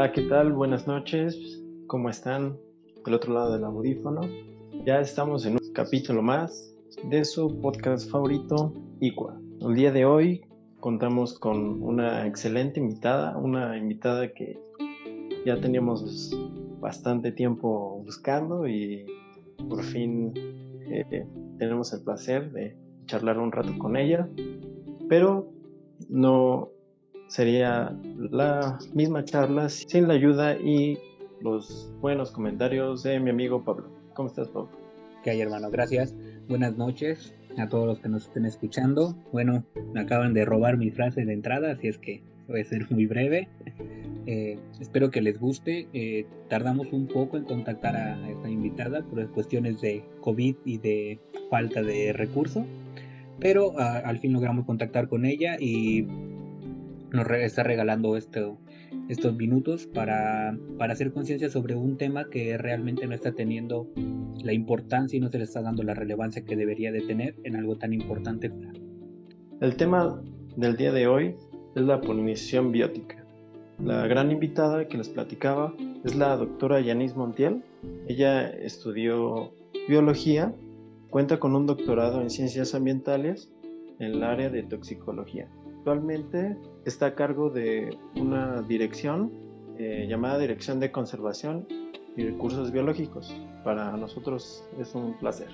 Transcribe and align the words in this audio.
Hola, 0.00 0.12
¿qué 0.12 0.22
tal? 0.22 0.54
Buenas 0.54 0.86
noches. 0.86 1.62
¿Cómo 1.86 2.08
están? 2.08 2.56
Del 3.04 3.12
otro 3.12 3.34
lado 3.34 3.52
del 3.52 3.64
audífono. 3.64 4.22
Ya 4.86 4.98
estamos 4.98 5.44
en 5.44 5.58
un 5.62 5.72
capítulo 5.74 6.22
más 6.22 6.74
de 7.04 7.22
su 7.22 7.60
podcast 7.60 8.10
favorito, 8.10 8.72
Iqua. 9.00 9.38
El 9.60 9.74
día 9.74 9.92
de 9.92 10.06
hoy 10.06 10.40
contamos 10.80 11.38
con 11.38 11.82
una 11.82 12.26
excelente 12.26 12.80
invitada, 12.80 13.36
una 13.36 13.76
invitada 13.76 14.32
que 14.32 14.58
ya 15.44 15.60
teníamos 15.60 16.34
bastante 16.80 17.30
tiempo 17.30 18.02
buscando 18.02 18.66
y 18.66 19.04
por 19.68 19.82
fin 19.82 20.32
eh, 20.88 21.26
tenemos 21.58 21.92
el 21.92 22.02
placer 22.04 22.50
de 22.52 22.74
charlar 23.04 23.38
un 23.38 23.52
rato 23.52 23.76
con 23.76 23.98
ella, 23.98 24.26
pero 25.10 25.52
no 26.08 26.70
sería 27.30 27.96
la 28.18 28.76
misma 28.92 29.24
charla 29.24 29.68
sin 29.68 30.08
la 30.08 30.14
ayuda 30.14 30.56
y 30.56 30.98
los 31.40 31.90
buenos 32.00 32.32
comentarios 32.32 33.04
de 33.04 33.20
mi 33.20 33.30
amigo 33.30 33.64
Pablo. 33.64 33.86
¿Cómo 34.14 34.28
estás, 34.28 34.48
Pablo? 34.48 34.68
¿Qué 35.22 35.30
hay, 35.30 35.40
hermano? 35.40 35.70
Gracias. 35.70 36.12
Buenas 36.48 36.76
noches 36.76 37.32
a 37.56 37.68
todos 37.68 37.86
los 37.86 38.00
que 38.00 38.08
nos 38.08 38.26
estén 38.26 38.46
escuchando. 38.46 39.14
Bueno, 39.32 39.62
me 39.94 40.00
acaban 40.00 40.34
de 40.34 40.44
robar 40.44 40.76
mi 40.76 40.90
frase 40.90 41.24
de 41.24 41.32
entrada, 41.32 41.70
así 41.70 41.86
es 41.86 41.98
que 41.98 42.20
voy 42.48 42.62
a 42.62 42.64
ser 42.64 42.90
muy 42.90 43.06
breve. 43.06 43.48
Eh, 44.26 44.58
espero 44.80 45.12
que 45.12 45.20
les 45.20 45.38
guste. 45.38 45.86
Eh, 45.92 46.26
tardamos 46.48 46.92
un 46.92 47.06
poco 47.06 47.36
en 47.36 47.44
contactar 47.44 47.96
a, 47.96 48.28
esta 48.28 48.50
invitada 48.50 49.02
por 49.02 49.24
cuestiones 49.30 49.80
de 49.80 50.02
COVID 50.20 50.56
y 50.64 50.78
de 50.78 51.20
falta 51.48 51.80
de 51.80 52.12
recursos, 52.12 52.64
pero 53.38 53.72
ah, 53.78 54.02
al 54.04 54.18
fin 54.18 54.32
logramos 54.32 54.66
contactar 54.66 55.08
con 55.08 55.24
ella 55.24 55.56
y 55.60 56.08
nos 57.12 57.30
está 57.30 57.62
regalando 57.62 58.16
esto, 58.16 58.58
estos 59.08 59.34
minutos 59.36 59.86
para, 59.86 60.56
para 60.78 60.92
hacer 60.92 61.12
conciencia 61.12 61.50
sobre 61.50 61.74
un 61.74 61.96
tema 61.96 62.28
que 62.30 62.56
realmente 62.56 63.06
no 63.06 63.14
está 63.14 63.32
teniendo 63.32 63.88
la 64.42 64.52
importancia 64.52 65.16
y 65.16 65.20
no 65.20 65.30
se 65.30 65.38
le 65.38 65.44
está 65.44 65.62
dando 65.62 65.82
la 65.82 65.94
relevancia 65.94 66.44
que 66.44 66.56
debería 66.56 66.92
de 66.92 67.00
tener 67.02 67.36
en 67.44 67.56
algo 67.56 67.76
tan 67.76 67.92
importante. 67.92 68.50
El 69.60 69.76
tema 69.76 70.22
del 70.56 70.76
día 70.76 70.92
de 70.92 71.06
hoy 71.06 71.36
es 71.74 71.82
la 71.82 72.00
polinización 72.00 72.72
biótica. 72.72 73.24
La 73.78 74.06
gran 74.06 74.30
invitada 74.30 74.88
que 74.88 74.98
les 74.98 75.08
platicaba 75.08 75.74
es 76.04 76.14
la 76.14 76.36
doctora 76.36 76.80
Yanis 76.80 77.16
Montiel. 77.16 77.62
Ella 78.08 78.48
estudió 78.48 79.52
biología, 79.88 80.54
cuenta 81.08 81.38
con 81.38 81.54
un 81.54 81.66
doctorado 81.66 82.20
en 82.20 82.30
ciencias 82.30 82.74
ambientales 82.74 83.50
en 83.98 84.12
el 84.12 84.22
área 84.22 84.50
de 84.50 84.62
toxicología. 84.64 85.48
Actualmente 85.78 86.56
está 86.84 87.06
a 87.06 87.14
cargo 87.14 87.50
de 87.50 87.96
una 88.16 88.62
dirección 88.62 89.32
eh, 89.78 90.06
llamada 90.08 90.38
Dirección 90.38 90.80
de 90.80 90.90
Conservación 90.90 91.66
y 92.16 92.24
Recursos 92.24 92.72
Biológicos. 92.72 93.34
Para 93.64 93.96
nosotros 93.96 94.64
es 94.78 94.94
un 94.94 95.18
placer. 95.18 95.48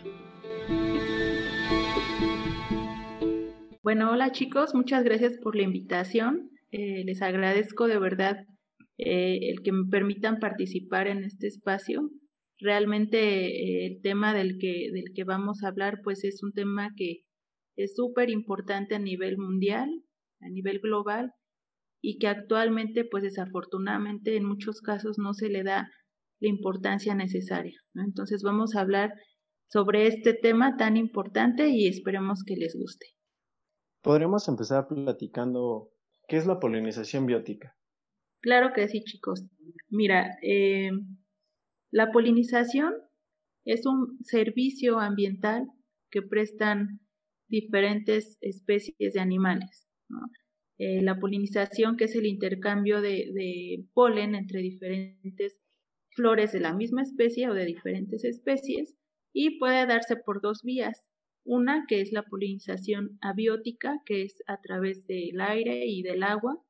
Bueno, 3.82 4.10
hola 4.10 4.32
chicos, 4.32 4.74
muchas 4.74 5.04
gracias 5.04 5.38
por 5.38 5.54
la 5.54 5.62
invitación. 5.62 6.50
Eh, 6.72 7.04
les 7.04 7.22
agradezco 7.22 7.86
de 7.86 7.98
verdad 7.98 8.44
eh, 8.98 9.38
el 9.42 9.62
que 9.62 9.72
me 9.72 9.88
permitan 9.88 10.38
participar 10.38 11.06
en 11.06 11.24
este 11.24 11.46
espacio. 11.46 12.10
Realmente 12.58 13.86
el 13.86 14.00
tema 14.00 14.32
del 14.32 14.58
que, 14.58 14.90
del 14.92 15.12
que 15.14 15.24
vamos 15.24 15.62
a 15.62 15.68
hablar 15.68 16.00
pues 16.02 16.24
es 16.24 16.42
un 16.42 16.52
tema 16.52 16.90
que 16.96 17.20
es 17.76 17.94
súper 17.94 18.30
importante 18.30 18.94
a 18.94 18.98
nivel 18.98 19.36
mundial 19.36 20.02
a 20.46 20.50
nivel 20.50 20.80
global 20.80 21.32
y 22.00 22.18
que 22.18 22.28
actualmente, 22.28 23.04
pues 23.04 23.22
desafortunadamente, 23.22 24.36
en 24.36 24.44
muchos 24.44 24.80
casos 24.80 25.18
no 25.18 25.34
se 25.34 25.48
le 25.48 25.62
da 25.62 25.90
la 26.40 26.48
importancia 26.48 27.14
necesaria. 27.14 27.78
Entonces 27.94 28.42
vamos 28.42 28.74
a 28.74 28.80
hablar 28.80 29.12
sobre 29.68 30.06
este 30.06 30.34
tema 30.34 30.76
tan 30.76 30.96
importante 30.96 31.68
y 31.68 31.88
esperemos 31.88 32.44
que 32.44 32.56
les 32.56 32.76
guste. 32.78 33.06
Podremos 34.02 34.46
empezar 34.48 34.86
platicando 34.86 35.90
qué 36.28 36.36
es 36.36 36.46
la 36.46 36.60
polinización 36.60 37.26
biótica. 37.26 37.76
Claro 38.40 38.72
que 38.74 38.86
sí, 38.88 39.02
chicos. 39.02 39.44
Mira, 39.88 40.36
eh, 40.42 40.90
la 41.90 42.12
polinización 42.12 42.94
es 43.64 43.84
un 43.86 44.18
servicio 44.22 45.00
ambiental 45.00 45.66
que 46.10 46.22
prestan 46.22 47.00
diferentes 47.48 48.38
especies 48.40 49.14
de 49.14 49.20
animales. 49.20 49.88
Eh, 50.78 51.00
la 51.02 51.18
polinización, 51.18 51.96
que 51.96 52.04
es 52.04 52.14
el 52.16 52.26
intercambio 52.26 53.00
de, 53.00 53.84
polen 53.94 54.34
entre 54.34 54.60
diferentes 54.60 55.58
flores 56.10 56.52
de 56.52 56.60
la 56.60 56.74
misma 56.74 57.02
especie 57.02 57.48
o 57.48 57.54
de 57.54 57.64
diferentes 57.64 58.24
especies, 58.24 58.94
y 59.32 59.58
puede 59.58 59.86
darse 59.86 60.16
por 60.16 60.40
dos 60.42 60.62
vías. 60.62 61.04
Una 61.44 61.84
que 61.88 62.00
es 62.00 62.12
la 62.12 62.24
polinización 62.24 63.18
abiótica, 63.20 64.02
que 64.04 64.22
es 64.22 64.42
a 64.46 64.60
través 64.60 65.06
del 65.06 65.40
aire 65.40 65.86
y 65.86 66.02
del 66.02 66.22
agua, 66.22 66.62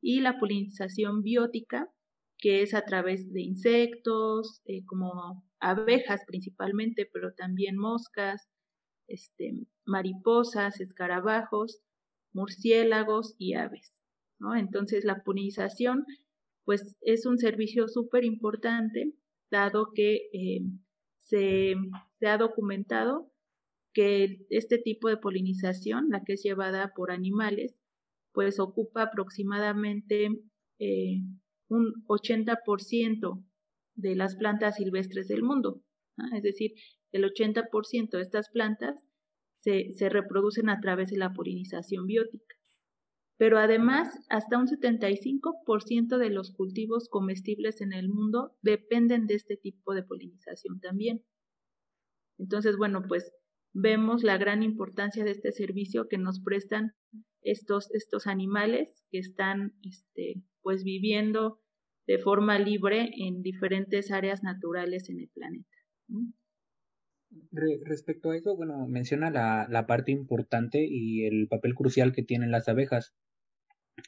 y 0.00 0.20
la 0.20 0.38
polinización 0.38 1.22
biótica, 1.22 1.90
que 2.38 2.62
es 2.62 2.74
a 2.74 2.82
través 2.84 3.32
de 3.32 3.42
insectos, 3.42 4.62
eh, 4.64 4.84
como 4.84 5.44
abejas 5.60 6.22
principalmente, 6.26 7.08
pero 7.12 7.34
también 7.34 7.76
moscas, 7.76 8.48
este, 9.08 9.54
mariposas, 9.84 10.80
escarabajos, 10.80 11.82
murciélagos 12.32 13.34
y 13.38 13.54
aves. 13.54 13.92
Entonces 14.56 15.04
la 15.04 15.22
polinización 15.22 16.04
pues 16.64 16.96
es 17.00 17.26
un 17.26 17.38
servicio 17.38 17.88
súper 17.88 18.24
importante 18.24 19.12
dado 19.50 19.88
que 19.94 20.28
eh, 20.32 20.60
se, 21.18 21.74
se, 22.18 22.26
ha 22.26 22.38
documentado 22.38 23.30
que 23.92 24.46
este 24.48 24.78
tipo 24.78 25.08
de 25.08 25.16
polinización, 25.16 26.08
la 26.08 26.22
que 26.24 26.34
es 26.34 26.42
llevada 26.42 26.92
por 26.94 27.10
animales, 27.10 27.78
pues 28.32 28.58
ocupa 28.60 29.02
aproximadamente 29.02 30.28
eh, 30.78 31.20
un 31.68 32.04
80% 32.06 33.44
de 33.94 34.16
las 34.16 34.36
plantas 34.36 34.76
silvestres 34.76 35.28
del 35.28 35.42
mundo. 35.42 35.82
Es 36.34 36.42
decir, 36.42 36.72
el 37.12 37.24
80% 37.24 38.10
de 38.10 38.22
estas 38.22 38.50
plantas 38.50 39.06
se, 39.62 40.08
reproducen 40.08 40.68
a 40.68 40.80
través 40.80 41.10
de 41.10 41.18
la 41.18 41.32
polinización 41.32 42.06
biótica. 42.06 42.56
Pero 43.38 43.58
además, 43.58 44.14
hasta 44.28 44.58
un 44.58 44.66
75% 44.66 46.18
de 46.18 46.30
los 46.30 46.52
cultivos 46.52 47.08
comestibles 47.08 47.80
en 47.80 47.92
el 47.92 48.08
mundo 48.08 48.56
dependen 48.62 49.26
de 49.26 49.34
este 49.34 49.56
tipo 49.56 49.94
de 49.94 50.02
polinización 50.02 50.80
también. 50.80 51.24
Entonces, 52.38 52.76
bueno, 52.76 53.02
pues 53.06 53.32
vemos 53.72 54.22
la 54.22 54.36
gran 54.36 54.62
importancia 54.62 55.24
de 55.24 55.30
este 55.30 55.52
servicio 55.52 56.08
que 56.08 56.18
nos 56.18 56.40
prestan 56.40 56.92
estos, 57.40 57.90
estos 57.94 58.26
animales 58.26 59.04
que 59.10 59.18
están 59.18 59.74
este, 59.82 60.42
pues 60.60 60.84
viviendo 60.84 61.60
de 62.06 62.18
forma 62.18 62.58
libre 62.58 63.10
en 63.16 63.42
diferentes 63.42 64.10
áreas 64.10 64.42
naturales 64.42 65.08
en 65.08 65.20
el 65.20 65.28
planeta 65.28 65.76
respecto 67.50 68.30
a 68.30 68.36
eso, 68.36 68.56
bueno, 68.56 68.86
menciona 68.86 69.30
la, 69.30 69.66
la, 69.70 69.86
parte 69.86 70.12
importante 70.12 70.86
y 70.88 71.24
el 71.26 71.48
papel 71.48 71.74
crucial 71.74 72.12
que 72.12 72.22
tienen 72.22 72.50
las 72.50 72.68
abejas. 72.68 73.14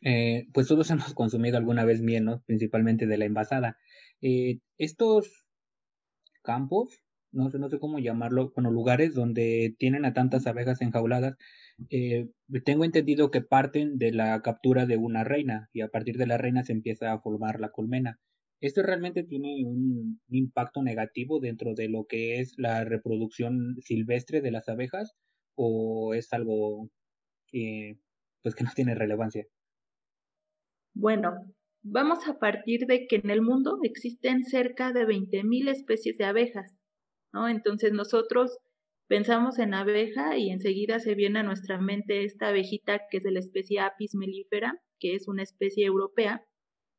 Eh, 0.02 0.46
pues 0.52 0.68
todos 0.68 0.90
hemos 0.90 1.14
consumido 1.14 1.56
alguna 1.58 1.84
vez 1.84 2.00
miel, 2.02 2.24
¿no? 2.24 2.42
Principalmente 2.46 3.06
de 3.06 3.18
la 3.18 3.24
envasada. 3.24 3.76
Eh, 4.20 4.60
estos 4.78 5.46
campos, 6.42 7.00
no 7.32 7.50
sé, 7.50 7.58
no 7.58 7.68
sé 7.68 7.78
cómo 7.78 7.98
llamarlo, 7.98 8.52
bueno, 8.54 8.70
lugares 8.70 9.14
donde 9.14 9.74
tienen 9.78 10.04
a 10.04 10.14
tantas 10.14 10.46
abejas 10.46 10.80
enjauladas, 10.82 11.36
eh, 11.90 12.28
tengo 12.64 12.84
entendido 12.84 13.30
que 13.30 13.40
parten 13.40 13.98
de 13.98 14.12
la 14.12 14.40
captura 14.42 14.86
de 14.86 14.96
una 14.96 15.24
reina 15.24 15.68
y 15.72 15.80
a 15.80 15.88
partir 15.88 16.16
de 16.16 16.26
la 16.26 16.38
reina 16.38 16.62
se 16.64 16.72
empieza 16.72 17.12
a 17.12 17.20
formar 17.20 17.60
la 17.60 17.70
colmena. 17.70 18.20
¿Esto 18.60 18.82
realmente 18.82 19.24
tiene 19.24 19.64
un 19.64 20.20
impacto 20.30 20.82
negativo 20.82 21.40
dentro 21.40 21.74
de 21.74 21.88
lo 21.88 22.06
que 22.06 22.40
es 22.40 22.54
la 22.56 22.84
reproducción 22.84 23.76
silvestre 23.80 24.40
de 24.40 24.50
las 24.50 24.68
abejas 24.68 25.12
o 25.54 26.14
es 26.14 26.32
algo 26.32 26.90
que, 27.48 27.98
pues 28.42 28.54
que 28.54 28.64
no 28.64 28.70
tiene 28.74 28.94
relevancia? 28.94 29.44
Bueno, 30.94 31.32
vamos 31.82 32.26
a 32.28 32.38
partir 32.38 32.86
de 32.86 33.06
que 33.06 33.16
en 33.16 33.30
el 33.30 33.42
mundo 33.42 33.78
existen 33.82 34.44
cerca 34.44 34.92
de 34.92 35.04
20.000 35.06 35.68
especies 35.68 36.16
de 36.18 36.24
abejas, 36.24 36.74
¿no? 37.32 37.48
Entonces 37.48 37.92
nosotros 37.92 38.58
pensamos 39.08 39.58
en 39.58 39.74
abeja 39.74 40.38
y 40.38 40.50
enseguida 40.50 41.00
se 41.00 41.14
viene 41.14 41.40
a 41.40 41.42
nuestra 41.42 41.80
mente 41.80 42.24
esta 42.24 42.48
abejita 42.48 43.00
que 43.10 43.18
es 43.18 43.22
de 43.22 43.32
la 43.32 43.40
especie 43.40 43.80
Apis 43.80 44.14
mellifera, 44.14 44.80
que 44.98 45.14
es 45.14 45.28
una 45.28 45.42
especie 45.42 45.84
europea, 45.84 46.44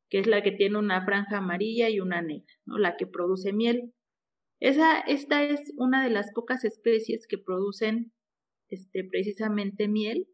que 0.09 0.19
es 0.19 0.27
la 0.27 0.43
que 0.43 0.51
tiene 0.51 0.77
una 0.77 1.03
franja 1.05 1.37
amarilla 1.37 1.89
y 1.89 1.99
una 1.99 2.21
negra, 2.21 2.53
¿no? 2.65 2.77
la 2.77 2.95
que 2.97 3.07
produce 3.07 3.53
miel. 3.53 3.93
Esa, 4.59 4.99
esta 5.01 5.43
es 5.43 5.73
una 5.77 6.03
de 6.03 6.09
las 6.09 6.31
pocas 6.33 6.63
especies 6.63 7.27
que 7.27 7.37
producen 7.37 8.13
este, 8.69 9.03
precisamente 9.03 9.87
miel 9.87 10.27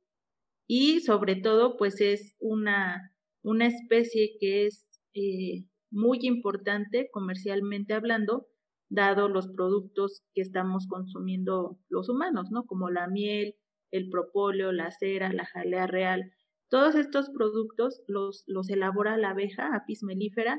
y 0.67 1.01
sobre 1.01 1.35
todo 1.35 1.75
pues 1.77 1.99
es 2.01 2.35
una, 2.39 3.13
una 3.43 3.67
especie 3.67 4.37
que 4.39 4.67
es 4.67 4.87
eh, 5.13 5.65
muy 5.91 6.19
importante 6.21 7.09
comercialmente 7.11 7.93
hablando, 7.93 8.47
dado 8.89 9.27
los 9.27 9.49
productos 9.49 10.23
que 10.33 10.41
estamos 10.41 10.87
consumiendo 10.87 11.77
los 11.89 12.09
humanos, 12.09 12.49
¿no? 12.51 12.65
Como 12.65 12.89
la 12.89 13.07
miel, 13.07 13.55
el 13.91 14.09
propóleo, 14.09 14.71
la 14.71 14.91
cera, 14.91 15.33
la 15.33 15.45
jalea 15.45 15.87
real. 15.87 16.31
Todos 16.71 16.95
estos 16.95 17.29
productos 17.29 18.01
los, 18.07 18.45
los 18.47 18.69
elabora 18.69 19.17
la 19.17 19.31
abeja 19.31 19.75
apis 19.75 20.03
mellifera 20.03 20.57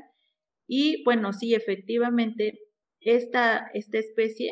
y 0.67 1.03
bueno, 1.05 1.33
sí, 1.33 1.55
efectivamente, 1.55 2.59
esta, 2.99 3.65
esta 3.73 3.97
especie 3.97 4.51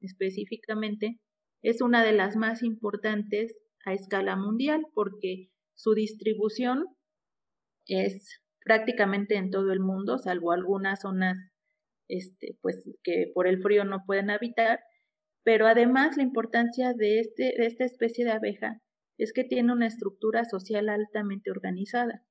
específicamente 0.00 1.20
es 1.60 1.82
una 1.82 2.02
de 2.02 2.12
las 2.12 2.34
más 2.36 2.62
importantes 2.62 3.54
a 3.84 3.92
escala 3.92 4.36
mundial 4.36 4.86
porque 4.94 5.50
su 5.74 5.92
distribución 5.92 6.86
es 7.84 8.40
prácticamente 8.64 9.36
en 9.36 9.50
todo 9.50 9.70
el 9.70 9.80
mundo, 9.80 10.16
salvo 10.16 10.52
algunas 10.52 11.02
zonas 11.02 11.36
este, 12.08 12.56
pues, 12.62 12.88
que 13.02 13.30
por 13.34 13.46
el 13.46 13.60
frío 13.60 13.84
no 13.84 13.98
pueden 14.06 14.30
habitar, 14.30 14.80
pero 15.44 15.66
además 15.66 16.16
la 16.16 16.22
importancia 16.22 16.94
de, 16.94 17.20
este, 17.20 17.52
de 17.58 17.66
esta 17.66 17.84
especie 17.84 18.24
de 18.24 18.32
abeja 18.32 18.80
es 19.18 19.32
que 19.32 19.44
tiene 19.44 19.72
una 19.72 19.86
estructura 19.86 20.44
social 20.44 20.88
altamente 20.88 21.50
organizada. 21.50 22.24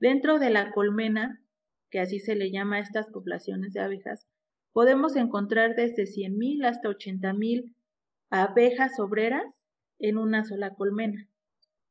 Dentro 0.00 0.38
de 0.38 0.50
la 0.50 0.72
colmena, 0.72 1.42
que 1.90 2.00
así 2.00 2.20
se 2.20 2.34
le 2.34 2.50
llama 2.50 2.76
a 2.76 2.80
estas 2.80 3.06
poblaciones 3.08 3.72
de 3.72 3.80
abejas, 3.80 4.26
podemos 4.72 5.16
encontrar 5.16 5.76
desde 5.76 6.04
100.000 6.04 6.66
hasta 6.66 6.88
80.000 6.88 7.74
abejas 8.30 8.98
obreras 8.98 9.44
en 9.98 10.18
una 10.18 10.44
sola 10.44 10.74
colmena. 10.74 11.28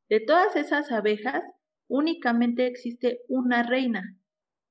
De 0.08 0.20
todas 0.20 0.56
esas 0.56 0.92
abejas, 0.92 1.42
únicamente 1.88 2.66
existe 2.66 3.20
una 3.28 3.62
reina 3.62 4.16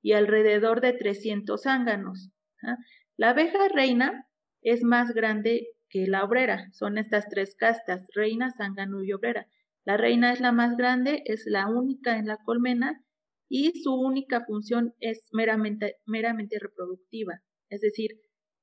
y 0.02 0.14
alrededor 0.14 0.82
de 0.82 0.94
300 0.94 1.64
zánganos. 1.64 2.30
¿ah? 2.62 2.78
La 3.18 3.32
abeja 3.32 3.68
reina 3.70 4.28
es 4.62 4.84
más 4.84 5.14
grande 5.14 5.68
que 5.94 6.08
la 6.08 6.26
obrera. 6.26 6.70
Son 6.74 6.98
estas 6.98 7.30
tres 7.30 7.56
castas, 7.56 8.08
reina, 8.16 8.52
zángano 8.52 9.04
y 9.04 9.14
obrera. 9.14 9.48
La 9.86 9.96
reina 9.96 10.34
es 10.34 10.42
la 10.42 10.52
más 10.52 10.76
grande, 10.76 11.22
es 11.26 11.44
la 11.46 11.68
única 11.70 12.18
en 12.18 12.26
la 12.26 12.38
colmena 12.38 13.06
y 13.48 13.80
su 13.84 13.94
única 13.94 14.44
función 14.44 14.96
es 15.00 15.30
meramente, 15.32 15.98
meramente 16.08 16.58
reproductiva. 16.60 17.42
Es 17.70 17.82
decir, 17.82 18.10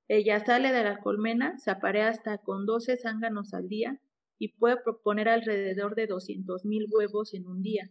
ella 0.09 0.41
sale 0.41 0.73
de 0.73 0.83
la 0.83 0.99
colmena, 0.99 1.57
se 1.59 1.71
aparea 1.71 2.09
hasta 2.09 2.39
con 2.39 2.67
12 2.67 2.97
zánganos 2.97 3.55
al 3.55 3.69
día 3.69 4.01
y 4.37 4.57
puede 4.57 4.79
proponer 4.83 5.29
alrededor 5.29 5.95
de 5.95 6.09
200 6.09 6.65
mil 6.65 6.87
huevos 6.91 7.33
en 7.33 7.47
un 7.47 7.63
día. 7.63 7.89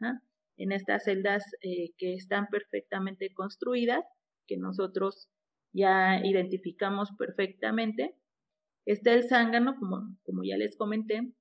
¿ah? 0.00 0.18
En 0.56 0.72
estas 0.72 1.04
celdas 1.04 1.44
eh, 1.60 1.90
que 1.98 2.14
están 2.14 2.48
perfectamente 2.48 3.32
construidas, 3.32 4.04
que 4.48 4.56
nosotros 4.56 5.28
ya 5.72 6.20
identificamos 6.24 7.10
perfectamente, 7.16 8.16
está 8.84 9.12
el 9.12 9.28
zángano, 9.28 9.76
como, 9.78 10.16
como 10.24 10.42
ya 10.44 10.56
les 10.56 10.76
comenté. 10.76 11.32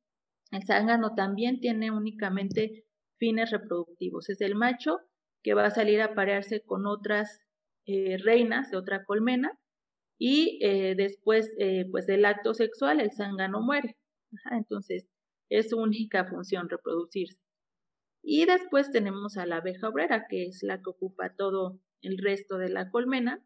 El 0.51 0.63
zángano 0.65 1.15
también 1.15 1.59
tiene 1.59 1.91
únicamente 1.91 2.85
fines 3.17 3.51
reproductivos. 3.51 4.29
Es 4.29 4.41
el 4.41 4.55
macho 4.55 4.99
que 5.43 5.53
va 5.53 5.65
a 5.65 5.71
salir 5.71 6.01
a 6.01 6.13
parearse 6.13 6.63
con 6.63 6.85
otras 6.85 7.39
eh, 7.85 8.17
reinas 8.17 8.71
de 8.71 8.77
otra 8.77 9.05
colmena 9.05 9.57
y 10.19 10.59
eh, 10.61 10.93
después 10.95 11.49
pues 11.89 12.05
del 12.05 12.25
acto 12.25 12.53
sexual 12.53 12.99
el 12.99 13.11
zángano 13.11 13.59
muere 13.61 13.97
entonces, 14.51 15.07
es 15.49 15.69
su 15.69 15.77
única 15.77 16.25
función 16.25 16.69
reproducirse. 16.69 17.39
Y 18.23 18.45
después 18.45 18.91
tenemos 18.91 19.37
a 19.37 19.45
la 19.45 19.57
abeja 19.57 19.89
obrera, 19.89 20.27
que 20.29 20.45
es 20.45 20.61
la 20.63 20.77
que 20.77 20.89
ocupa 20.89 21.35
todo 21.35 21.79
el 22.01 22.17
resto 22.17 22.57
de 22.57 22.69
la 22.69 22.89
colmena. 22.89 23.43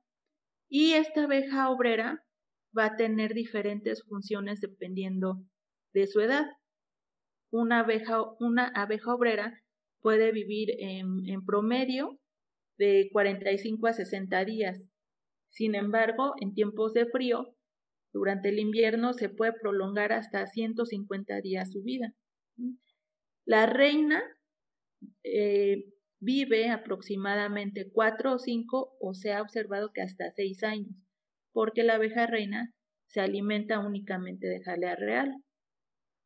Y 0.69 0.94
esta 0.94 1.24
abeja 1.24 1.69
obrera 1.69 2.25
va 2.77 2.86
a 2.86 2.95
tener 2.95 3.33
diferentes 3.33 4.04
funciones 4.04 4.62
dependiendo 4.62 5.44
de 5.94 6.07
su 6.07 6.19
edad. 6.19 6.45
Una 7.51 7.80
abeja, 7.80 8.22
una 8.39 8.68
abeja 8.68 9.13
obrera 9.13 9.62
puede 10.01 10.31
vivir 10.31 10.69
en, 10.77 11.45
promedio 11.45 12.19
de 12.77 13.10
45 13.12 13.88
a 13.88 13.94
60 13.94 14.45
días. 14.45 14.81
Sin 15.50 15.74
embargo, 15.74 16.33
en 16.42 16.54
tiempos 16.54 16.94
de 16.94 17.06
frío 17.06 17.56
durante 18.13 18.50
el 18.50 18.60
invierno 18.60 19.13
se 19.13 19.30
puede 19.30 19.54
prolongar 19.54 20.12
hasta 20.12 20.45
150 20.48 21.42
días 21.42 21.71
su 21.71 21.81
vida. 21.81 22.13
La 23.45 23.66
reina 23.66 24.21
eh, 25.24 25.86
vive 26.19 26.69
aproximadamente 26.69 27.89
4 27.92 28.33
o 28.33 28.39
5 28.39 28.98
o 29.00 29.13
se 29.13 29.33
ha 29.33 29.42
observado 29.42 29.92
que 29.94 30.01
hasta 30.01 30.31
6 30.31 30.63
años, 30.63 30.95
porque 31.56 31.84
la 31.84 31.96
abeja 31.96 32.28
reina 32.28 32.74
se 33.07 33.22
alimenta 33.22 33.80
únicamente 33.80 34.46
de 34.46 34.62
jalea 34.62 34.98
real. 34.98 35.34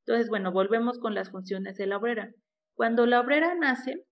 Entonces, 0.06 0.28
bueno, 0.28 0.52
volvemos 0.52 0.98
con 0.98 1.14
las 1.14 1.30
funciones 1.30 1.78
de 1.78 1.86
la 1.86 1.98
obrera. 1.98 2.34
Cuando 2.76 3.06
la 3.06 3.22
obrera 3.22 3.54
nace, 3.54 4.06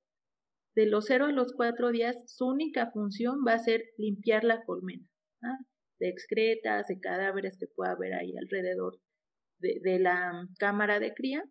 de 0.75 0.86
los 0.86 1.06
0 1.08 1.25
a 1.25 1.31
los 1.31 1.54
4 1.54 1.90
días, 1.90 2.16
su 2.28 2.46
única 2.46 2.92
función 2.92 3.40
va 3.48 3.54
a 3.54 3.60
ser 3.60 3.81
limpiar 3.98 4.44
la 4.44 4.64
colmena. 4.64 5.08
¿ah? 5.42 5.58
de 6.00 6.10
excretas, 6.10 6.86
de 6.86 7.00
cadáveres 7.00 7.58
que 7.58 7.66
pueda 7.66 7.94
haber 7.94 8.14
ahí 8.14 8.38
alrededor 8.38 9.00
de, 9.58 9.98
la 9.98 10.48
cámara 10.60 11.00
de 11.00 11.16
cría. 11.16 11.44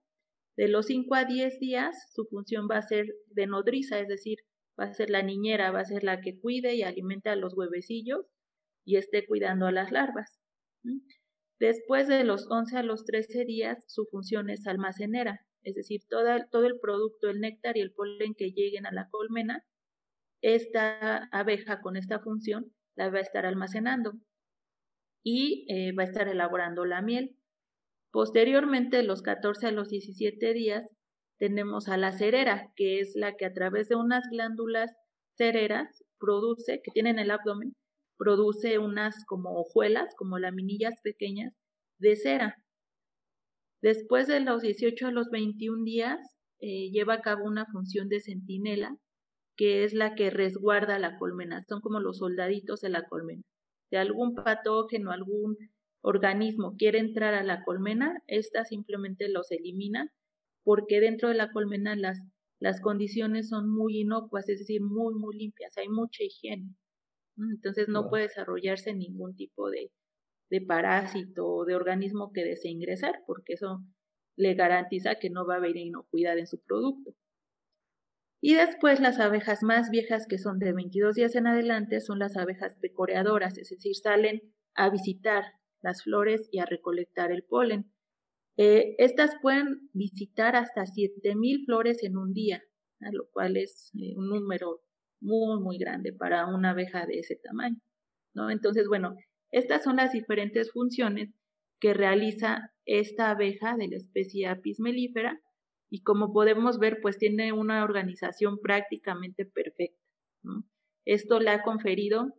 De 0.57 0.69
los 0.69 0.87
5 0.87 1.13
a 1.17 1.25
10 1.25 1.59
días, 1.59 1.97
su 2.15 2.25
función 2.27 2.69
va 2.71 2.79
a 2.79 2.83
ser 2.83 3.07
de 3.33 3.49
nodriza, 3.49 3.99
es 3.99 4.07
decir, 4.07 4.39
va 4.79 4.85
a 4.85 4.95
ser 4.95 5.11
la 5.11 5.23
niñera, 5.23 5.73
va 5.73 5.81
a 5.81 5.85
ser 5.85 6.05
la 6.05 6.21
que 6.21 6.39
cuide 6.39 6.77
y 6.77 6.85
alimente 6.85 7.31
a 7.31 7.35
los 7.35 7.55
huevecillos 7.57 8.27
y 8.87 8.97
esté 8.97 9.27
cuidando 9.27 9.67
a 9.67 9.73
las 9.73 9.91
larvas. 9.91 10.41
Después 11.59 12.07
de 12.09 12.25
los 12.25 12.47
11 12.49 12.79
a 12.79 12.83
los 12.83 13.05
13 13.05 13.45
días, 13.45 13.85
su 13.89 14.07
función 14.07 14.49
es 14.49 14.67
almacenera, 14.67 15.41
es 15.63 15.75
decir, 15.75 16.03
todo 16.09 16.65
el 16.65 16.79
producto, 16.79 17.29
el 17.29 17.41
néctar 17.41 17.77
y 17.77 17.81
el 17.81 17.93
polen 17.93 18.35
que 18.35 18.53
lleguen 18.53 18.87
a 18.87 18.93
la 18.93 19.09
colmena, 19.11 19.65
esta 20.41 21.29
abeja 21.33 21.81
con 21.81 21.97
esta 21.97 22.21
función 22.21 22.73
la 22.95 23.11
va 23.11 23.19
a 23.19 23.23
estar 23.23 23.45
almacenando 23.45 24.13
y 25.25 25.67
eh, 25.69 25.93
va 25.93 26.05
a 26.05 26.07
estar 26.07 26.29
elaborando 26.29 26.85
la 26.85 27.03
miel. 27.03 27.37
Posteriormente, 28.13 29.03
los 29.03 29.23
14 29.23 29.67
a 29.67 29.73
los 29.73 29.89
17 29.89 30.53
días, 30.55 30.85
tenemos 31.39 31.89
a 31.89 31.97
la 31.97 32.13
cerera, 32.13 32.73
que 32.77 33.01
es 33.01 33.13
la 33.17 33.37
que 33.37 33.45
a 33.45 33.53
través 33.53 33.89
de 33.89 33.97
unas 33.97 34.25
glándulas 34.31 34.95
cereras 35.37 36.05
produce, 36.19 36.81
que 36.83 36.93
tienen 36.93 37.19
el 37.19 37.31
abdomen, 37.31 37.75
produce 38.19 38.79
unas 38.79 39.25
como 39.27 39.51
hojuelas, 39.61 40.15
como 40.17 40.39
laminillas 40.39 41.01
pequeñas 41.03 41.55
de 41.99 42.17
cera. 42.17 42.57
Después 43.83 44.27
de 44.27 44.41
los 44.41 44.63
18 44.63 45.09
a 45.09 45.13
los 45.13 45.29
21 45.31 45.85
días, 45.85 46.19
eh, 46.61 46.91
lleva 46.91 47.15
a 47.15 47.21
cabo 47.21 47.45
una 47.45 47.67
función 47.67 48.09
de 48.09 48.21
centinela, 48.21 48.97
que 49.57 49.85
es 49.85 49.95
la 49.95 50.15
que 50.15 50.31
resguarda 50.31 50.99
la 50.99 51.19
colmena. 51.19 51.63
Son 51.69 51.81
como 51.81 52.01
los 52.01 52.19
soldaditos 52.19 52.81
de 52.81 52.89
la 52.89 53.07
colmena 53.07 53.43
de 53.91 53.99
algún 53.99 54.35
patógeno, 54.35 55.13
algún 55.13 55.57
organismo 56.03 56.77
quiere 56.77 56.99
entrar 56.99 57.35
a 57.35 57.43
la 57.43 57.65
colmena, 57.65 58.23
esta 58.27 58.65
simplemente 58.65 59.29
los 59.29 59.51
elimina 59.51 60.13
porque 60.65 61.01
dentro 61.01 61.29
de 61.29 61.37
la 61.37 61.51
colmena 61.53 61.95
las, 61.95 62.21
las 62.61 62.81
condiciones 62.81 63.49
son 63.49 63.69
muy 63.69 64.01
inocuas, 64.01 64.49
es 64.49 64.61
decir, 64.61 64.83
muy, 64.83 65.15
muy 65.15 65.37
limpias, 65.37 65.77
hay 65.79 65.89
mucha 65.89 66.25
higiene. 66.25 66.75
Entonces 67.39 67.89
no 67.89 68.09
puede 68.09 68.25
desarrollarse 68.25 68.95
ningún 68.95 69.37
tipo 69.37 69.71
de, 69.71 69.93
de 70.51 70.61
parásito 70.61 71.47
o 71.47 71.65
de 71.65 71.75
organismo 71.75 72.33
que 72.33 72.45
desee 72.45 72.71
ingresar, 72.71 73.23
porque 73.27 73.55
eso 73.55 73.83
le 74.37 74.55
garantiza 74.55 75.17
que 75.17 75.31
no 75.31 75.47
va 75.47 75.55
a 75.55 75.59
haber 75.59 75.77
inocuidad 75.77 76.39
en 76.39 76.47
su 76.47 76.63
producto. 76.63 77.15
Y 78.41 78.55
después 78.55 79.01
las 79.01 79.19
abejas 79.19 79.63
más 79.63 79.91
viejas, 79.91 80.27
que 80.29 80.39
son 80.39 80.59
de 80.59 80.73
22 80.73 81.15
días 81.15 81.35
en 81.35 81.47
adelante, 81.47 82.01
son 82.01 82.19
las 82.19 82.37
abejas 82.37 82.77
pecoreadoras, 82.81 83.57
es 83.59 83.71
decir, 83.71 83.95
salen 83.97 84.55
a 84.75 84.91
visitar 84.91 85.45
las 85.81 86.03
flores 86.03 86.49
y 86.53 86.59
a 86.59 86.67
recolectar 86.67 87.33
el 87.33 87.45
polen. 87.45 87.93
Eh, 88.59 88.95
estas 88.99 89.35
pueden 89.41 89.91
visitar 89.93 90.55
hasta 90.57 90.83
7.000 90.83 91.65
flores 91.65 92.03
en 92.03 92.17
un 92.17 92.33
día, 92.33 92.63
lo 93.01 93.29
cual 93.31 93.57
es 93.57 93.91
eh, 93.95 94.15
un 94.17 94.29
número 94.29 94.81
muy, 95.27 95.61
muy 95.61 95.77
grande 95.77 96.13
para 96.13 96.47
una 96.47 96.71
abeja 96.71 97.05
de 97.05 97.19
ese 97.19 97.37
tamaño. 97.37 97.81
¿no? 98.33 98.51
Entonces, 98.51 98.87
bueno, 98.89 99.17
estas 99.51 99.83
son 99.83 99.97
las 99.97 100.13
diferentes 100.13 100.73
funciones 100.73 101.35
que 101.81 101.93
realiza 101.93 102.73
esta 102.87 103.31
abeja 103.31 103.77
de 103.77 103.89
la 103.89 103.97
especie 103.97 104.47
Apis 104.47 104.81
mellifera 104.81 105.41
y 105.91 106.03
como 106.03 106.33
podemos 106.33 106.79
ver, 106.79 106.99
pues 107.03 107.19
tiene 107.19 107.53
una 107.53 107.85
organización 107.85 108.59
prácticamente 108.61 109.45
perfecta. 109.45 110.01
Esto 111.05 111.41
le 111.41 111.51
ha 111.51 111.63
conferido 111.63 112.33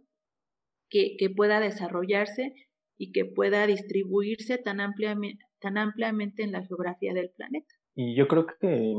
que, 0.89 1.15
que, 1.17 1.29
pueda 1.29 1.59
desarrollarse 1.59 2.53
y 2.97 3.11
que 3.11 3.25
pueda 3.25 3.67
distribuirse 3.67 4.57
tan 4.57 4.79
ampliamente, 4.79 5.43
tan 5.59 5.77
ampliamente 5.77 6.43
en 6.43 6.51
la 6.51 6.65
geografía 6.65 7.13
del 7.13 7.29
planeta. 7.31 7.73
Y 7.95 8.15
yo 8.15 8.27
creo 8.27 8.47
que 8.47 8.93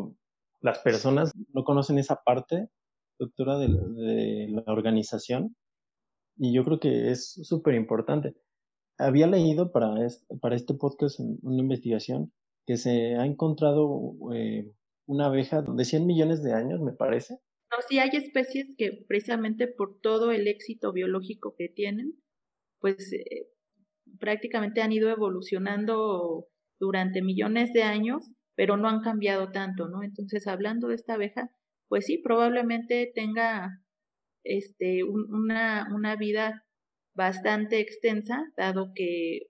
las 0.61 0.78
personas 0.80 1.33
no 1.52 1.64
conocen 1.64 1.99
esa 1.99 2.23
parte 2.23 2.68
doctora, 3.18 3.58
de, 3.58 4.48
la 4.50 4.62
organización 4.66 5.56
y 6.37 6.54
yo 6.54 6.64
creo 6.64 6.78
que 6.78 7.10
es 7.10 7.32
súper 7.42 7.75
importante. 7.75 8.34
Había 8.96 9.26
leído 9.26 9.72
para 9.72 10.04
este, 10.04 10.37
para 10.40 10.56
este 10.56 10.75
podcast 10.75 11.20
una 11.20 11.60
investigación 11.60 12.32
que 12.66 12.76
se 12.76 13.16
ha 13.16 13.26
encontrado 13.26 14.14
eh, 14.34 14.70
una 15.06 15.26
abeja 15.26 15.62
de 15.62 15.84
100 15.84 16.06
millones 16.06 16.42
de 16.42 16.52
años, 16.52 16.80
me 16.80 16.92
parece. 16.92 17.38
No, 17.70 17.78
sí 17.88 17.98
hay 17.98 18.10
especies 18.12 18.68
que 18.76 19.04
precisamente 19.06 19.68
por 19.68 20.00
todo 20.00 20.30
el 20.32 20.46
éxito 20.46 20.92
biológico 20.92 21.54
que 21.56 21.68
tienen, 21.68 22.14
pues 22.80 23.12
eh, 23.12 23.48
prácticamente 24.18 24.80
han 24.80 24.92
ido 24.92 25.10
evolucionando 25.10 26.46
durante 26.78 27.22
millones 27.22 27.72
de 27.72 27.82
años, 27.82 28.30
pero 28.54 28.76
no 28.76 28.88
han 28.88 29.00
cambiado 29.00 29.50
tanto, 29.50 29.88
¿no? 29.88 30.02
Entonces, 30.02 30.46
hablando 30.46 30.88
de 30.88 30.94
esta 30.94 31.14
abeja, 31.14 31.50
pues 31.88 32.07
sí, 32.07 32.18
probablemente 32.18 33.11
tenga 33.14 33.83
este, 34.45 35.04
una, 35.04 35.88
una 35.95 36.16
vida 36.16 36.64
bastante 37.14 37.80
extensa, 37.80 38.45
dado 38.57 38.92
que 38.95 39.49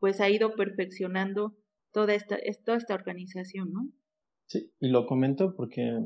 pues 0.00 0.20
ha 0.20 0.30
ido 0.30 0.54
perfeccionando 0.54 1.54
toda 1.92 2.14
esta, 2.14 2.38
toda 2.64 2.78
esta 2.78 2.94
organización, 2.94 3.72
¿no? 3.72 3.88
Sí, 4.48 4.72
y 4.80 4.88
lo 4.88 5.06
comento 5.06 5.54
porque 5.54 5.98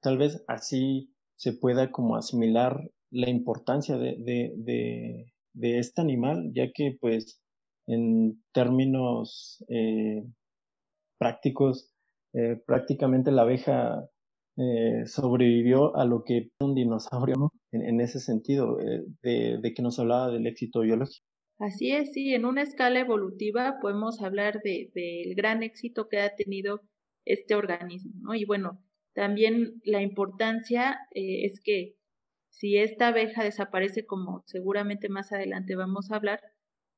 tal 0.00 0.18
vez 0.18 0.44
así 0.48 1.14
se 1.36 1.52
pueda 1.52 1.90
como 1.90 2.16
asimilar 2.16 2.90
la 3.10 3.30
importancia 3.30 3.96
de, 3.96 4.16
de, 4.18 5.26
de, 5.52 5.78
este 5.78 6.00
animal, 6.00 6.50
ya 6.54 6.72
que 6.72 6.96
pues 7.00 7.42
en 7.86 8.42
términos 8.52 9.64
eh, 9.68 10.24
prácticos, 11.18 11.92
eh, 12.32 12.60
prácticamente 12.66 13.30
la 13.30 13.42
abeja 13.42 14.08
eh, 14.56 15.06
sobrevivió 15.06 15.96
a 15.96 16.04
lo 16.04 16.24
que 16.24 16.50
un 16.60 16.74
dinosaurio, 16.74 17.52
en, 17.70 18.00
ese 18.00 18.20
sentido, 18.20 18.76
de, 19.22 19.72
que 19.74 19.82
nos 19.82 19.98
hablaba 19.98 20.30
del 20.30 20.46
éxito 20.46 20.80
biológico. 20.80 21.26
Así 21.58 21.92
es, 21.92 22.12
sí, 22.12 22.34
en 22.34 22.44
una 22.44 22.62
escala 22.62 23.00
evolutiva 23.00 23.78
podemos 23.80 24.20
hablar 24.20 24.60
del 24.62 24.90
de, 24.94 25.32
gran 25.36 25.62
éxito 25.62 26.08
que 26.08 26.20
ha 26.20 26.34
tenido 26.34 26.80
este 27.24 27.54
organismo, 27.54 28.12
¿no? 28.20 28.34
Y 28.34 28.44
bueno, 28.44 28.82
también 29.14 29.80
la 29.84 30.02
importancia 30.02 30.98
es 31.12 31.60
que 31.62 31.94
si 32.52 32.76
esta 32.76 33.08
abeja 33.08 33.44
desaparece, 33.44 34.06
como 34.06 34.42
seguramente 34.46 35.08
más 35.08 35.32
adelante 35.32 35.74
vamos 35.74 36.10
a 36.10 36.16
hablar, 36.16 36.40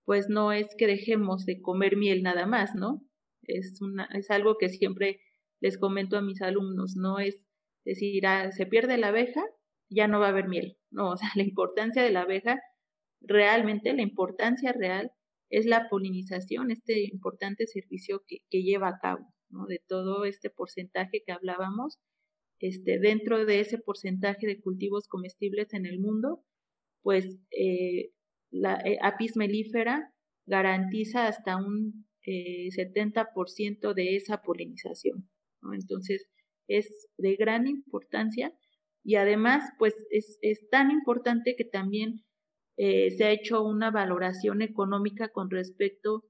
pues 0.05 0.29
no 0.29 0.53
es 0.53 0.75
que 0.77 0.87
dejemos 0.87 1.47
de 1.47 1.61
comer 1.61 1.97
miel 1.97 2.23
nada 2.23 2.47
más, 2.47 2.75
¿no? 2.75 3.01
Es, 3.43 3.81
una, 3.81 4.09
es 4.13 4.31
algo 4.31 4.57
que 4.59 4.69
siempre 4.69 5.21
les 5.65 5.79
comento 5.79 6.19
a 6.19 6.23
mis 6.23 6.43
alumnos, 6.43 6.95
no 6.95 7.19
es 7.19 7.41
decir, 7.87 8.27
ah, 8.27 8.53
se 8.53 8.67
pierde 8.67 8.99
la 8.99 9.09
abeja, 9.09 9.43
ya 9.89 10.09
no 10.09 10.21
va 10.21 10.27
a 10.27 10.29
haber 10.29 10.47
miel. 10.47 10.77
No, 10.91 11.13
o 11.13 11.17
sea, 11.17 11.29
la 11.37 11.43
importancia 11.43 12.03
de 12.03 12.11
la 12.11 12.23
abeja, 12.23 12.61
realmente 13.23 13.95
la 13.95 14.03
importancia 14.03 14.73
real 14.73 15.11
es 15.49 15.65
la 15.65 15.89
polinización, 15.89 16.71
este 16.71 17.05
importante 17.05 17.67
servicio 17.67 18.23
que, 18.27 18.39
que 18.51 18.63
lleva 18.63 18.89
a 18.89 18.99
cabo, 19.01 19.33
¿no? 19.49 19.65
De 19.67 19.81
todo 19.87 20.27
este 20.27 20.51
porcentaje 20.51 21.23
que 21.25 21.33
hablábamos, 21.33 21.99
este, 22.61 22.99
dentro 22.99 23.47
de 23.47 23.61
ese 23.61 23.79
porcentaje 23.79 24.47
de 24.47 24.61
cultivos 24.61 25.09
comestibles 25.09 25.73
en 25.73 25.87
el 25.87 25.99
mundo, 25.99 26.45
pues 27.03 27.39
eh, 27.51 28.11
la 28.51 28.75
eh, 28.85 28.99
apis 29.01 29.35
melífera 29.37 30.13
garantiza 30.47 31.27
hasta 31.27 31.57
un 31.57 32.07
eh, 32.27 32.69
70% 32.69 33.95
de 33.95 34.17
esa 34.17 34.43
polinización. 34.43 35.27
Entonces, 35.73 36.27
es 36.69 37.09
de 37.19 37.37
gran 37.37 37.67
importancia 37.67 38.53
y 39.03 39.17
además, 39.17 39.65
pues 39.79 39.95
es, 40.11 40.39
es 40.41 40.69
tan 40.71 40.91
importante 40.91 41.55
que 41.57 41.65
también 41.65 42.25
eh, 42.77 43.11
se 43.11 43.25
ha 43.25 43.31
hecho 43.31 43.63
una 43.63 43.91
valoración 43.91 44.63
económica 44.63 45.29
con 45.29 45.51
respecto 45.51 46.25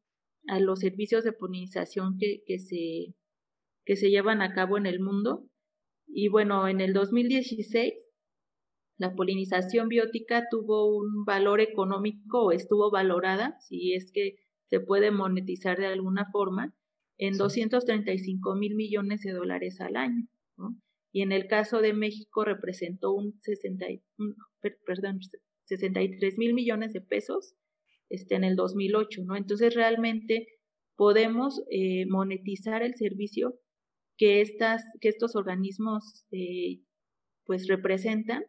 a 0.49 0.61
los 0.61 0.81
servicios 0.81 1.25
de 1.25 1.33
polinización 1.33 2.19
que, 2.19 2.43
que, 2.47 2.59
se, 2.59 3.15
que 3.85 3.97
se 3.97 4.11
llevan 4.11 4.43
a 4.43 4.53
cabo 4.53 4.77
en 4.77 4.87
el 4.87 5.01
mundo. 5.01 5.49
Y 6.07 6.29
bueno, 6.29 6.69
en 6.69 6.81
el 6.81 6.93
2016 6.93 7.95
la 8.97 9.15
polinización 9.15 9.89
biótica 9.89 10.45
tuvo 10.51 10.87
un 10.87 11.25
valor 11.25 11.61
económico 11.61 12.53
estuvo 12.53 12.91
valorada, 12.91 13.59
si 13.61 13.95
es 13.95 14.13
que 14.13 14.37
se 14.71 14.81
puede 14.81 15.11
monetizar 15.11 15.79
de 15.79 15.87
alguna 15.87 16.27
forma, 16.31 16.75
en 17.19 17.37
235 17.37 18.55
mil 18.57 18.75
millones 18.75 19.21
de 19.23 19.33
dólares 19.33 19.81
al 19.81 19.97
año. 19.97 20.27
Y 21.13 21.23
en 21.23 21.33
el 21.33 21.47
caso 21.47 21.81
de 21.81 21.93
México 21.93 22.45
representó 22.45 23.13
un, 23.13 23.39
60, 23.41 23.87
perdón, 24.85 25.21
63 25.67 26.39
mil 26.39 26.55
millones 26.55 26.93
de 26.93 27.01
pesos 27.01 27.55
este, 28.09 28.35
en 28.35 28.45
el 28.45 28.57
2008. 28.57 29.23
¿no? 29.25 29.37
Entonces 29.37 29.75
realmente 29.75 30.49
podemos 30.97 31.63
eh, 31.71 32.07
monetizar 32.07 32.83
el 32.83 32.95
servicio 32.97 33.55
que, 34.17 34.41
estas, 34.41 34.83
que 35.01 35.09
estos 35.09 35.37
organismos 35.37 36.27
eh, 36.31 36.81
pues 37.45 37.69
representan 37.69 38.45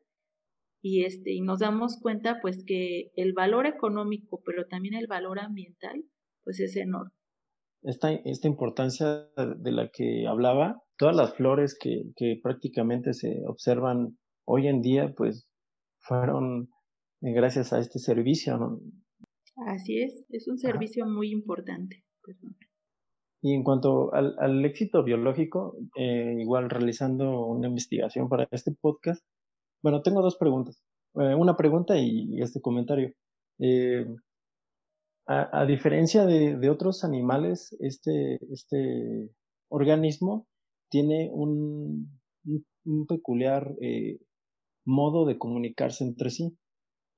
y, 0.81 1.03
este, 1.03 1.34
y 1.34 1.41
nos 1.41 1.60
damos 1.60 1.98
cuenta 2.00 2.39
pues 2.41 2.63
que 2.65 3.12
el 3.15 3.34
valor 3.34 3.65
económico, 3.65 4.41
pero 4.45 4.67
también 4.67 4.93
el 4.93 5.07
valor 5.07 5.39
ambiental, 5.39 6.03
pues 6.43 6.60
es 6.60 6.75
enorme. 6.75 7.12
Esta, 7.86 8.12
esta 8.12 8.48
importancia 8.48 9.27
de 9.38 9.72
la 9.72 9.89
que 9.94 10.27
hablaba, 10.27 10.82
todas 10.98 11.15
las 11.15 11.36
flores 11.36 11.77
que, 11.80 12.12
que 12.15 12.39
prácticamente 12.42 13.13
se 13.13 13.44
observan 13.48 14.18
hoy 14.46 14.68
en 14.68 14.82
día, 14.82 15.13
pues 15.15 15.48
fueron 16.00 16.70
eh, 17.22 17.32
gracias 17.34 17.74
a 17.74 17.80
este 17.80 18.00
servicio. 18.00 18.58
¿no? 18.58 18.80
Así 19.68 20.01
es, 20.01 20.25
es 20.30 20.48
un 20.48 20.58
servicio 20.58 21.06
muy 21.06 21.32
importante. 21.32 22.04
Y 23.42 23.54
en 23.54 23.63
cuanto 23.63 24.12
al, 24.13 24.36
al 24.39 24.65
éxito 24.65 25.04
biológico, 25.04 25.77
eh, 25.96 26.36
igual 26.39 26.70
realizando 26.70 27.46
una 27.46 27.68
investigación 27.68 28.27
para 28.27 28.48
este 28.50 28.72
podcast, 28.82 29.24
bueno, 29.84 30.01
tengo 30.01 30.24
dos 30.24 30.38
preguntas. 30.38 30.82
Eh, 31.13 31.36
una 31.36 31.56
pregunta 31.56 31.96
y, 31.98 32.42
este 32.42 32.60
comentario. 32.60 33.13
Eh, 33.60 34.06
a, 35.27 35.65
diferencia 35.65 36.25
de, 36.25 36.70
otros 36.70 37.03
animales, 37.03 37.75
este, 37.79 38.38
este 38.51 39.32
organismo 39.70 40.48
tiene 40.89 41.29
un, 41.32 42.20
peculiar 43.08 43.75
eh, 43.82 44.20
modo 44.86 45.25
de 45.25 45.38
comunicarse 45.38 46.03
entre 46.03 46.29
sí. 46.29 46.58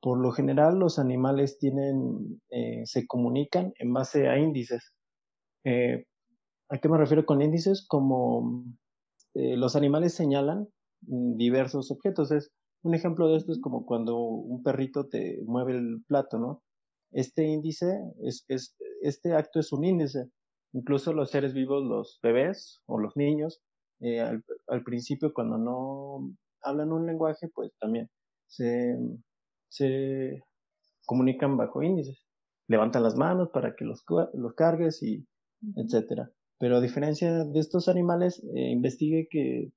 Por 0.01 0.19
lo 0.19 0.31
general, 0.31 0.79
los 0.79 0.99
animales 0.99 1.57
tienen, 1.57 2.39
se 2.85 3.07
comunican 3.07 3.73
en 3.79 3.91
base 3.93 4.29
a 4.29 4.37
índices. 4.37 4.93
¿A 5.65 6.77
qué 6.77 6.87
me 6.87 6.97
refiero 6.97 7.25
con 7.25 7.41
índices? 7.41 7.85
Como 7.87 8.63
los 9.33 9.75
animales 9.75 10.13
señalan 10.13 10.67
diversos 11.01 11.91
objetos. 11.91 12.31
Es, 12.31 12.51
un 12.83 12.93
ejemplo 12.93 13.27
de 13.27 13.37
esto 13.37 13.51
es 13.51 13.59
como 13.59 13.85
cuando 13.85 14.17
un 14.17 14.63
perrito 14.63 15.07
te 15.07 15.41
mueve 15.45 15.73
el 15.73 16.03
plato, 16.07 16.37
¿no? 16.37 16.63
Este 17.11 17.45
índice, 17.45 17.99
es, 18.23 18.45
es, 18.47 18.75
este 19.01 19.33
acto 19.33 19.59
es 19.59 19.71
un 19.71 19.83
índice. 19.83 20.29
Incluso 20.73 21.13
los 21.13 21.31
seres 21.31 21.53
vivos, 21.53 21.83
los 21.83 22.19
bebés 22.21 22.81
o 22.85 22.99
los 22.99 23.15
niños, 23.15 23.61
eh, 24.01 24.19
al, 24.19 24.43
al, 24.67 24.83
principio 24.83 25.33
cuando 25.33 25.57
no 25.57 26.35
hablan 26.61 26.91
un 26.91 27.07
lenguaje, 27.07 27.49
pues 27.53 27.71
también 27.79 28.09
se, 28.47 28.95
se 29.69 30.43
comunican 31.05 31.57
bajo 31.57 31.81
índices. 31.81 32.23
Levantan 32.67 33.03
las 33.03 33.15
manos 33.15 33.49
para 33.51 33.75
que 33.75 33.85
los, 33.85 34.03
los 34.33 34.53
cargues 34.53 35.01
y 35.01 35.25
etcétera. 35.75 36.31
Pero 36.59 36.77
a 36.77 36.81
diferencia 36.81 37.45
de 37.45 37.59
estos 37.59 37.87
animales, 37.87 38.43
eh, 38.55 38.71
investigue 38.71 39.27
que 39.29 39.71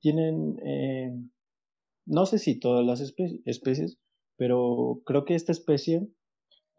tienen, 0.00 0.58
eh, 0.64 1.12
no 2.06 2.26
sé 2.26 2.38
si 2.38 2.58
todas 2.58 2.84
las 2.84 3.00
especies, 3.00 3.98
pero 4.36 5.00
creo 5.04 5.24
que 5.24 5.34
esta 5.34 5.52
especie, 5.52 6.08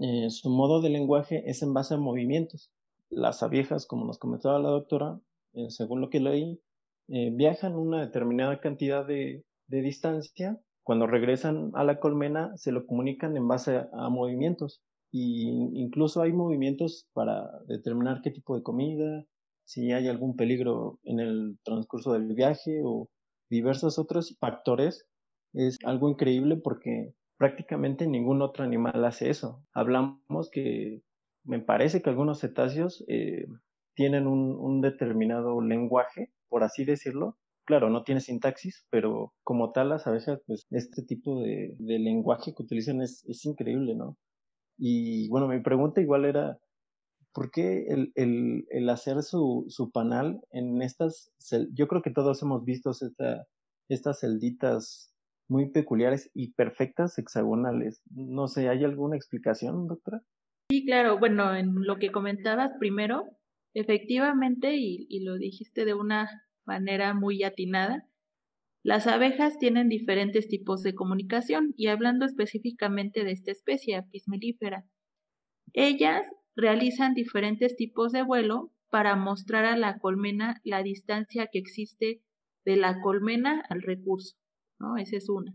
eh, 0.02 0.30
su 0.30 0.50
modo 0.50 0.82
de 0.82 0.90
lenguaje 0.90 1.50
es 1.50 1.62
en 1.62 1.74
base 1.74 1.94
a 1.94 1.98
movimientos. 1.98 2.72
Las 3.10 3.44
abejas, 3.44 3.86
como 3.86 4.06
nos 4.06 4.18
comentaba 4.20 4.60
la 4.60 4.70
doctora, 4.70 5.20
eh, 5.54 5.70
según 5.70 6.02
lo 6.02 6.10
que 6.10 6.20
leí, 6.20 6.60
viajan 7.08 7.76
una 7.76 8.00
determinada 8.00 8.62
cantidad 8.62 9.06
de, 9.06 9.44
de, 9.68 9.82
distancia. 9.82 10.62
Cuando 10.84 11.08
regresan 11.08 11.72
a 11.74 11.84
la 11.84 12.00
colmena, 12.00 12.56
se 12.56 12.72
lo 12.72 12.86
comunican 12.86 13.36
en 13.36 13.50
base 13.50 13.76
a, 13.76 13.90
a 13.92 14.10
movimientos. 14.10 14.82
Y 15.12 15.50
incluso 15.74 16.22
hay 16.22 16.32
movimientos 16.32 17.10
para 17.12 17.50
determinar 17.68 18.22
qué 18.24 18.32
tipo 18.32 18.56
de 18.56 18.64
comida, 18.64 19.26
si 19.72 19.92
hay 19.94 20.08
algún 20.08 20.36
peligro 20.36 21.00
en 21.04 21.20
el 21.20 21.58
transcurso 21.64 22.12
del 22.14 22.34
viaje 22.34 22.82
o 22.84 23.10
diversos 23.50 24.00
otros 24.00 24.36
factores, 24.40 25.06
es 25.54 25.80
algo 25.86 26.10
increíble 26.10 26.58
porque 26.58 27.14
prácticamente 27.42 28.06
ningún 28.06 28.44
otro 28.44 28.64
animal 28.64 29.04
hace 29.04 29.32
eso. 29.32 29.66
Hablamos 29.74 30.52
que 30.52 31.02
me 31.44 31.60
parece 31.60 32.04
que 32.04 32.12
algunos 32.12 32.40
cetáceos 32.40 33.04
eh, 33.08 33.48
tienen 33.96 34.28
un, 34.28 34.80
determinado 34.80 35.60
lenguaje, 35.60 36.32
por 36.50 36.64
así 36.64 36.86
decirlo. 36.86 37.40
claro, 37.66 37.90
no 37.90 38.04
tiene 38.04 38.22
sintaxis, 38.22 38.86
pero 38.92 39.34
como 39.44 39.72
tal 39.72 39.90
las 39.90 40.06
abejas, 40.06 40.40
pues 40.46 40.68
este 40.70 41.02
tipo 41.02 41.42
de, 41.42 41.76
lenguaje 41.80 42.54
que 42.54 42.62
utilizan 42.62 43.02
es, 43.02 43.26
increíble, 43.44 43.96
¿no? 43.96 44.18
Y 44.78 45.28
bueno, 45.30 45.48
mi 45.48 45.62
pregunta 45.62 46.00
igual 46.00 46.26
era, 46.26 46.60
¿por 47.34 47.50
qué 47.50 47.88
el, 47.88 48.90
hacer 48.92 49.24
su, 49.24 49.90
panal 49.92 50.42
en 50.52 50.84
estas, 50.84 51.32
yo 51.74 51.88
creo 51.88 52.04
que 52.04 52.12
todos 52.12 52.40
hemos 52.44 52.64
visto 52.66 52.92
esta, 52.92 53.48
estas 53.90 54.20
celditas 54.20 55.11
muy 55.52 55.70
peculiares 55.70 56.32
y 56.34 56.54
perfectas 56.54 57.18
hexagonales. 57.20 58.02
No 58.10 58.48
sé, 58.48 58.70
¿hay 58.70 58.86
alguna 58.86 59.18
explicación, 59.18 59.86
doctora? 59.86 60.22
Sí, 60.70 60.86
claro. 60.86 61.20
Bueno, 61.20 61.54
en 61.54 61.76
lo 61.76 61.98
que 61.98 62.10
comentabas 62.10 62.72
primero, 62.80 63.26
efectivamente, 63.74 64.78
y, 64.78 65.08
y 65.10 65.26
lo 65.26 65.36
dijiste 65.36 65.84
de 65.84 65.94
una 65.94 66.48
manera 66.66 67.14
muy 67.14 67.44
atinada, 67.44 68.08
las 68.82 69.08
abejas 69.08 69.58
tienen 69.60 69.90
diferentes 69.90 70.48
tipos 70.48 70.84
de 70.84 70.96
comunicación 70.96 71.74
y 71.76 71.88
hablando 71.88 72.26
específicamente 72.26 73.26
de 73.26 73.34
esta 73.34 73.52
especie, 73.52 73.98
apis 73.98 74.30
mellifera, 74.30 74.86
ellas 75.74 76.26
realizan 76.56 77.14
diferentes 77.14 77.76
tipos 77.76 78.14
de 78.14 78.24
vuelo 78.24 78.72
para 78.90 79.18
mostrar 79.18 79.66
a 79.66 79.76
la 79.76 80.00
colmena 80.00 80.62
la 80.64 80.82
distancia 80.82 81.48
que 81.52 81.60
existe 81.60 82.22
de 82.64 82.78
la 82.78 83.02
colmena 83.02 83.64
al 83.70 83.82
recurso, 83.82 84.38
¿no? 84.82 84.98
Esa 84.98 85.18
es 85.18 85.30
una. 85.30 85.54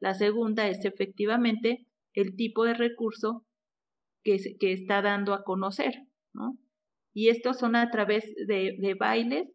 La 0.00 0.14
segunda 0.14 0.68
es 0.68 0.84
efectivamente 0.84 1.86
el 2.14 2.36
tipo 2.36 2.64
de 2.64 2.74
recurso 2.74 3.44
que, 4.22 4.38
que 4.58 4.72
está 4.72 5.02
dando 5.02 5.34
a 5.34 5.44
conocer, 5.44 6.06
¿no? 6.32 6.56
Y 7.12 7.28
estos 7.30 7.58
son 7.58 7.74
a 7.74 7.90
través 7.90 8.24
de, 8.46 8.76
de 8.78 8.94
bailes, 8.94 9.48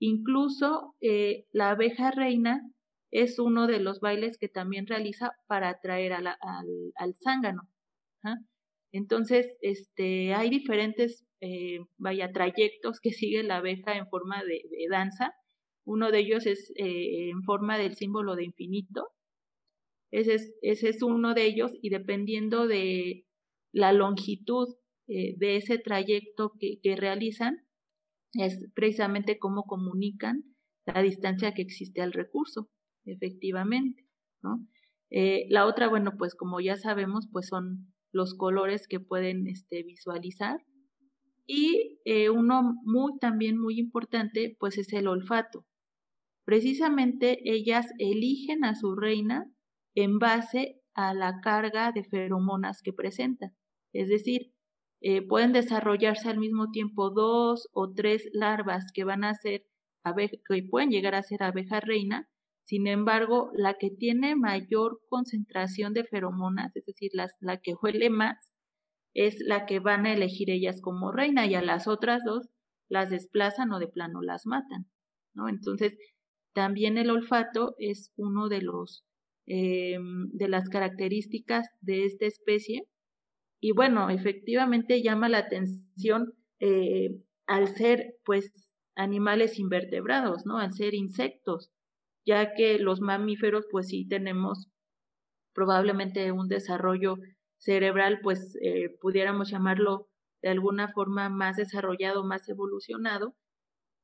incluso 0.00 0.96
eh, 1.00 1.46
la 1.52 1.70
abeja 1.70 2.10
reina 2.10 2.62
es 3.10 3.38
uno 3.38 3.66
de 3.66 3.80
los 3.80 4.00
bailes 4.00 4.38
que 4.38 4.48
también 4.48 4.86
realiza 4.86 5.32
para 5.46 5.68
atraer 5.68 6.12
al, 6.12 6.26
al, 6.28 7.16
zángano. 7.22 7.68
¿ah? 8.22 8.36
Entonces, 8.92 9.56
este, 9.60 10.34
hay 10.34 10.50
diferentes, 10.50 11.26
eh, 11.40 11.80
vaya, 11.98 12.32
trayectos 12.32 13.00
que 13.00 13.12
sigue 13.12 13.42
la 13.42 13.56
abeja 13.56 13.96
en 13.96 14.08
forma 14.08 14.42
de, 14.44 14.62
danza. 14.90 15.34
Uno 15.84 16.10
de 16.10 16.20
ellos 16.20 16.46
es 16.46 16.72
eh, 16.76 17.30
en 17.30 17.42
forma 17.42 17.78
del 17.78 17.94
símbolo 17.94 18.36
de 18.36 18.44
infinito. 18.44 19.08
Ese 20.10 20.52
es, 20.62 21.02
uno 21.02 21.34
de 21.34 21.46
ellos 21.46 21.72
y 21.80 21.90
dependiendo 21.90 22.66
de 22.66 23.26
la 23.72 23.92
longitud 23.92 24.68
eh, 25.06 25.34
de 25.38 25.56
ese 25.56 25.78
trayecto 25.78 26.52
que, 26.58 26.96
realizan, 26.96 27.66
es 28.32 28.66
precisamente 28.74 29.38
cómo 29.38 29.64
comunican 29.64 30.44
la 30.86 31.02
distancia 31.02 31.52
que 31.52 31.62
existe 31.62 32.00
al 32.00 32.12
recurso, 32.12 32.68
efectivamente, 33.04 34.06
¿no? 34.42 34.66
la 35.10 35.66
otra, 35.66 35.88
bueno, 35.88 36.12
pues 36.16 36.36
como 36.36 36.60
ya 36.60 36.76
sabemos, 36.76 37.28
pues 37.32 37.48
son 37.48 37.92
los 38.12 38.34
colores 38.34 38.86
que 38.88 39.00
pueden 39.00 39.46
este, 39.46 39.82
visualizar. 39.82 40.64
Y 41.46 42.00
eh, 42.04 42.30
uno 42.30 42.74
muy 42.84 43.18
también 43.18 43.58
muy 43.58 43.78
importante, 43.78 44.56
pues 44.58 44.78
es 44.78 44.92
el 44.92 45.08
olfato. 45.08 45.66
Precisamente 46.50 47.38
ellas 47.44 47.86
eligen 47.98 48.64
a 48.64 48.74
su 48.74 48.96
reina 48.96 49.48
en 49.94 50.18
base 50.18 50.80
a 50.94 51.14
la 51.14 51.40
carga 51.40 51.92
de 51.92 52.02
feromonas 52.02 52.82
que 52.82 52.92
presenta. 52.92 53.52
Es 53.92 54.08
decir, 54.08 54.52
eh, 55.00 55.22
pueden 55.22 55.52
desarrollarse 55.52 56.28
al 56.28 56.38
mismo 56.38 56.72
tiempo 56.72 57.10
dos 57.10 57.68
o 57.72 57.92
tres 57.92 58.28
larvas 58.32 58.86
que 58.92 59.04
van 59.04 59.22
a 59.22 59.34
ser 59.34 59.62
que 60.02 60.62
pueden 60.68 60.90
llegar 60.90 61.14
a 61.14 61.22
ser 61.22 61.44
abeja 61.44 61.78
reina 61.78 62.28
sin 62.64 62.88
embargo, 62.88 63.50
la 63.54 63.74
que 63.74 63.90
tiene 63.90 64.34
mayor 64.36 65.00
concentración 65.08 65.92
de 65.92 66.04
feromonas, 66.04 66.74
es 66.76 66.84
decir, 66.86 67.10
la 67.40 67.60
que 67.60 67.74
huele 67.74 68.10
más, 68.10 68.52
es 69.14 69.38
la 69.40 69.66
que 69.66 69.80
van 69.80 70.06
a 70.06 70.12
elegir 70.12 70.50
ellas 70.50 70.80
como 70.80 71.12
reina 71.12 71.46
y 71.46 71.54
a 71.54 71.62
las 71.62 71.88
otras 71.88 72.22
dos 72.24 72.48
las 72.88 73.10
desplazan 73.10 73.72
o 73.72 73.78
de 73.78 73.88
plano 73.88 74.22
las 74.22 74.46
matan, 74.46 74.88
¿no? 75.34 75.48
Entonces, 75.48 75.96
también 76.52 76.98
el 76.98 77.10
olfato 77.10 77.74
es 77.78 78.12
uno 78.16 78.48
de 78.48 78.62
los 78.62 79.04
eh, 79.46 79.98
de 80.32 80.48
las 80.48 80.68
características 80.68 81.68
de 81.80 82.04
esta 82.04 82.26
especie 82.26 82.86
y 83.60 83.72
bueno, 83.72 84.10
efectivamente 84.10 85.02
llama 85.02 85.28
la 85.28 85.38
atención 85.38 86.34
eh, 86.60 87.10
al 87.46 87.68
ser 87.68 88.14
pues 88.24 88.52
animales 88.96 89.58
invertebrados, 89.58 90.46
¿no? 90.46 90.58
Al 90.58 90.72
ser 90.72 90.94
insectos 90.94 91.70
ya 92.26 92.54
que 92.54 92.78
los 92.78 93.00
mamíferos 93.00 93.66
pues 93.70 93.88
sí 93.88 94.06
tenemos 94.06 94.68
probablemente 95.54 96.30
un 96.32 96.48
desarrollo 96.48 97.16
cerebral, 97.58 98.20
pues 98.22 98.56
eh, 98.62 98.96
pudiéramos 99.00 99.50
llamarlo 99.50 100.08
de 100.42 100.50
alguna 100.50 100.88
forma 100.92 101.28
más 101.28 101.56
desarrollado, 101.56 102.24
más 102.24 102.48
evolucionado, 102.48 103.34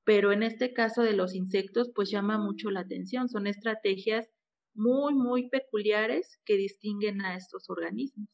pero 0.07 0.31
en 0.31 0.45
este 0.45 0.73
caso 0.73 1.03
de 1.03 1.15
los 1.15 1.35
insectos 1.35 1.91
pues 1.93 2.11
llama 2.11 2.39
mucho 2.39 2.71
la 2.71 2.81
atención, 2.81 3.29
son 3.29 3.49
estrategias 3.49 4.31
muy, 4.73 5.15
muy 5.15 5.49
peculiares 5.49 6.39
que 6.45 6.57
distinguen 6.57 7.23
a 7.23 7.37
estos 7.37 7.69
organismos. 7.69 8.29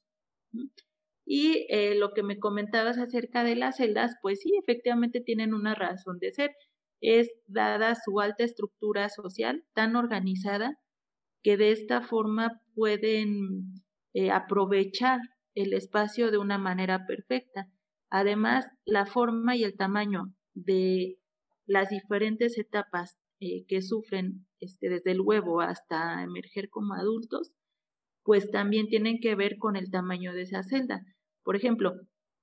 Y 1.25 1.67
eh, 1.71 1.95
lo 1.95 2.13
que 2.13 2.23
me 2.23 2.39
comentabas 2.39 2.99
acerca 2.99 3.43
de 3.43 3.57
las 3.57 3.79
celdas, 3.79 4.17
pues 4.21 4.41
sí, 4.41 4.53
efectivamente 4.61 5.23
tienen 5.23 5.55
una 5.55 5.75
razón 5.75 6.19
de 6.19 6.33
ser 6.33 6.51
es 7.01 7.31
dada 7.47 7.95
su 7.97 8.21
alta 8.21 8.45
estructura 8.45 9.09
social 9.09 9.65
tan 9.73 9.97
organizada 9.97 10.79
que 11.43 11.57
de 11.57 11.73
esta 11.73 12.03
forma 12.03 12.61
pueden 12.75 13.83
eh, 14.13 14.31
aprovechar 14.31 15.21
el 15.55 15.73
espacio 15.73 16.31
de 16.31 16.39
una 16.39 16.59
manera 16.59 17.07
perfecta. 17.07 17.69
Además, 18.11 18.67
la 18.85 19.07
forma 19.07 19.57
y 19.57 19.65
el 19.65 19.75
tamaño 19.75 20.35
de 20.55 21.19
las 21.66 21.90
diferentes 21.90 22.59
etapas 22.59 23.18
eh, 23.40 23.64
que 23.66 23.83
sufren 23.83 24.46
este, 24.61 24.88
desde 24.88 25.12
el 25.12 25.20
huevo 25.20 25.61
hasta 25.61 26.22
emerger 26.22 26.68
como 26.70 26.94
adultos, 26.94 27.53
pues 28.25 28.51
también 28.51 28.88
tienen 28.88 29.18
que 29.20 29.35
ver 29.35 29.59
con 29.59 29.77
el 29.77 29.90
tamaño 29.90 30.33
de 30.33 30.42
esa 30.42 30.62
celda. 30.62 31.03
Por 31.42 31.57
ejemplo, 31.57 31.94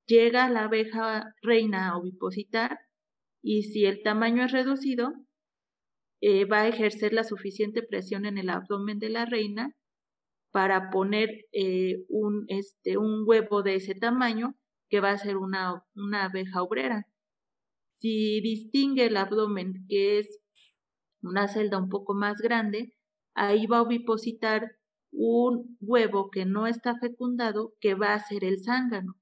llega 0.06 0.50
la 0.50 0.66
abeja 0.66 1.34
reina 1.42 1.90
a 1.90 1.98
ovipositar 1.98 2.80
y 3.42 3.64
si 3.64 3.86
el 3.86 4.04
tamaño 4.04 4.44
es 4.44 4.52
reducido, 4.52 5.14
eh, 6.22 6.46
va 6.46 6.62
a 6.62 6.68
ejercer 6.68 7.14
la 7.14 7.24
suficiente 7.24 7.82
presión 7.82 8.26
en 8.26 8.38
el 8.38 8.50
abdomen 8.50 9.00
de 9.00 9.10
la 9.10 9.26
reina 9.26 9.74
para 10.52 10.90
poner 10.90 11.30
eh, 11.54 12.04
un, 12.10 12.46
este, 12.50 12.98
un 12.98 13.24
huevo 13.26 13.62
de 13.62 13.76
ese 13.76 13.96
tamaño 13.96 14.56
que 14.90 15.00
va 15.00 15.12
a 15.12 15.18
ser 15.18 15.38
una, 15.38 15.84
una 15.96 16.26
abeja 16.26 16.62
obrera. 16.62 17.06
Si 18.00 18.42
distingue 18.42 19.08
el 19.08 19.18
abdomen, 19.18 19.86
que 19.88 20.20
es 20.20 20.40
una 21.22 21.48
celda 21.48 21.78
un 21.78 21.90
poco 21.90 22.14
más 22.14 22.38
grande, 22.42 22.94
ahí 23.36 23.66
va 23.68 23.80
a 23.80 23.84
ovipositar 23.84 24.72
un 25.12 25.78
huevo 25.82 26.30
que 26.30 26.46
no 26.46 26.68
está 26.68 26.96
fecundado, 27.00 27.74
que 27.80 27.96
va 27.96 28.14
a 28.14 28.20
ser 28.20 28.44
el 28.44 28.64
zángano. 28.64 29.16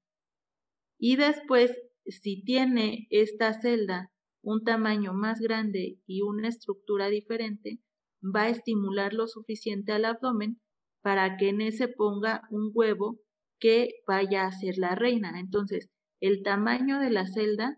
Y 0.98 1.16
después 1.16 1.72
si 2.10 2.42
tiene 2.42 3.06
esta 3.10 3.52
celda 3.60 4.10
un 4.42 4.64
tamaño 4.64 5.12
más 5.12 5.40
grande 5.40 5.98
y 6.06 6.22
una 6.22 6.48
estructura 6.48 7.08
diferente, 7.08 7.80
va 8.22 8.42
a 8.42 8.48
estimular 8.48 9.12
lo 9.12 9.26
suficiente 9.26 9.92
al 9.92 10.04
abdomen 10.04 10.60
para 11.02 11.36
que 11.36 11.50
en 11.50 11.60
ese 11.60 11.88
ponga 11.88 12.42
un 12.50 12.70
huevo 12.74 13.18
que 13.60 13.90
vaya 14.06 14.46
a 14.46 14.52
ser 14.52 14.78
la 14.78 14.94
reina. 14.94 15.38
Entonces, 15.38 15.90
el 16.20 16.42
tamaño 16.42 16.98
de 16.98 17.10
la 17.10 17.26
celda 17.26 17.76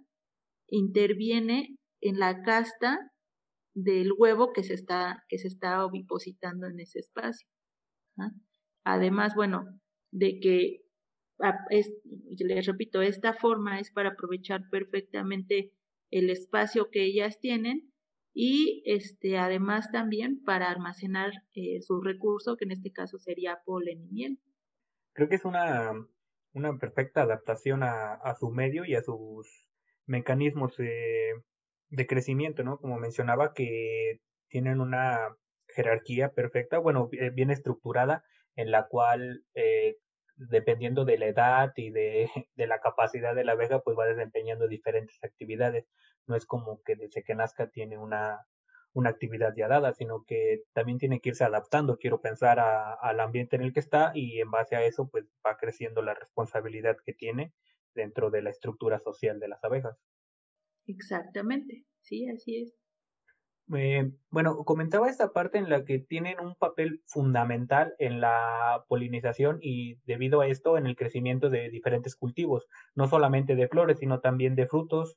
interviene 0.71 1.77
en 2.01 2.19
la 2.19 2.43
casta 2.43 2.99
del 3.75 4.13
huevo 4.17 4.53
que 4.53 4.63
se 4.63 4.75
está, 4.75 5.25
que 5.29 5.39
se 5.39 5.49
está 5.49 5.85
ovipositando 5.85 6.67
en 6.67 6.81
ese 6.81 6.99
espacio. 6.99 7.49
¿ah? 8.19 8.31
Además, 8.85 9.35
bueno, 9.35 9.65
de 10.11 10.41
que 10.41 10.81
es, 11.71 11.93
les 12.39 12.67
repito, 12.67 13.03
esta 13.03 13.35
forma 13.35 13.81
es 13.81 13.91
para 13.91 14.11
aprovechar 14.11 14.63
perfectamente 14.71 15.73
el 16.11 16.31
espacio 16.31 16.91
que 16.91 17.05
ellas 17.05 17.39
tienen 17.41 17.93
y 18.33 18.83
este, 18.85 19.39
además 19.39 19.91
también 19.91 20.43
para 20.45 20.71
almacenar 20.71 21.31
eh, 21.55 21.81
su 21.83 22.01
recurso, 22.01 22.57
que 22.57 22.65
en 22.65 22.73
este 22.73 22.93
caso 22.93 23.19
sería 23.19 23.61
polen 23.65 24.03
y 24.03 24.09
miel. 24.09 24.39
Creo 25.13 25.29
que 25.29 25.37
es 25.37 25.45
una, 25.45 25.93
una 26.53 26.79
perfecta 26.79 27.23
adaptación 27.23 27.83
a, 27.83 28.15
a, 28.15 28.35
su 28.37 28.51
medio 28.51 28.85
y 28.85 28.95
a 28.95 29.03
sus 29.03 29.70
mecanismos 30.11 30.77
de, 30.77 31.33
de 31.89 32.07
crecimiento, 32.07 32.65
¿no? 32.65 32.79
Como 32.79 32.99
mencionaba, 32.99 33.55
que 33.55 34.21
tienen 34.49 34.81
una 34.81 35.37
jerarquía 35.69 36.33
perfecta, 36.33 36.79
bueno, 36.79 37.09
bien 37.33 37.51
estructurada, 37.51 38.25
en 38.57 38.73
la 38.73 38.89
cual 38.89 39.45
eh, 39.55 39.97
dependiendo 40.37 41.05
de 41.05 41.19
la 41.19 41.27
edad 41.27 41.73
y 41.77 41.91
de, 42.57 42.67
la 42.67 42.81
capacidad 42.81 43.35
de 43.35 43.45
la 43.45 43.53
abeja, 43.53 43.81
pues 43.81 43.97
va 43.97 44.07
desempeñando 44.07 44.67
diferentes 44.67 45.23
actividades. 45.23 45.87
No 46.27 46.35
es 46.35 46.45
como 46.45 46.83
que 46.83 46.97
desde 46.97 47.23
que 47.23 47.37
nazca 47.37 47.69
tiene 47.69 47.97
una, 47.97 48.41
una 48.93 49.11
actividad 49.11 49.55
ya 49.57 49.69
dada, 49.69 49.93
sino 49.93 50.25
que 50.27 50.63
también 50.73 50.99
tiene 50.99 51.21
que 51.21 51.31
irse 51.31 51.45
adaptando, 51.45 51.99
quiero 51.99 52.21
pensar 52.21 52.59
al 52.59 53.21
ambiente 53.21 53.55
en 53.55 53.63
el 53.63 53.73
que 53.73 53.81
está 53.81 54.11
y 54.15 54.41
en 54.41 54.51
base 54.51 54.75
a 54.75 54.85
eso 54.85 55.09
pues 55.09 55.25
va 55.47 55.57
creciendo 55.57 56.03
la 56.03 56.15
responsabilidad 56.15 56.97
que 57.05 57.13
tiene 57.13 57.53
dentro 57.95 58.31
de 58.31 58.43
la 58.43 58.51
estructura 58.51 58.99
social 59.01 59.41
de 59.41 59.49
las 59.49 59.63
abejas. 59.65 59.99
Exactamente, 60.87 61.85
sí, 62.01 62.29
así 62.29 62.63
es. 62.63 62.81
Eh, 63.73 64.11
bueno, 64.31 64.57
comentaba 64.65 65.09
esta 65.09 65.33
parte 65.33 65.59
en 65.59 65.69
la 65.69 65.85
que 65.85 66.01
tienen 66.01 66.41
un 66.41 66.57
papel 66.57 67.03
fundamental 67.07 67.95
en 67.99 68.21
la 68.21 68.85
polinización 68.89 69.59
y 69.63 69.97
debido 70.07 70.41
a 70.41 70.49
esto 70.49 70.77
en 70.77 70.87
el 70.87 70.97
crecimiento 70.97 71.51
de 71.51 71.71
diferentes 71.71 72.17
cultivos, 72.17 72.67
no 72.97 73.07
solamente 73.07 73.55
de 73.55 73.69
flores, 73.69 73.99
sino 74.01 74.21
también 74.21 74.57
de 74.57 74.67
frutos 74.67 75.17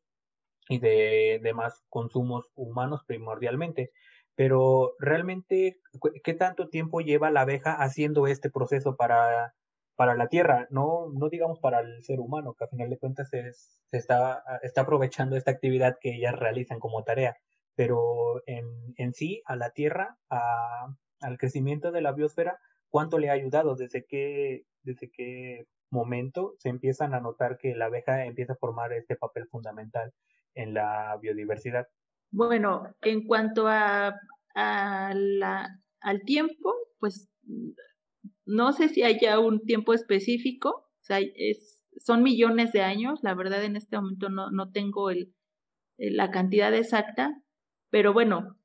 y 0.70 0.80
de 0.80 1.40
demás 1.44 1.84
consumos 1.90 2.50
humanos 2.56 3.04
primordialmente. 3.08 3.92
Pero 4.36 4.94
realmente, 5.00 5.80
¿qué 6.24 6.34
tanto 6.34 6.70
tiempo 6.70 7.02
lleva 7.02 7.32
la 7.32 7.42
abeja 7.42 7.74
haciendo 7.76 8.28
este 8.28 8.52
proceso 8.52 8.96
para, 8.96 9.56
para 9.96 10.16
la 10.16 10.28
tierra? 10.28 10.68
No, 10.70 11.10
no 11.14 11.30
digamos 11.30 11.60
para 11.60 11.82
el 11.82 12.04
ser 12.04 12.20
humano, 12.20 12.56
que 12.58 12.66
a 12.66 12.68
final 12.68 12.90
de 12.90 12.98
cuentas 12.98 13.30
se 13.30 13.52
está, 13.92 14.44
está 14.62 14.82
aprovechando 14.82 15.36
esta 15.36 15.52
actividad 15.52 15.98
que 16.02 16.16
ellas 16.16 16.38
realizan 16.38 16.80
como 16.80 17.04
tarea 17.04 17.38
pero 17.76 18.44
en, 18.46 18.94
en 18.98 19.14
sí 19.14 19.42
a 19.46 19.56
la 19.56 19.72
Tierra, 19.72 20.18
a, 20.30 20.88
al 21.22 21.38
crecimiento 21.38 21.92
de 21.92 22.02
la 22.02 22.12
biosfera, 22.12 22.60
¿cuánto 22.90 23.18
le 23.18 23.30
ha 23.30 23.34
ayudado? 23.34 23.76
¿Desde 23.76 24.06
qué, 24.06 24.66
desde 24.84 25.10
qué 25.10 25.66
momento 25.90 26.56
se 26.60 26.70
empiezan 26.70 27.14
a 27.14 27.20
notar 27.20 27.58
que 27.58 27.76
la 27.76 27.86
abeja 27.86 28.26
empieza 28.26 28.54
a 28.54 28.58
formar 28.58 28.94
este 28.94 29.16
papel 29.16 29.48
fundamental 29.48 30.14
en 30.56 30.74
la 30.74 31.18
biodiversidad? 31.22 31.88
Bueno, 32.32 32.96
en 33.02 33.26
cuanto 33.28 33.68
a, 33.68 34.16
al 34.56 36.22
tiempo, 36.26 36.74
pues 37.00 37.30
no 38.46 38.74
sé 38.74 38.90
si 38.90 39.04
haya 39.04 39.40
un 39.40 39.62
tiempo 39.62 39.94
específico, 39.94 40.70
o 40.70 41.04
sea, 41.04 41.20
es, 41.20 41.82
son 41.98 42.24
millones 42.24 42.72
de 42.72 42.82
años, 42.82 43.20
la 43.24 43.36
verdad 43.36 43.64
en 43.64 43.76
este 43.76 43.98
momento 43.98 44.30
no, 44.30 44.52
no 44.52 44.72
tengo 44.72 45.10
el, 45.10 45.34
la 45.98 46.32
cantidad 46.32 46.74
exacta, 46.74 47.42
pero 47.90 48.14
bueno, 48.14 48.58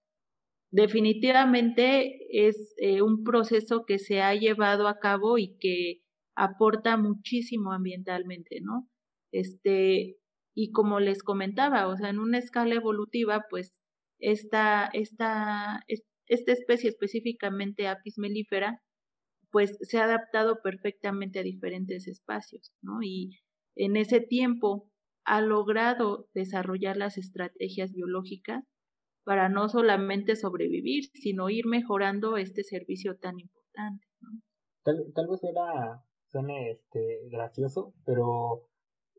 definitivamente 0.70 2.18
es 2.30 2.74
eh, 2.78 3.02
un 3.02 3.24
proceso 3.24 3.84
que 3.86 3.98
se 3.98 4.20
ha 4.20 4.34
llevado 4.34 4.88
a 4.88 4.98
cabo 4.98 5.38
y 5.38 5.56
que 5.58 6.00
aporta 6.34 6.96
muchísimo 6.96 7.72
ambientalmente, 7.72 8.60
¿no? 8.62 8.88
Este, 9.32 10.16
y 10.54 10.72
como 10.72 11.00
les 11.00 11.22
comentaba, 11.22 11.88
o 11.88 11.96
sea, 11.96 12.10
en 12.10 12.18
una 12.18 12.38
escala 12.38 12.74
evolutiva, 12.74 13.44
pues 13.50 13.74
esta, 14.18 14.88
esta, 14.92 15.84
esta 16.26 16.52
especie 16.52 16.90
específicamente 16.90 17.86
apis 17.88 18.18
melífera, 18.18 18.80
pues 19.50 19.76
se 19.80 19.98
ha 19.98 20.04
adaptado 20.04 20.60
perfectamente 20.62 21.38
a 21.38 21.42
diferentes 21.42 22.06
espacios, 22.06 22.72
¿no? 22.82 23.02
Y 23.02 23.38
en 23.76 23.96
ese 23.96 24.20
tiempo 24.20 24.90
ha 25.24 25.40
logrado 25.40 26.28
desarrollar 26.34 26.96
las 26.96 27.18
estrategias 27.18 27.92
biológicas 27.92 28.64
para 29.24 29.48
no 29.48 29.68
solamente 29.68 30.36
sobrevivir, 30.36 31.04
sino 31.12 31.50
ir 31.50 31.66
mejorando 31.66 32.38
este 32.38 32.64
servicio 32.64 33.18
tan 33.18 33.38
importante. 33.38 34.06
Tal, 34.82 35.12
tal, 35.14 35.26
vez 35.28 35.44
era, 35.44 36.02
suene 36.28 36.70
este, 36.70 37.28
gracioso, 37.30 37.92
pero 38.06 38.68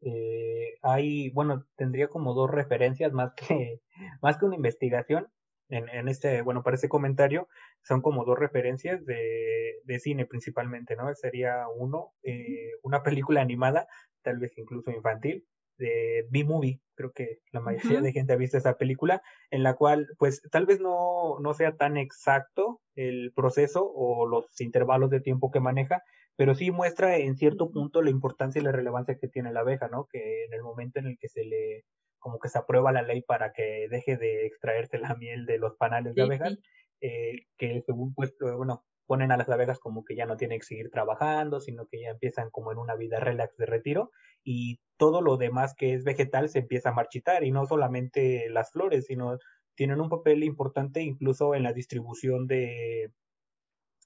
eh, 0.02 0.80
hay, 0.82 1.30
bueno, 1.30 1.68
tendría 1.76 2.08
como 2.08 2.34
dos 2.34 2.50
referencias 2.50 3.12
más 3.14 3.34
que, 3.36 3.82
más 4.22 4.38
que 4.38 4.46
una 4.46 4.56
investigación. 4.56 5.28
En, 5.70 5.88
en 5.90 6.08
este, 6.08 6.42
bueno, 6.42 6.64
para 6.64 6.76
este 6.76 6.90
comentario, 6.90 7.48
son 7.84 8.02
como 8.02 8.26
dos 8.26 8.38
referencias 8.38 9.06
de, 9.06 9.82
de 9.84 10.00
cine 10.00 10.26
principalmente, 10.26 10.96
¿no? 10.96 11.14
Sería 11.16 11.66
uno, 11.76 12.14
eh, 12.24 12.72
una 12.84 13.04
película 13.04 13.42
animada, 13.42 13.88
tal 14.22 14.40
vez 14.40 14.58
incluso 14.58 14.92
infantil, 14.92 15.46
de 15.78 16.28
B-Movie, 16.30 16.82
creo 16.94 17.12
que 17.14 17.40
la 17.52 17.62
mayoría 17.62 18.02
de 18.02 18.12
gente 18.12 18.34
ha 18.34 18.36
visto 18.36 18.58
esa 18.58 18.76
película, 18.78 19.22
en 19.50 19.64
la 19.64 19.76
cual 19.76 20.08
pues 20.18 20.42
tal 20.52 20.66
vez 20.66 20.82
no, 20.82 21.40
no 21.40 21.54
sea 21.54 21.78
tan 21.78 21.96
exacto 21.96 22.82
el 22.96 23.32
proceso 23.34 23.90
o 23.90 24.28
los 24.28 24.60
intervalos 24.60 25.10
de 25.10 25.22
tiempo 25.22 25.52
que 25.52 25.62
maneja, 25.62 26.04
pero 26.36 26.54
sí 26.56 26.72
muestra 26.72 27.18
en 27.18 27.38
cierto 27.38 27.72
punto 27.72 28.02
la 28.02 28.10
importancia 28.10 28.62
y 28.62 28.64
la 28.64 28.74
relevancia 28.74 29.18
que 29.18 29.30
tiene 29.30 29.54
la 29.54 29.62
abeja, 29.62 29.88
¿no? 29.88 30.08
Que 30.12 30.46
en 30.46 30.54
el 30.54 30.62
momento 30.62 31.00
en 31.00 31.08
el 31.08 31.18
que 31.18 31.30
se 31.30 31.46
le, 31.46 31.86
como 32.20 32.40
que 32.40 32.50
se 32.50 32.58
aprueba 32.58 32.92
la 32.92 33.02
ley 33.02 33.22
para 33.22 33.52
que 33.54 33.88
deje 33.90 34.18
de 34.18 34.46
extraerse 34.46 34.98
la 35.00 35.16
miel 35.16 35.46
de 35.46 35.58
los 35.58 35.76
panales 35.76 36.16
de 36.16 36.24
abejas, 36.24 36.58
eh, 37.02 37.46
que 37.58 37.82
según 37.86 38.14
pues, 38.14 38.36
bueno, 38.40 38.86
ponen 39.10 39.32
a 39.32 39.38
las 39.38 39.50
abejas 39.50 39.80
como 39.80 40.06
que 40.06 40.16
ya 40.16 40.26
no 40.28 40.38
tienen 40.38 40.60
que 40.60 40.66
seguir 40.66 40.92
trabajando, 40.92 41.60
sino 41.60 41.88
que 41.88 42.02
ya 42.02 42.10
empiezan 42.10 42.52
como 42.52 42.72
en 42.72 42.78
una 42.78 42.96
vida 42.96 43.20
relax 43.20 43.58
de 43.58 43.66
retiro 43.66 44.12
y 44.44 44.80
todo 44.98 45.22
lo 45.22 45.38
demás 45.38 45.74
que 45.76 45.94
es 45.94 46.04
vegetal 46.04 46.50
se 46.50 46.60
empieza 46.60 46.90
a 46.90 46.94
marchitar 46.94 47.44
y 47.44 47.52
no 47.52 47.66
solamente 47.66 48.50
las 48.50 48.72
flores, 48.72 49.08
sino 49.08 49.38
tienen 49.74 50.00
un 50.00 50.10
papel 50.10 50.44
importante 50.44 51.02
incluso 51.02 51.56
en 51.56 51.64
la 51.64 51.74
distribución 51.74 52.46
de 52.46 53.12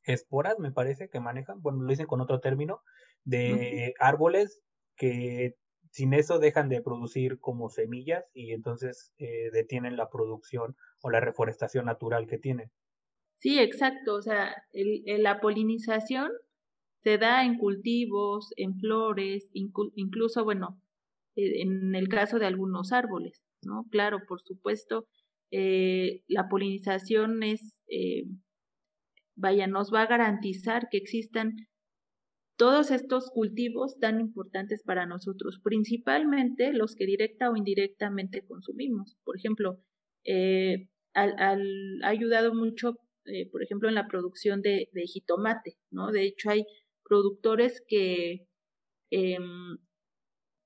esporas, 0.06 0.60
me 0.60 0.72
parece 0.72 1.10
que 1.10 1.20
manejan, 1.20 1.62
bueno, 1.62 1.82
lo 1.82 1.90
dicen 1.90 2.08
con 2.08 2.22
otro 2.22 2.40
término, 2.40 2.82
de 3.26 3.94
árboles 4.00 4.62
que 4.96 5.56
sin 5.94 6.16
eso 6.16 6.40
dejan 6.40 6.70
de 6.70 6.82
producir 6.82 7.40
como 7.40 7.70
semillas 7.70 8.26
y 8.34 8.52
entonces 8.54 9.14
eh, 9.20 9.52
detienen 9.52 9.96
la 9.96 10.10
producción 10.10 10.76
o 11.04 11.12
la 11.12 11.20
reforestación 11.20 11.86
natural 11.86 12.26
que 12.26 12.40
tienen. 12.40 12.72
Sí, 13.38 13.60
exacto. 13.60 14.16
O 14.16 14.22
sea, 14.24 14.56
el, 14.72 15.04
la 15.22 15.40
polinización 15.40 16.32
se 17.04 17.20
da 17.20 17.46
en 17.46 17.60
cultivos, 17.60 18.54
en 18.58 18.80
flores, 18.80 19.52
incluso, 19.54 20.44
bueno, 20.44 20.82
eh, 21.36 21.62
en 21.62 21.94
el 21.94 22.08
caso 22.08 22.40
de 22.40 22.48
algunos 22.48 22.92
árboles, 22.92 23.44
¿no? 23.62 23.86
Claro, 23.92 24.22
por 24.28 24.42
supuesto, 24.42 25.06
eh, 25.52 26.24
la 26.28 26.50
polinización 26.50 27.44
es, 27.44 27.76
eh, 27.88 28.24
vaya, 29.36 29.68
nos 29.68 29.94
va 29.94 30.02
a 30.02 30.08
garantizar 30.08 30.88
que 30.90 30.98
existan 30.98 31.54
todos 32.56 32.92
estos 32.92 33.30
cultivos 33.32 34.00
tan 34.00 34.20
importantes 34.20 34.84
para 34.84 35.06
nosotros, 35.06 35.60
principalmente 35.64 36.74
los 36.74 36.96
que 36.96 37.06
directa 37.06 37.50
o 37.50 37.56
indirectamente 37.56 38.46
consumimos. 38.46 39.18
Por 39.24 39.38
ejemplo, 39.38 39.80
ha 41.16 41.58
ayudado 42.04 42.54
mucho 42.54 42.96
eh, 43.26 43.50
por 43.50 43.64
ejemplo, 43.64 43.88
en 43.88 43.96
la 43.96 44.08
producción 44.08 44.62
de, 44.62 44.90
jitomate, 45.06 45.78
¿no? 45.92 46.12
De 46.12 46.24
hecho, 46.24 46.50
hay 46.50 46.66
productores 47.04 47.82
que 47.88 48.48
em, 49.12 49.78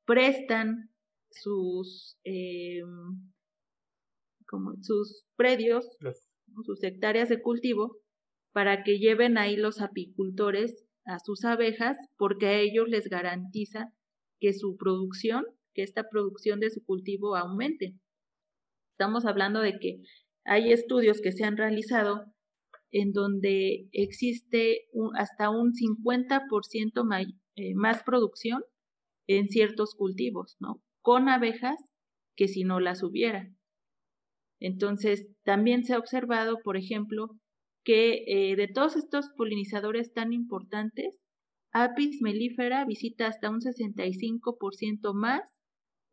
prestan 0.06 0.90
sus, 1.30 2.18
em, 2.24 3.32
como 4.48 4.76
sus 4.82 5.26
predios, 5.36 5.86
sus 6.66 6.84
hectáreas 6.84 7.30
de 7.30 7.42
cultivo, 7.42 7.98
para 8.54 8.84
que 8.84 8.98
lleven 8.98 9.38
ahí 9.38 9.56
los 9.56 9.82
apicultores 9.82 10.87
a 11.08 11.20
sus 11.20 11.46
abejas, 11.46 11.98
porque 12.18 12.46
a 12.48 12.60
ellos 12.60 12.88
les 12.90 13.10
garantiza 13.10 13.94
que 14.40 14.54
su 14.54 14.78
producción, 14.78 15.46
que 15.74 15.82
esta 15.82 16.10
producción 16.10 16.60
de 16.60 16.70
su 16.70 16.84
cultivo 16.84 17.36
aumente. 17.36 17.96
Estamos 18.92 19.26
hablando 19.26 19.62
de 19.62 19.80
que 19.80 20.02
hay 20.46 20.72
estudios 20.72 21.22
que 21.22 21.32
se 21.32 21.44
han 21.44 21.58
realizado 21.58 22.26
en 22.92 23.12
donde 23.14 23.90
existe 23.92 24.88
hasta 25.18 25.50
un 25.50 25.74
50% 25.74 27.36
eh, 27.56 27.76
más 27.76 28.04
producción 28.04 28.64
en 29.28 29.48
ciertos 29.48 29.96
cultivos, 29.96 30.56
¿no? 30.60 30.82
Con 31.02 31.30
abejas 31.30 31.78
que 32.36 32.48
si 32.48 32.64
no 32.64 32.80
las 32.80 33.04
hubiera. 33.04 33.50
Entonces, 34.60 35.28
también 35.44 35.84
se 35.84 35.94
ha 35.94 36.00
observado, 36.00 36.58
por 36.64 36.78
ejemplo, 36.78 37.30
que 37.88 38.26
eh, 38.28 38.58
de 38.58 38.68
todos 38.68 38.98
estos 38.98 39.30
polinizadores 39.30 40.12
tan 40.14 40.34
importantes, 40.34 41.18
Apis 41.72 42.22
mellifera 42.22 42.84
visita 42.84 43.28
hasta 43.28 43.50
un 43.50 43.62
65% 43.62 45.14
más 45.14 45.42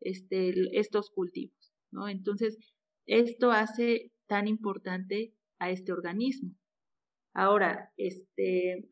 este, 0.01 0.53
estos 0.79 1.11
cultivos, 1.11 1.73
¿no? 1.91 2.09
Entonces, 2.09 2.59
esto 3.07 3.51
hace 3.51 4.13
tan 4.29 4.47
importante 4.47 5.35
a 5.59 5.71
este 5.71 5.91
organismo. 5.91 6.55
Ahora, 7.33 7.91
este, 7.97 8.89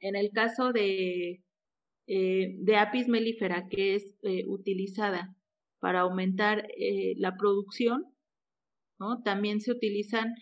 en 0.00 0.16
el 0.16 0.30
caso 0.30 0.72
de, 0.72 1.44
eh, 2.06 2.56
de 2.60 2.76
apis 2.76 3.08
mellifera, 3.08 3.68
que 3.68 3.94
es 3.96 4.14
eh, 4.22 4.46
utilizada 4.46 5.36
para 5.80 6.00
aumentar 6.00 6.66
la 7.16 7.36
producción, 7.36 8.06
¿no? 8.98 9.22
También 9.22 9.60
se 9.60 9.72
utilizan, 9.72 10.34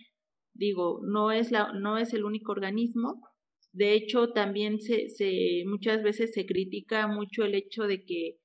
digo, 0.61 1.01
no 1.03 1.33
es, 1.33 1.51
la, 1.51 1.73
no 1.73 1.97
es 1.97 2.13
el 2.13 2.25
único 2.25 2.53
organismo. 2.53 3.27
De 3.73 3.95
hecho, 3.95 4.33
también 4.33 4.81
se, 4.81 5.09
se 5.09 5.65
muchas 5.67 6.03
veces 6.03 6.33
se 6.35 6.45
critica 6.45 7.07
mucho 7.07 7.45
el 7.45 7.55
hecho 7.55 7.85
de 7.85 8.05
que, 8.05 8.37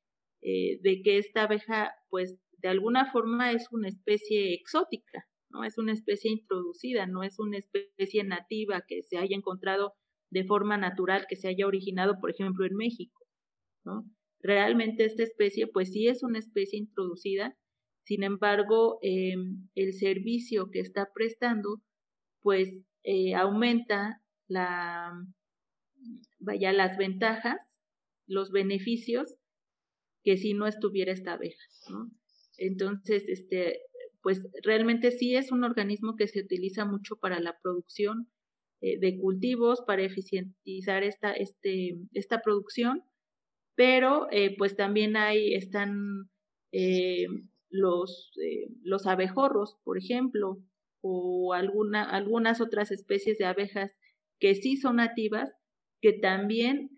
de 0.41 1.01
que 1.03 1.17
esta 1.17 1.43
abeja, 1.43 1.91
pues, 2.09 2.37
de 2.59 2.69
alguna 2.69 3.11
forma 3.11 3.51
es 3.51 3.67
una 3.71 3.89
especie 3.89 4.53
exótica, 4.53 5.27
¿no? 5.49 5.65
Es 5.65 5.77
una 5.77 5.91
especie 5.91 6.31
introducida, 6.31 7.05
no 7.05 7.21
es 7.21 7.37
una 7.37 7.57
especie 7.57 8.23
nativa 8.23 8.85
que 8.87 9.03
se 9.03 9.17
haya 9.17 9.35
encontrado 9.35 9.93
de 10.31 10.45
forma 10.45 10.77
natural, 10.77 11.25
que 11.27 11.35
se 11.35 11.49
haya 11.49 11.67
originado, 11.67 12.19
por 12.21 12.31
ejemplo, 12.31 12.65
en 12.65 12.75
México. 12.75 13.25
Realmente 14.39 15.03
esta 15.03 15.23
especie, 15.23 15.67
pues 15.67 15.91
sí 15.91 16.07
es 16.07 16.23
una 16.23 16.39
especie 16.39 16.79
introducida, 16.79 17.57
sin 18.05 18.23
embargo, 18.23 18.99
em, 19.01 19.67
el 19.75 19.93
servicio 19.93 20.69
que 20.71 20.79
está 20.79 21.09
prestando, 21.13 21.81
pues 22.45 22.69
eh, 23.01 23.33
aumenta 23.33 24.21
la, 24.47 25.11
vaya, 26.37 26.71
las 26.73 26.95
ventajas, 26.95 27.57
los 28.27 28.51
beneficios 28.51 29.33
que 30.23 30.37
si 30.37 30.53
no 30.53 30.67
estuviera 30.67 31.11
esta 31.11 31.33
abeja. 31.33 31.63
Entonces, 32.57 33.23
este, 33.29 33.81
pues 34.21 34.47
realmente 34.61 35.09
sí 35.09 35.35
es 35.35 35.51
un 35.51 35.63
organismo 35.63 36.15
que 36.15 36.27
se 36.27 36.41
utiliza 36.41 36.85
mucho 36.85 37.15
para 37.15 37.39
la 37.39 37.57
producción 37.63 38.29
eh, 38.79 38.99
de 38.99 39.17
cultivos, 39.17 39.81
para 39.81 40.03
eficientizar 40.03 41.01
esta, 41.01 41.33
este, 41.33 41.97
esta 42.13 42.41
producción, 42.41 43.01
pero 43.73 44.27
eh, 44.29 44.55
pues 44.55 44.75
también 44.75 45.17
hay, 45.17 45.55
están 45.55 46.29
los, 47.69 48.33
los 48.83 49.07
abejorros, 49.07 49.77
por 49.83 49.97
ejemplo, 49.97 50.61
o 51.07 51.53
alguna, 51.53 52.03
algunas 52.03 52.61
otras 52.61 52.91
especies 52.91 53.37
de 53.37 53.45
abejas 53.45 53.99
que 54.39 54.55
sí 54.55 54.75
son 54.75 54.95
nativas, 54.95 55.53
que 56.01 56.13
también 56.13 56.89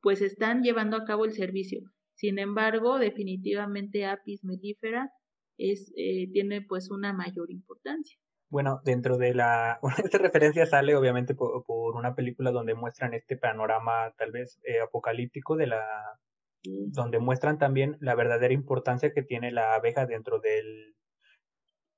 pues 0.00 0.22
están 0.22 0.62
llevando 0.62 0.96
a 0.96 1.04
cabo 1.04 1.24
el 1.24 1.32
servicio. 1.32 1.90
Sin 2.14 2.38
embargo, 2.38 2.98
definitivamente 2.98 4.04
Apis 4.04 4.44
mellifera 4.44 5.10
es, 5.58 5.92
eh, 5.96 6.30
tiene 6.32 6.62
pues 6.62 6.90
una 6.90 7.12
mayor 7.12 7.50
importancia. 7.50 8.18
Bueno, 8.50 8.80
dentro 8.84 9.16
de 9.16 9.34
la... 9.34 9.80
esta 10.04 10.18
referencia 10.18 10.66
sale 10.66 10.94
obviamente 10.96 11.34
por, 11.34 11.64
una 11.96 12.14
película 12.14 12.50
donde 12.50 12.74
muestran 12.74 13.14
este 13.14 13.36
panorama 13.36 14.12
tal 14.18 14.32
vez 14.32 14.60
eh, 14.64 14.80
apocalíptico 14.80 15.56
de 15.56 15.68
la... 15.68 15.82
donde 16.62 17.20
muestran 17.20 17.58
también 17.58 17.96
la 18.00 18.14
verdadera 18.14 18.52
importancia 18.52 19.12
que 19.14 19.22
tiene 19.22 19.50
la 19.50 19.74
abeja 19.74 20.06
dentro 20.06 20.40
del 20.40 20.94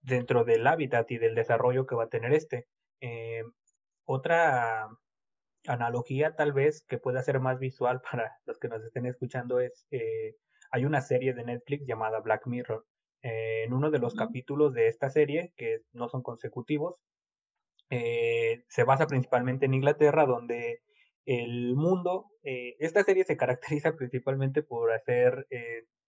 dentro 0.03 0.45
del 0.45 0.67
hábitat 0.67 1.11
y 1.11 1.19
del 1.19 1.35
desarrollo 1.35 1.87
que 1.87 1.95
va 1.95 2.05
a 2.05 2.09
tener 2.09 2.33
este. 2.33 2.67
Eh, 3.01 3.43
otra 4.05 4.89
analogía 5.67 6.35
tal 6.35 6.53
vez 6.53 6.85
que 6.89 6.99
pueda 6.99 7.23
ser 7.23 7.41
más 7.41 7.59
visual 7.59 8.03
para 8.11 8.37
los 8.45 8.59
que 8.59 8.69
nos 8.69 8.83
estén 8.85 9.07
escuchando 9.07 9.61
es, 9.61 9.87
eh, 9.91 10.37
hay 10.71 10.85
una 10.85 11.01
serie 11.01 11.35
de 11.35 11.45
Netflix 11.45 11.87
llamada 11.87 12.21
Black 12.21 12.47
Mirror. 12.47 12.85
Eh, 13.23 13.65
en 13.65 13.73
uno 13.73 13.91
de 13.91 14.01
los 14.01 14.15
capítulos 14.15 14.75
de 14.75 14.89
esta 14.89 15.09
serie, 15.09 15.53
que 15.57 15.83
no 15.93 16.09
son 16.09 16.23
consecutivos, 16.23 16.97
se 17.91 18.85
basa 18.85 19.07
principalmente 19.07 19.67
en 19.67 19.75
Inglaterra, 19.75 20.25
donde 20.25 20.81
el 21.27 21.77
mundo, 21.77 22.31
esta 22.43 23.05
serie 23.05 23.25
se 23.25 23.37
caracteriza 23.37 23.93
principalmente 23.97 24.63
por 24.63 24.93
hacer, 24.93 25.47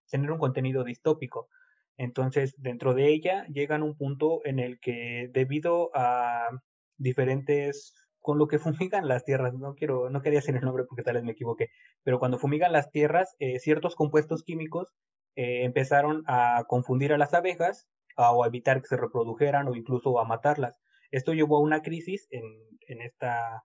tener 0.10 0.32
un 0.32 0.40
contenido 0.40 0.86
distópico. 0.86 1.50
Entonces, 1.98 2.56
dentro 2.58 2.94
de 2.94 3.10
ella 3.14 3.46
llegan 3.48 3.84
un 3.84 3.96
punto 3.96 4.42
en 4.46 4.60
el 4.60 4.80
que 4.80 5.30
debido 5.34 5.92
a 5.94 6.50
diferentes 6.98 7.94
con 8.20 8.38
lo 8.38 8.48
que 8.48 8.60
fumigan 8.90 9.08
las 9.08 9.26
tierras, 9.26 9.54
no 9.54 9.76
quiero, 9.76 10.10
no 10.10 10.22
quería 10.22 10.40
decir 10.40 10.56
el 10.56 10.64
nombre 10.64 10.86
porque 10.86 11.04
tal 11.04 11.16
vez 11.16 11.24
me 11.24 11.34
equivoqué, 11.34 11.70
pero 12.04 12.20
cuando 12.20 12.40
fumigan 12.40 12.72
las 12.72 12.92
tierras, 12.92 13.36
eh, 13.40 13.60
ciertos 13.60 13.96
compuestos 13.96 14.44
químicos 14.44 14.94
eh, 15.36 15.64
empezaron 15.64 16.24
a 16.28 16.64
confundir 16.68 17.14
a 17.14 17.18
las 17.18 17.34
abejas 17.34 17.88
o 18.16 18.44
a 18.44 18.48
evitar 18.48 18.82
que 18.82 18.88
se 18.88 18.98
reprodujeran 18.98 19.68
o 19.68 19.76
incluso 19.76 20.20
a 20.20 20.26
matarlas. 20.26 20.76
Esto 21.12 21.34
llevó 21.34 21.58
a 21.58 21.62
una 21.62 21.82
crisis 21.82 22.28
en, 22.32 22.44
en, 22.88 23.02
esta, 23.02 23.64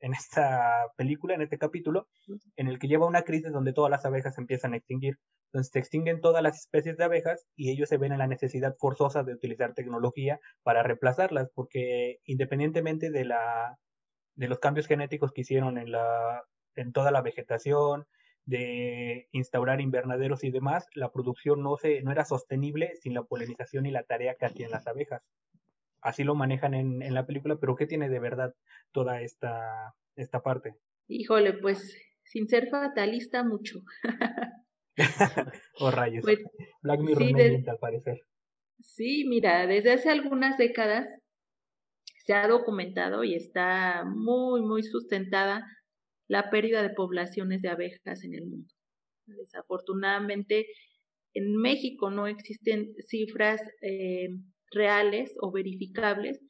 en 0.00 0.14
esta 0.14 0.86
película, 0.96 1.34
en 1.34 1.42
este 1.42 1.58
capítulo, 1.58 2.08
en 2.56 2.68
el 2.68 2.78
que 2.78 2.88
lleva 2.88 3.06
una 3.06 3.22
crisis 3.22 3.52
donde 3.52 3.72
todas 3.72 3.90
las 3.90 4.04
abejas 4.04 4.38
empiezan 4.38 4.74
a 4.74 4.76
extinguir. 4.76 5.18
Entonces 5.46 5.72
se 5.72 5.78
extinguen 5.78 6.20
todas 6.20 6.42
las 6.42 6.58
especies 6.58 6.96
de 6.96 7.04
abejas 7.04 7.46
y 7.56 7.70
ellos 7.70 7.88
se 7.88 7.96
ven 7.96 8.12
en 8.12 8.18
la 8.18 8.26
necesidad 8.26 8.76
forzosa 8.78 9.22
de 9.22 9.34
utilizar 9.34 9.74
tecnología 9.74 10.40
para 10.62 10.82
reemplazarlas, 10.82 11.50
porque 11.54 12.18
independientemente 12.24 13.10
de 13.10 13.24
la 13.24 13.76
de 14.34 14.48
los 14.48 14.60
cambios 14.60 14.86
genéticos 14.86 15.32
que 15.32 15.40
hicieron 15.40 15.78
en, 15.78 15.90
la, 15.90 16.44
en 16.76 16.92
toda 16.92 17.10
la 17.10 17.22
vegetación, 17.22 18.06
de 18.48 19.28
instaurar 19.32 19.82
invernaderos 19.82 20.42
y 20.42 20.50
demás, 20.50 20.86
la 20.94 21.12
producción 21.12 21.62
no, 21.62 21.76
se, 21.76 22.00
no 22.00 22.12
era 22.12 22.24
sostenible 22.24 22.94
sin 23.02 23.12
la 23.12 23.22
polinización 23.22 23.84
y 23.84 23.90
la 23.90 24.04
tarea 24.04 24.36
que 24.36 24.46
hacían 24.46 24.70
las 24.70 24.86
abejas. 24.86 25.22
Así 26.00 26.24
lo 26.24 26.34
manejan 26.34 26.74
en, 26.74 27.02
en 27.02 27.14
la 27.14 27.26
película, 27.26 27.56
pero 27.56 27.76
¿qué 27.76 27.86
tiene 27.86 28.08
de 28.08 28.20
verdad 28.20 28.54
toda 28.92 29.20
esta, 29.20 29.94
esta 30.16 30.42
parte? 30.42 30.76
Híjole, 31.08 31.54
pues 31.54 31.96
sin 32.24 32.48
ser 32.48 32.68
fatalista 32.68 33.42
mucho. 33.42 33.80
oh 35.74 35.90
rayos. 35.90 36.22
Pues, 36.22 36.38
Black 36.82 37.00
Mirror 37.00 37.32
no 37.32 37.72
al 37.72 37.78
parecer. 37.78 38.22
Sí, 38.80 39.24
mira, 39.26 39.66
desde 39.66 39.92
hace 39.92 40.10
algunas 40.10 40.56
décadas 40.58 41.08
se 42.24 42.34
ha 42.34 42.46
documentado 42.46 43.24
y 43.24 43.34
está 43.34 44.04
muy, 44.04 44.60
muy 44.62 44.82
sustentada 44.82 45.64
la 46.28 46.50
pérdida 46.50 46.82
de 46.82 46.90
poblaciones 46.90 47.62
de 47.62 47.70
abejas 47.70 48.22
en 48.22 48.34
el 48.34 48.46
mundo. 48.46 48.74
Desafortunadamente, 49.26 50.66
en 51.34 51.56
México 51.56 52.10
no 52.10 52.26
existen 52.26 52.94
cifras 53.06 53.62
eh, 53.80 54.28
reales 54.70 55.34
o 55.40 55.50
verificables 55.50 56.40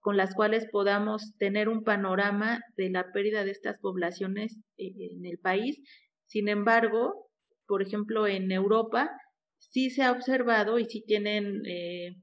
con 0.00 0.16
las 0.16 0.34
cuales 0.34 0.68
podamos 0.70 1.36
tener 1.36 1.68
un 1.68 1.82
panorama 1.82 2.60
de 2.76 2.90
la 2.90 3.10
pérdida 3.12 3.44
de 3.44 3.50
estas 3.50 3.78
poblaciones 3.80 4.56
eh, 4.78 4.92
en 4.98 5.26
el 5.26 5.38
país. 5.38 5.80
Sin 6.26 6.48
embargo, 6.48 7.28
por 7.66 7.82
ejemplo, 7.82 8.28
en 8.28 8.52
Europa 8.52 9.10
sí 9.58 9.90
se 9.90 10.04
ha 10.04 10.12
observado 10.12 10.78
y 10.78 10.84
sí 10.84 11.02
tienen, 11.04 11.62
eh, 11.66 12.14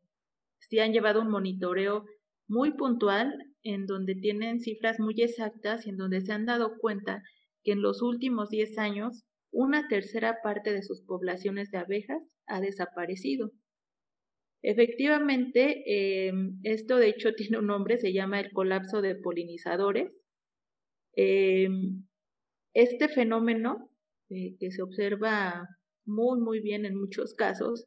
sí 0.59 0.79
han 0.79 0.93
llevado 0.93 1.21
un 1.21 1.29
monitoreo 1.29 2.05
muy 2.47 2.71
puntual 2.71 3.33
en 3.63 3.85
donde 3.85 4.15
tienen 4.15 4.61
cifras 4.61 4.99
muy 4.99 5.15
exactas 5.21 5.85
y 5.85 5.89
en 5.89 5.97
donde 5.97 6.21
se 6.21 6.31
han 6.31 6.45
dado 6.45 6.77
cuenta 6.79 7.21
que 7.63 7.73
en 7.73 7.81
los 7.81 8.01
últimos 8.01 8.49
10 8.49 8.77
años 8.77 9.23
una 9.51 9.87
tercera 9.87 10.37
parte 10.41 10.71
de 10.71 10.83
sus 10.83 11.01
poblaciones 11.01 11.69
de 11.69 11.79
abejas 11.79 12.21
ha 12.47 12.59
desaparecido. 12.59 13.51
Efectivamente, 14.63 15.83
em, 16.27 16.57
esto 16.63 16.97
de 16.97 17.09
hecho 17.09 17.33
tiene 17.37 17.59
un 17.59 17.67
nombre, 17.67 17.97
se 17.97 18.13
llama 18.13 18.39
el 18.39 18.51
colapso 18.51 19.01
de 19.01 19.15
polinizadores. 19.15 20.23
Em, 21.15 22.05
este 22.73 23.09
fenómeno, 23.09 23.89
eh, 24.29 24.55
que 24.59 24.71
se 24.71 24.81
observa 24.81 25.67
muy, 26.05 26.39
muy 26.39 26.59
bien 26.61 26.85
en 26.85 26.95
muchos 26.99 27.33
casos, 27.35 27.85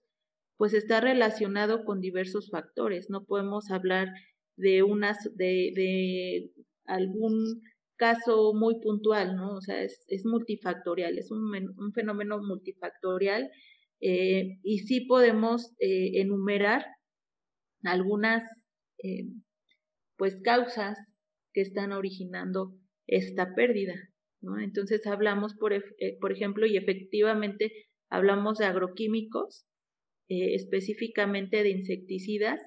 pues 0.58 0.74
está 0.74 1.00
relacionado 1.00 1.84
con 1.84 2.00
diversos 2.00 2.50
factores. 2.50 3.10
No 3.10 3.24
podemos 3.24 3.70
hablar 3.70 4.08
de 4.56 4.82
unas, 4.82 5.18
de, 5.34 5.72
de 5.74 6.50
algún 6.84 7.62
caso 7.96 8.54
muy 8.54 8.80
puntual, 8.80 9.36
¿no? 9.36 9.54
O 9.56 9.60
sea, 9.62 9.82
es, 9.82 10.04
es 10.08 10.24
multifactorial, 10.26 11.18
es 11.18 11.30
un, 11.30 11.42
un 11.78 11.92
fenómeno 11.94 12.38
multifactorial 12.42 13.50
eh, 14.00 14.58
y 14.62 14.80
sí 14.80 15.02
podemos 15.02 15.74
eh, 15.78 16.20
enumerar 16.20 16.86
algunas, 17.82 18.42
eh, 19.02 19.28
pues, 20.16 20.40
causas 20.42 20.98
que 21.52 21.62
están 21.62 21.92
originando 21.92 22.74
esta 23.06 23.54
pérdida. 23.54 23.94
Entonces 24.62 25.06
hablamos, 25.06 25.54
por, 25.54 25.72
por 26.20 26.32
ejemplo, 26.32 26.66
y 26.66 26.76
efectivamente 26.76 27.72
hablamos 28.08 28.58
de 28.58 28.66
agroquímicos, 28.66 29.66
específicamente 30.28 31.62
de 31.62 31.70
insecticidas, 31.70 32.60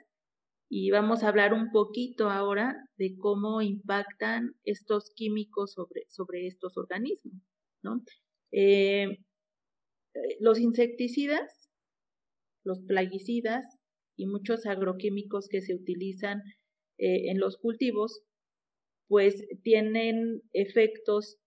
y 0.70 0.92
vamos 0.92 1.24
a 1.24 1.30
hablar 1.30 1.54
un 1.54 1.72
poquito 1.72 2.30
ahora 2.30 2.76
de 2.98 3.16
cómo 3.18 3.62
impactan 3.62 4.56
estos 4.64 5.12
químicos 5.16 5.74
sobre, 5.74 6.06
sobre 6.10 6.48
estos 6.48 6.78
organismos. 6.78 7.42
¿no? 7.82 8.04
Los 10.40 10.60
insecticidas, 10.60 11.70
los 12.64 12.82
plaguicidas 12.82 13.66
y 14.18 14.26
muchos 14.26 14.66
agroquímicos 14.66 15.48
que 15.50 15.62
se 15.62 15.76
utilizan 15.76 16.42
eh, 16.98 17.30
en 17.30 17.40
los 17.40 17.58
cultivos, 17.58 18.24
pues 19.08 19.46
tienen 19.64 20.42
efectos 20.54 21.38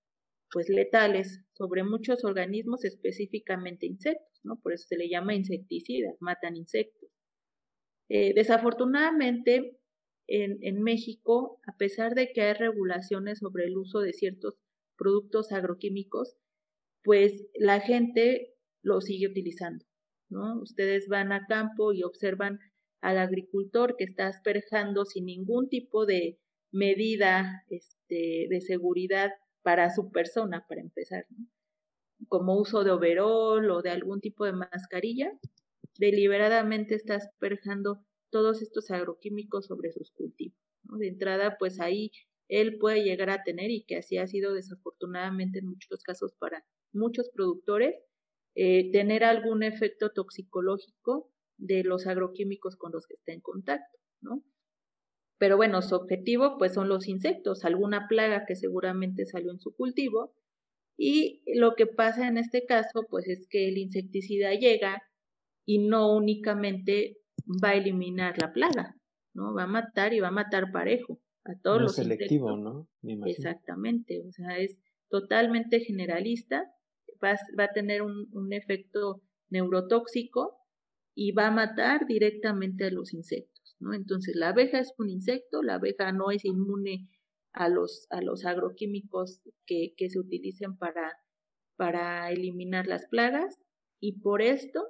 pues 0.51 0.69
letales 0.69 1.41
sobre 1.55 1.85
muchos 1.85 2.25
organismos, 2.25 2.85
específicamente 2.85 3.87
insectos, 3.87 4.41
¿no? 4.43 4.61
Por 4.61 4.75
eso 4.75 4.87
se 4.89 4.97
le 4.97 5.09
llama 5.09 5.35
insecticida, 5.35 6.15
matan 6.21 6.57
insectos. 6.57 7.09
Eh, 8.09 8.35
desafortunadamente, 8.35 9.79
en, 10.29 10.83
México, 10.83 11.61
a 11.67 11.77
pesar 11.77 12.15
de 12.15 12.33
que 12.33 12.43
hay 12.43 12.55
regulaciones 12.55 13.41
sobre 13.41 13.65
el 13.65 13.77
uso 13.77 14.01
de 14.01 14.13
ciertos 14.13 14.55
productos 14.97 15.53
agroquímicos, 15.53 16.37
pues 17.03 17.45
la 17.55 17.81
gente 17.81 18.52
lo 18.83 19.01
sigue 19.01 19.29
utilizando, 19.29 19.85
¿no? 20.29 20.61
Ustedes 20.61 21.09
van 21.09 21.33
a 21.33 21.47
campo 21.47 21.93
y 21.93 22.03
observan 22.03 22.59
al 23.01 23.19
agricultor 23.19 23.97
que 23.97 24.05
está 24.05 24.29
asperjando 24.29 25.05
sin 25.05 25.27
ningún 25.27 25.69
tipo 25.69 26.07
de 26.07 26.39
medida 26.71 27.65
este, 27.69 28.47
de 28.49 28.61
seguridad 28.61 29.31
para 29.63 29.91
su 29.91 30.11
persona, 30.11 30.65
para 30.69 30.81
empezar, 30.81 31.27
como 32.29 32.57
uso 32.59 32.85
de 32.85 32.91
overol 32.91 33.71
o 33.71 33.83
de 33.83 33.91
algún 33.91 34.21
tipo 34.21 34.45
de 34.45 34.53
mascarilla, 34.53 35.33
deliberadamente 35.99 36.95
está 36.95 37.17
asperjando 37.17 38.05
todos 38.31 38.63
estos 38.63 38.91
agroquímicos 38.91 39.67
sobre 39.67 39.93
sus 39.93 40.11
cultivos. 40.13 40.57
De 40.99 41.09
entrada, 41.09 41.57
pues 41.59 41.81
ahí 41.81 42.11
él 42.49 42.79
puede 42.79 43.03
llegar 43.03 43.31
a 43.31 43.43
tener, 43.45 43.71
y 43.71 43.85
que 43.85 43.97
así 43.97 44.19
ha 44.19 44.27
sido 44.27 44.55
desafortunadamente 44.55 45.59
en 45.59 45.69
muchos 45.69 46.03
casos 46.03 46.35
para 46.39 46.65
muchos 46.93 47.31
productores, 47.31 47.97
eh, 48.55 48.91
tener 48.93 49.25
algún 49.25 49.63
efecto 49.63 50.11
toxicológico 50.11 51.31
de 51.57 51.85
los 51.85 52.07
agroquímicos 52.07 52.77
con 52.77 52.93
los 52.93 53.07
que 53.07 53.15
está 53.15 53.33
en 53.33 53.41
contacto, 53.41 53.99
¿no? 54.21 54.43
Pero 55.39 55.57
bueno, 55.57 55.83
su 55.83 55.95
objetivo 55.97 56.57
pues 56.59 56.75
son 56.75 56.89
los 56.89 57.09
insectos, 57.09 57.65
alguna 57.65 58.07
plaga 58.09 58.45
que 58.47 58.55
seguramente 58.55 59.27
salió 59.27 59.51
en 59.51 59.59
su 59.59 59.75
cultivo 59.75 60.35
y 60.97 61.43
lo 61.55 61.75
que 61.75 61.87
pasa 61.87 62.29
en 62.29 62.39
este 62.39 62.65
caso 62.65 63.07
pues 63.09 63.27
es 63.27 63.49
que 63.49 63.69
el 63.69 63.79
insecticida 63.79 64.55
llega 64.55 65.03
y 65.65 65.79
no 65.79 66.15
únicamente 66.15 67.19
va 67.63 67.71
a 67.71 67.75
eliminar 67.75 68.39
la 68.39 68.53
plaga, 68.53 68.97
¿no? 69.35 69.55
Va 69.55 69.65
a 69.65 69.67
matar 69.67 70.15
y 70.15 70.21
va 70.21 70.29
a 70.29 70.33
matar 70.33 70.71
parejo 70.73 71.21
a 71.45 71.59
todos 71.61 71.79
no 71.79 71.83
los 71.85 71.97
selectivo, 71.97 72.57
¿no? 72.57 72.89
Exactamente, 73.27 74.23
o 74.27 74.31
sea, 74.31 74.59
es 74.59 74.79
totalmente 75.09 75.81
generalista, 75.81 76.73
va, 77.23 77.37
va 77.59 77.65
a 77.65 77.73
tener 77.73 78.03
un, 78.03 78.29
un 78.33 78.53
efecto 78.53 79.23
neurotóxico 79.51 80.59
y 81.15 81.33
va 81.33 81.49
a 81.49 81.51
matar 81.51 82.07
directamente 82.07 82.85
a 82.85 82.91
los 82.91 83.13
insectos, 83.13 83.77
¿no? 83.81 83.93
Entonces, 83.95 84.35
la 84.37 84.51
abeja 84.51 84.79
es 84.79 84.93
un 84.99 85.11
insecto, 85.11 85.63
la 85.63 85.75
abeja 85.75 86.13
no 86.13 86.31
es 86.31 86.45
inmune 86.45 87.09
a 87.53 87.69
los, 87.69 88.07
a 88.11 88.23
los 88.23 88.45
agroquímicos 88.45 89.41
que, 89.67 89.95
que 89.97 90.09
se 90.09 90.19
utilicen 90.19 90.77
para, 90.79 91.13
para 91.77 92.31
eliminar 92.31 92.87
las 92.87 93.07
plagas 93.09 93.59
y 94.01 94.21
por 94.21 94.41
esto 94.41 94.81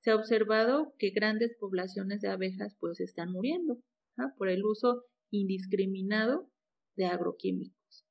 se 0.00 0.10
ha 0.10 0.16
observado 0.16 0.94
que 0.98 1.10
grandes 1.10 1.56
poblaciones 1.58 2.20
de 2.20 2.28
abejas 2.28 2.76
pues 2.80 3.00
están 3.00 3.30
muriendo 3.30 3.78
por 4.36 4.48
el 4.48 4.64
uso 4.64 5.04
indiscriminado 5.30 6.48
de 6.96 7.06
agroquímicos. 7.06 8.04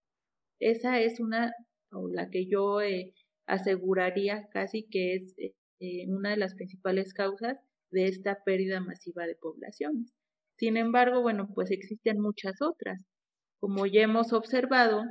Esa 0.59 0.99
es 0.99 1.19
una, 1.19 1.53
o 1.91 2.09
la 2.09 2.29
que 2.29 2.47
yo 2.47 2.81
eh, 2.81 3.13
aseguraría 3.51 4.47
casi 4.51 4.87
que 4.89 5.15
es 5.15 5.33
eh, 5.37 5.53
eh, 5.79 6.05
una 6.07 6.31
de 6.31 6.37
las 6.37 6.55
principales 6.55 7.13
causas 7.13 7.57
de 7.91 8.07
esta 8.07 8.43
pérdida 8.43 8.79
masiva 8.79 9.25
de 9.25 9.35
poblaciones. 9.35 10.13
Sin 10.57 10.77
embargo, 10.77 11.21
bueno, 11.21 11.49
pues 11.53 11.71
existen 11.71 12.19
muchas 12.19 12.61
otras. 12.61 12.99
Como 13.59 13.85
ya 13.85 14.01
hemos 14.01 14.33
observado, 14.33 15.03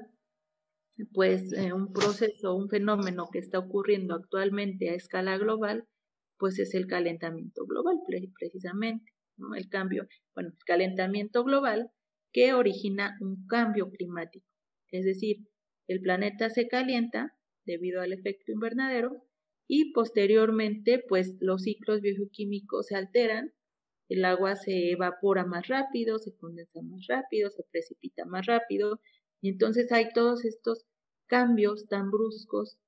pues 1.13 1.53
un 1.73 1.93
proceso, 1.93 2.55
un 2.55 2.69
fenómeno 2.69 3.29
que 3.33 3.39
está 3.39 3.59
ocurriendo 3.59 4.15
actualmente 4.15 4.91
a 4.91 4.95
escala 4.95 5.39
global 5.39 5.87
pues 6.41 6.59
es 6.59 6.75
el 6.75 6.87
calentamiento 6.87 7.67
global, 7.67 8.01
precisamente. 8.39 9.13
El 9.57 9.69
cambio, 9.69 10.09
bueno, 10.35 10.51
el 10.51 10.65
calentamiento 10.67 11.45
global 11.45 11.91
que 12.33 12.55
origina 12.55 13.17
un 13.21 13.47
cambio 13.47 13.91
climático. 13.91 14.47
Es 14.91 15.05
decir, 15.05 15.47
el 15.87 16.01
planeta 16.01 16.51
se 16.51 16.67
calienta 16.67 17.35
debido 17.71 18.01
al 18.01 18.13
efecto 18.13 18.53
invernadero 18.53 19.25
y 19.67 19.93
posteriormente, 19.93 21.05
pues 21.09 21.37
los 21.41 21.63
ciclos 21.63 22.01
bioquímicos 22.01 22.87
se 22.89 22.97
alteran, 22.97 23.53
el 24.09 24.25
agua 24.25 24.57
se 24.57 24.91
evapora 24.91 25.47
más 25.47 25.69
rápido, 25.69 26.19
se 26.19 26.35
condensa 26.37 26.83
más 26.83 27.07
rápido, 27.07 27.51
se 27.51 27.63
precipita 27.71 28.25
más 28.25 28.47
rápido, 28.47 29.01
y 29.41 29.51
entonces 29.51 29.93
hay 29.93 30.13
todos 30.13 30.45
estos 30.45 30.85
cambios 31.29 31.87
tan 31.87 32.11
bruscos 32.11 32.79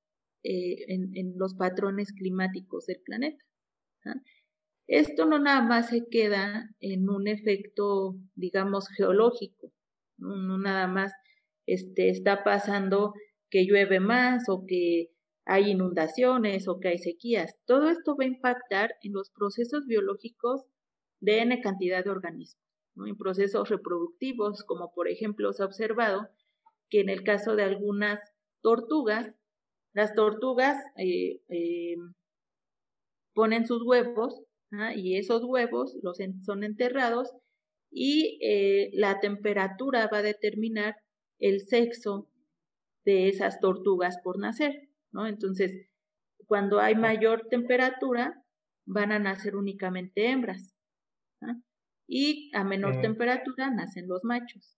eh, 0.42 0.84
en, 0.88 1.34
los 1.36 1.54
patrones 1.54 2.12
climáticos 2.12 2.86
del 2.86 3.00
planeta. 3.04 3.44
¿ah? 4.04 4.20
Esto 4.88 5.24
no 5.24 5.38
nada 5.38 5.62
más 5.62 5.90
se 5.90 6.08
queda 6.10 6.68
en 6.80 7.08
un 7.08 7.28
efecto, 7.28 8.16
digamos, 8.34 8.88
geológico, 8.88 9.72
no, 10.18 10.58
nada 10.58 10.88
más 10.88 11.12
este, 11.66 12.10
está 12.10 12.42
pasando 12.42 13.14
que 13.52 13.66
llueve 13.66 14.00
más 14.00 14.48
o 14.48 14.64
que 14.66 15.10
hay 15.44 15.72
inundaciones 15.72 16.66
o 16.68 16.80
que 16.80 16.88
hay 16.88 16.98
sequías. 16.98 17.54
Todo 17.66 17.90
esto 17.90 18.16
va 18.16 18.24
a 18.24 18.28
impactar 18.28 18.94
en 19.02 19.12
los 19.12 19.30
procesos 19.30 19.86
biológicos 19.86 20.62
de 21.20 21.40
N 21.40 21.60
cantidad 21.60 22.02
de 22.02 22.10
organismos, 22.10 22.64
en 22.96 23.16
procesos 23.16 23.68
reproductivos, 23.68 24.64
como 24.64 24.92
por 24.94 25.06
ejemplo 25.06 25.52
se 25.52 25.62
ha 25.62 25.66
observado 25.66 26.28
que 26.88 27.00
en 27.00 27.10
el 27.10 27.24
caso 27.24 27.54
de 27.54 27.64
algunas 27.64 28.20
tortugas, 28.62 29.34
las 29.92 30.14
tortugas 30.14 30.82
eh, 30.96 31.42
eh, 31.50 31.96
ponen 33.34 33.66
sus 33.66 33.82
huevos 33.82 34.42
y 34.96 35.18
esos 35.18 35.44
huevos 35.44 35.94
los 36.02 36.16
son 36.46 36.64
enterrados 36.64 37.30
y 37.90 38.38
eh, 38.42 38.88
la 38.94 39.20
temperatura 39.20 40.08
va 40.10 40.18
a 40.18 40.22
determinar 40.22 40.96
el 41.38 41.60
sexo 41.60 42.31
de 43.04 43.28
esas 43.28 43.60
tortugas 43.60 44.18
por 44.22 44.38
nacer, 44.38 44.88
¿no? 45.12 45.26
Entonces, 45.26 45.88
cuando 46.46 46.80
hay 46.80 46.94
mayor 46.94 47.48
temperatura, 47.48 48.44
van 48.86 49.12
a 49.12 49.18
nacer 49.18 49.56
únicamente 49.56 50.30
hembras, 50.30 50.74
y 52.06 52.50
a 52.54 52.64
menor 52.64 53.00
temperatura 53.00 53.70
nacen 53.70 54.06
los 54.08 54.22
machos. 54.24 54.76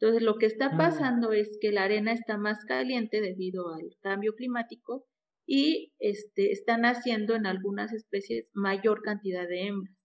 Entonces, 0.00 0.22
lo 0.22 0.36
que 0.36 0.46
está 0.46 0.76
pasando 0.76 1.32
es 1.32 1.58
que 1.60 1.72
la 1.72 1.82
arena 1.84 2.12
está 2.12 2.38
más 2.38 2.64
caliente 2.64 3.20
debido 3.20 3.74
al 3.74 3.96
cambio 4.00 4.34
climático 4.34 5.04
y 5.44 5.92
este, 5.98 6.52
están 6.52 6.84
haciendo 6.84 7.34
en 7.34 7.46
algunas 7.46 7.92
especies 7.92 8.48
mayor 8.54 9.02
cantidad 9.02 9.48
de 9.48 9.66
hembras. 9.66 9.96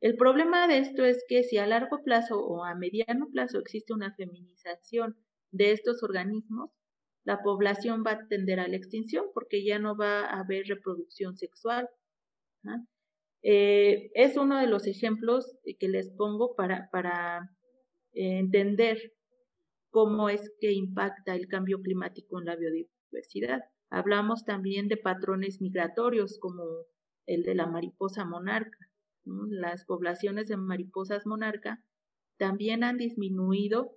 El 0.00 0.16
problema 0.16 0.66
de 0.66 0.78
esto 0.78 1.04
es 1.04 1.24
que 1.28 1.44
si 1.44 1.56
a 1.56 1.66
largo 1.66 2.02
plazo 2.02 2.38
o 2.38 2.64
a 2.64 2.74
mediano 2.74 3.28
plazo 3.30 3.60
existe 3.60 3.94
una 3.94 4.12
feminización 4.14 5.16
de 5.54 5.72
estos 5.72 6.02
organismos, 6.02 6.70
la 7.24 7.42
población 7.42 8.04
va 8.06 8.12
a 8.12 8.28
tender 8.28 8.60
a 8.60 8.68
la 8.68 8.76
extinción 8.76 9.26
porque 9.32 9.64
ya 9.64 9.78
no 9.78 9.96
va 9.96 10.26
a 10.26 10.40
haber 10.40 10.66
reproducción 10.66 11.36
sexual. 11.36 11.88
Eh, 13.42 14.10
es 14.14 14.36
uno 14.36 14.58
de 14.58 14.66
los 14.66 14.86
ejemplos 14.86 15.56
que 15.78 15.88
les 15.88 16.10
pongo 16.10 16.54
para, 16.54 16.90
para 16.90 17.50
entender 18.12 18.98
cómo 19.90 20.28
es 20.28 20.52
que 20.60 20.72
impacta 20.72 21.34
el 21.34 21.46
cambio 21.46 21.80
climático 21.80 22.38
en 22.38 22.46
la 22.46 22.56
biodiversidad. 22.56 23.62
Hablamos 23.90 24.44
también 24.44 24.88
de 24.88 24.96
patrones 24.96 25.60
migratorios 25.60 26.38
como 26.40 26.64
el 27.26 27.42
de 27.44 27.54
la 27.54 27.66
mariposa 27.66 28.24
monarca. 28.24 28.78
Las 29.24 29.84
poblaciones 29.84 30.48
de 30.48 30.56
mariposas 30.56 31.26
monarca 31.26 31.82
también 32.36 32.82
han 32.84 32.98
disminuido 32.98 33.96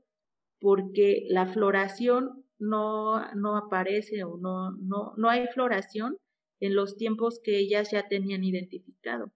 porque 0.59 1.25
la 1.29 1.47
floración 1.47 2.45
no, 2.59 3.33
no 3.35 3.57
aparece 3.57 4.23
o 4.23 4.37
no, 4.37 4.71
no, 4.71 5.13
no 5.17 5.29
hay 5.29 5.47
floración 5.47 6.17
en 6.59 6.75
los 6.75 6.95
tiempos 6.95 7.39
que 7.43 7.59
ellas 7.59 7.91
ya 7.91 8.07
tenían 8.07 8.43
identificado. 8.43 9.31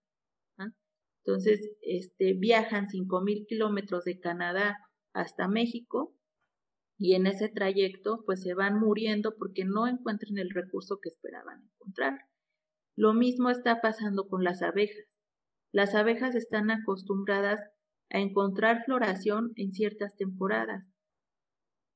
Entonces, 1.24 1.60
este, 1.82 2.34
viajan 2.34 2.88
5.000 2.88 3.46
kilómetros 3.48 4.06
de 4.06 4.20
Canadá 4.20 4.78
hasta 5.14 5.48
México 5.48 6.16
y 6.98 7.16
en 7.16 7.28
ese 7.28 7.50
trayecto 7.50 8.24
pues 8.26 8.42
se 8.42 8.54
van 8.54 8.80
muriendo 8.80 9.36
porque 9.38 9.66
no 9.66 9.88
encuentran 9.88 10.38
el 10.38 10.50
recurso 10.50 11.00
que 11.02 11.10
esperaban 11.10 11.64
encontrar. 11.64 12.20
Lo 12.96 13.14
mismo 13.14 13.50
está 13.50 13.82
pasando 13.82 14.28
con 14.28 14.44
las 14.44 14.62
abejas. 14.62 15.06
Las 15.72 15.96
abejas 15.96 16.36
están 16.36 16.72
acostumbradas 16.72 17.60
a 18.10 18.20
encontrar 18.20 18.84
floración 18.84 19.54
en 19.56 19.72
ciertas 19.72 20.16
temporadas. 20.16 20.91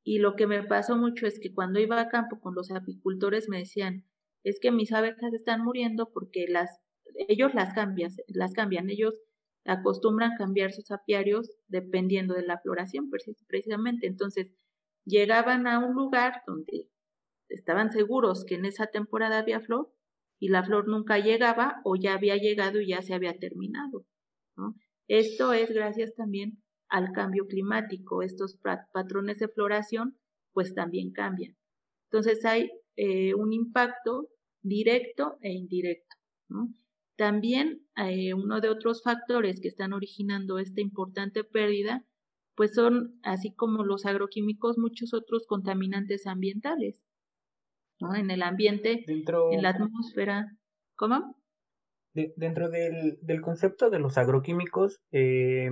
Y 0.07 0.19
lo 0.19 0.35
que 0.35 0.45
me 0.45 0.61
pasó 0.61 0.95
mucho 0.95 1.25
es 1.25 1.39
que 1.39 1.51
cuando 1.51 1.79
iba 1.79 1.99
a 1.99 2.09
campo 2.09 2.39
con 2.39 2.53
los 2.53 2.69
apicultores 2.69 3.49
me 3.49 3.57
decían, 3.57 4.05
es 4.43 4.59
que 4.61 4.71
mis 4.71 4.93
abejas 4.93 5.33
están 5.33 5.63
muriendo 5.63 6.11
porque 6.13 6.45
las 6.47 6.79
ellos 7.27 7.55
las 7.55 7.73
cambian, 7.73 8.11
las 8.27 8.53
cambian, 8.53 8.89
ellos 8.89 9.15
acostumbran 9.65 10.37
cambiar 10.37 10.71
sus 10.73 10.91
apiarios 10.91 11.49
dependiendo 11.67 12.35
de 12.35 12.43
la 12.43 12.59
floración 12.59 13.09
precisamente. 13.47 14.05
Entonces, 14.05 14.51
llegaban 15.05 15.65
a 15.65 15.79
un 15.79 15.95
lugar 15.95 16.43
donde 16.45 16.87
estaban 17.49 17.89
seguros 17.89 18.45
que 18.45 18.55
en 18.55 18.65
esa 18.65 18.87
temporada 18.87 19.39
había 19.39 19.59
flor 19.59 19.91
y 20.39 20.49
la 20.49 20.63
flor 20.63 20.87
nunca 20.87 21.17
llegaba 21.17 21.81
o 21.83 21.95
ya 21.95 22.13
había 22.13 22.35
llegado 22.35 22.79
y 22.79 22.89
ya 22.89 23.01
se 23.01 23.15
había 23.15 23.39
terminado. 23.39 24.05
Esto 25.07 25.53
es 25.53 25.71
gracias 25.71 26.13
también 26.13 26.61
al 26.89 27.11
cambio 27.11 27.45
climático. 27.47 28.21
Estos 28.21 28.57
patrones 28.93 29.39
de 29.39 29.47
floración 29.47 30.17
pues 30.53 30.73
también 30.73 31.11
cambian. 31.11 31.55
Entonces 32.09 32.45
hay 32.45 32.69
eh, 32.95 33.33
un 33.33 33.53
impacto 33.53 34.29
directo 34.61 35.37
e 35.41 35.51
indirecto. 35.51 36.15
También 37.17 37.81
eh, 37.97 38.33
uno 38.33 38.61
de 38.61 38.69
otros 38.69 39.03
factores 39.03 39.59
que 39.61 39.67
están 39.67 39.93
originando 39.93 40.59
esta 40.59 40.81
importante 40.81 41.43
pérdida, 41.43 42.05
pues 42.55 42.73
son, 42.73 43.19
así 43.23 43.53
como 43.53 43.83
los 43.83 44.05
agroquímicos, 44.05 44.77
muchos 44.77 45.13
otros 45.13 45.45
contaminantes 45.45 46.25
ambientales, 46.25 47.05
¿no? 47.99 48.15
En 48.15 48.31
el 48.31 48.43
ambiente, 48.43 49.03
en 49.07 49.61
la 49.61 49.69
atmósfera. 49.69 50.57
¿Cómo? 50.95 51.35
dentro 52.37 52.69
del, 52.69 53.19
del, 53.21 53.41
concepto 53.41 53.89
de 53.89 53.99
los 53.99 54.17
agroquímicos, 54.17 55.01
eh, 55.11 55.69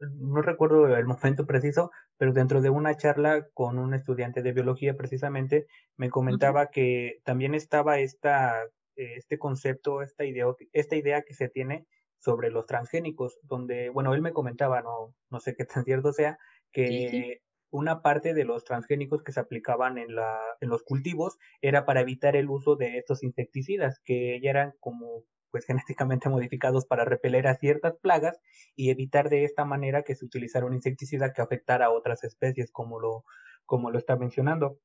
no 0.00 0.42
recuerdo 0.42 0.96
el 0.96 1.06
momento 1.06 1.46
preciso, 1.46 1.90
pero 2.16 2.32
dentro 2.32 2.60
de 2.60 2.70
una 2.70 2.96
charla 2.96 3.46
con 3.54 3.78
un 3.78 3.94
estudiante 3.94 4.42
de 4.42 4.52
biología 4.52 4.96
precisamente, 4.96 5.66
me 5.96 6.10
comentaba 6.10 6.70
que 6.70 7.20
también 7.24 7.54
estaba 7.54 7.98
esta, 7.98 8.64
eh, 8.96 9.14
este 9.16 9.38
concepto, 9.38 10.02
esta 10.02 10.24
idea, 10.24 10.46
esta 10.72 10.96
idea 10.96 11.22
que 11.22 11.34
se 11.34 11.48
tiene 11.48 11.86
sobre 12.18 12.50
los 12.50 12.66
transgénicos, 12.66 13.38
donde, 13.42 13.90
bueno, 13.90 14.14
él 14.14 14.22
me 14.22 14.32
comentaba, 14.32 14.82
no, 14.82 15.14
no 15.30 15.40
sé 15.40 15.54
qué 15.54 15.64
tan 15.64 15.84
cierto 15.84 16.12
sea, 16.12 16.38
que 16.72 17.40
una 17.70 18.02
parte 18.02 18.34
de 18.34 18.44
los 18.44 18.64
transgénicos 18.64 19.22
que 19.22 19.32
se 19.32 19.40
aplicaban 19.40 19.98
en, 19.98 20.14
la, 20.14 20.40
en 20.60 20.68
los 20.68 20.82
cultivos 20.82 21.38
era 21.60 21.84
para 21.84 22.00
evitar 22.00 22.34
el 22.36 22.48
uso 22.48 22.76
de 22.76 22.98
estos 22.98 23.22
insecticidas, 23.22 24.00
que 24.04 24.40
ya 24.40 24.50
eran 24.50 24.74
como 24.80 25.24
pues 25.50 25.64
genéticamente 25.66 26.28
modificados 26.28 26.86
para 26.86 27.04
repeler 27.04 27.46
a 27.46 27.56
ciertas 27.56 27.96
plagas 27.96 28.40
y 28.76 28.90
evitar 28.90 29.28
de 29.28 29.44
esta 29.44 29.64
manera 29.64 30.02
que 30.02 30.14
se 30.14 30.24
utilizara 30.24 30.66
un 30.66 30.74
insecticida 30.74 31.32
que 31.32 31.42
afectara 31.42 31.86
a 31.86 31.90
otras 31.90 32.24
especies, 32.24 32.70
como 32.70 33.00
lo, 33.00 33.24
como 33.66 33.90
lo 33.90 33.98
está 33.98 34.16
mencionando. 34.16 34.78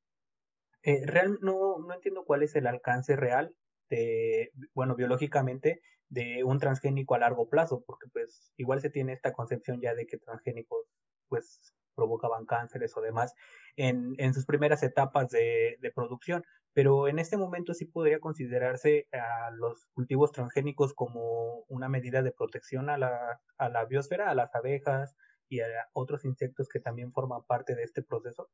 Eh, 0.84 1.06
real, 1.06 1.40
no, 1.42 1.78
no 1.80 1.94
entiendo 1.94 2.26
cuál 2.26 2.44
es 2.44 2.56
el 2.56 2.68
alcance 2.68 3.16
real 3.16 3.56
de, 3.90 4.52
bueno, 4.74 4.96
biológicamente, 4.96 5.82
de 6.10 6.44
un 6.44 6.60
transgénico 6.60 7.16
a 7.16 7.20
largo 7.20 7.50
plazo, 7.50 7.84
porque 7.86 8.08
pues 8.12 8.54
igual 8.58 8.82
se 8.82 8.90
tiene 8.90 9.14
esta 9.14 9.34
concepción 9.34 9.82
ya 9.82 9.96
de 9.96 10.06
que 10.06 10.18
transgénicos 10.18 10.86
pues 11.28 11.74
provocaban 11.96 12.46
cánceres 12.46 12.96
o 12.98 13.02
demás 13.02 13.34
en, 13.76 14.34
sus 14.34 14.46
primeras 14.46 14.84
etapas 14.84 15.30
de, 15.30 15.78
producción, 15.96 16.44
pero 16.74 17.08
en 17.08 17.20
este 17.20 17.38
momento 17.38 17.74
sí 17.74 17.86
podría 17.86 18.20
considerarse 18.20 19.08
a 19.12 19.52
los 19.52 19.86
cultivos 19.94 20.32
transgénicos 20.32 20.94
como 20.94 21.66
una 21.68 21.90
medida 21.90 22.22
de 22.22 22.32
protección 22.32 22.90
a 22.90 22.98
la, 22.98 23.42
a 23.58 23.70
la 23.70 23.86
biosfera, 23.86 24.30
a 24.30 24.36
las 24.36 24.54
abejas 24.56 25.16
y 25.50 25.60
a 25.62 25.68
otros 25.94 26.26
insectos 26.26 26.68
que 26.70 26.80
también 26.80 27.12
forman 27.12 27.44
parte 27.44 27.76
de 27.76 27.84
este 27.84 28.02
proceso. 28.02 28.50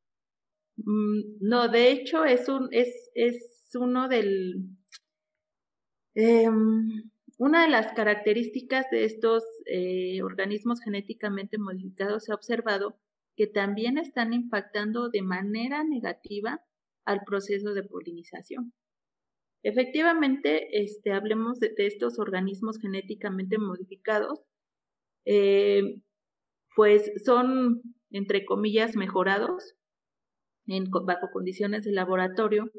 Mm, 0.77 1.37
no, 1.41 1.67
de 1.67 1.91
hecho 1.91 2.25
es 2.25 2.47
un 2.47 2.69
es, 2.71 3.11
es 3.13 3.69
uno 3.75 4.07
del 4.07 4.69
eh, 6.15 6.49
una 7.37 7.63
de 7.63 7.69
las 7.69 7.93
características 7.93 8.89
de 8.91 9.05
estos 9.05 9.43
eh, 9.65 10.21
organismos 10.23 10.81
genéticamente 10.81 11.57
modificados 11.57 12.25
se 12.25 12.31
ha 12.31 12.35
observado 12.35 12.99
que 13.39 13.47
también 13.47 13.97
están 13.97 14.33
impactando 14.33 15.07
de 15.07 15.21
manera 15.21 15.85
negativa 15.85 16.61
al 17.05 17.21
proceso 17.25 17.73
de 17.73 17.83
polinización. 17.83 18.73
Efectivamente, 19.63 20.81
este, 20.83 21.13
hablemos 21.13 21.61
de, 21.61 21.73
estos 21.77 22.19
organismos 22.19 22.79
genéticamente 22.79 23.57
modificados, 23.57 24.41
eh, 25.23 26.01
pues 26.75 27.13
son, 27.23 27.81
entre 28.09 28.43
comillas, 28.43 28.97
mejorados 28.97 29.73
en, 30.67 30.89
bajo 30.91 31.29
condiciones 31.31 31.85
de 31.85 31.93
laboratorio, 31.93 32.69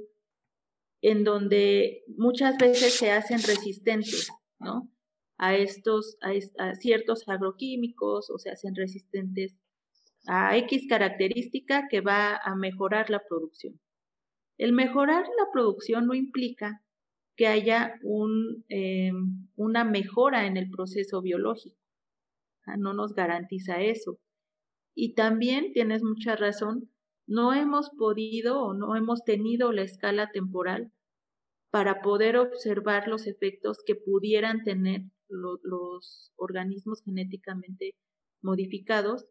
en 1.00 1.24
donde 1.24 2.02
muchas 2.18 2.58
veces 2.58 2.98
se 2.98 3.12
hacen 3.12 3.38
resistentes 3.38 4.28
¿no? 4.58 4.90
A 5.38 5.56
estos, 5.56 6.18
a, 6.20 6.74
ciertos 6.74 7.26
agroquímicos 7.26 8.28
o 8.28 8.38
se 8.38 8.50
hacen 8.50 8.74
resistentes 8.74 9.56
a 10.26 10.56
X 10.56 10.86
característica 10.88 11.88
que 11.88 12.00
va 12.00 12.36
a 12.36 12.54
mejorar 12.54 13.10
la 13.10 13.22
producción. 13.28 13.80
El 14.58 14.72
mejorar 14.72 15.24
la 15.24 15.50
producción 15.52 16.06
no 16.06 16.14
implica 16.14 16.82
que 17.36 17.46
haya 17.46 17.94
em, 18.68 19.48
una 19.56 19.84
mejora 19.84 20.46
en 20.46 20.56
el 20.58 20.70
proceso 20.70 21.22
biológico. 21.22 21.78
No 22.78 22.92
nos 22.92 23.14
garantiza 23.14 23.80
eso. 23.80 24.18
Y 24.94 25.14
también 25.14 25.72
tienes 25.72 26.02
mucha 26.02 26.36
razón, 26.36 26.90
no 27.26 27.54
hemos 27.54 27.90
podido 27.90 28.62
o 28.62 28.74
no 28.74 28.96
hemos 28.96 29.24
tenido 29.24 29.72
la 29.72 29.82
escala 29.82 30.30
temporal 30.30 30.92
para 31.70 32.02
poder 32.02 32.36
observar 32.36 33.08
los 33.08 33.26
efectos 33.26 33.78
que 33.86 33.94
pudieran 33.94 34.62
tener 34.64 35.02
los 35.28 36.32
organismos 36.36 37.02
genéticamente 37.02 37.94
modificados 38.42 39.26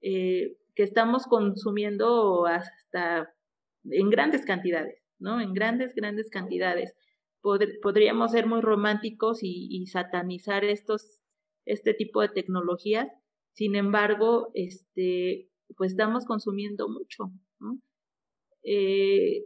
eh, 0.00 0.56
que 0.74 0.82
estamos 0.82 1.26
consumiendo 1.26 2.46
hasta 2.46 3.32
en 3.84 4.10
grandes 4.10 4.44
cantidades, 4.44 5.02
¿no? 5.18 5.40
En 5.40 5.52
grandes, 5.52 5.94
grandes 5.94 6.30
cantidades. 6.30 6.94
podríamos 7.42 8.32
ser 8.32 8.46
muy 8.46 8.60
románticos 8.60 9.40
y, 9.42 9.86
satanizar 9.86 10.64
estos, 10.64 11.20
este 11.66 11.94
tipo 11.94 12.20
de 12.20 12.28
tecnologías, 12.28 13.08
sin 13.52 13.76
embargo, 13.76 14.50
este, 14.54 15.50
pues 15.76 15.92
estamos 15.92 16.24
consumiendo 16.24 16.88
mucho. 16.88 17.32
Eh, 18.62 19.44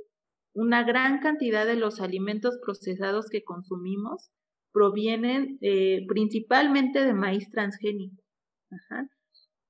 una 0.55 0.85
gran 0.85 1.21
cantidad 1.21 1.67
de 1.67 1.77
los 1.77 2.01
alimentos 2.01 2.59
procesados 2.63 3.27
que 3.29 3.43
consumimos 3.45 4.31
provienen 4.73 5.59
eh, 5.61 6.05
principalmente 6.09 7.05
de 7.05 7.15
maíz 7.15 7.51
transgénico. 7.51 8.23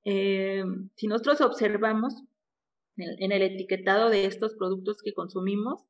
Eh, 0.05 0.65
si 0.97 1.07
nosotros 1.07 1.41
observamos 1.41 2.23
en, 2.97 3.33
el 3.33 3.43
etiquetado 3.43 4.11
de 4.11 4.27
estos 4.27 4.55
productos 4.55 4.99
que 5.03 5.15
consumimos, 5.15 5.85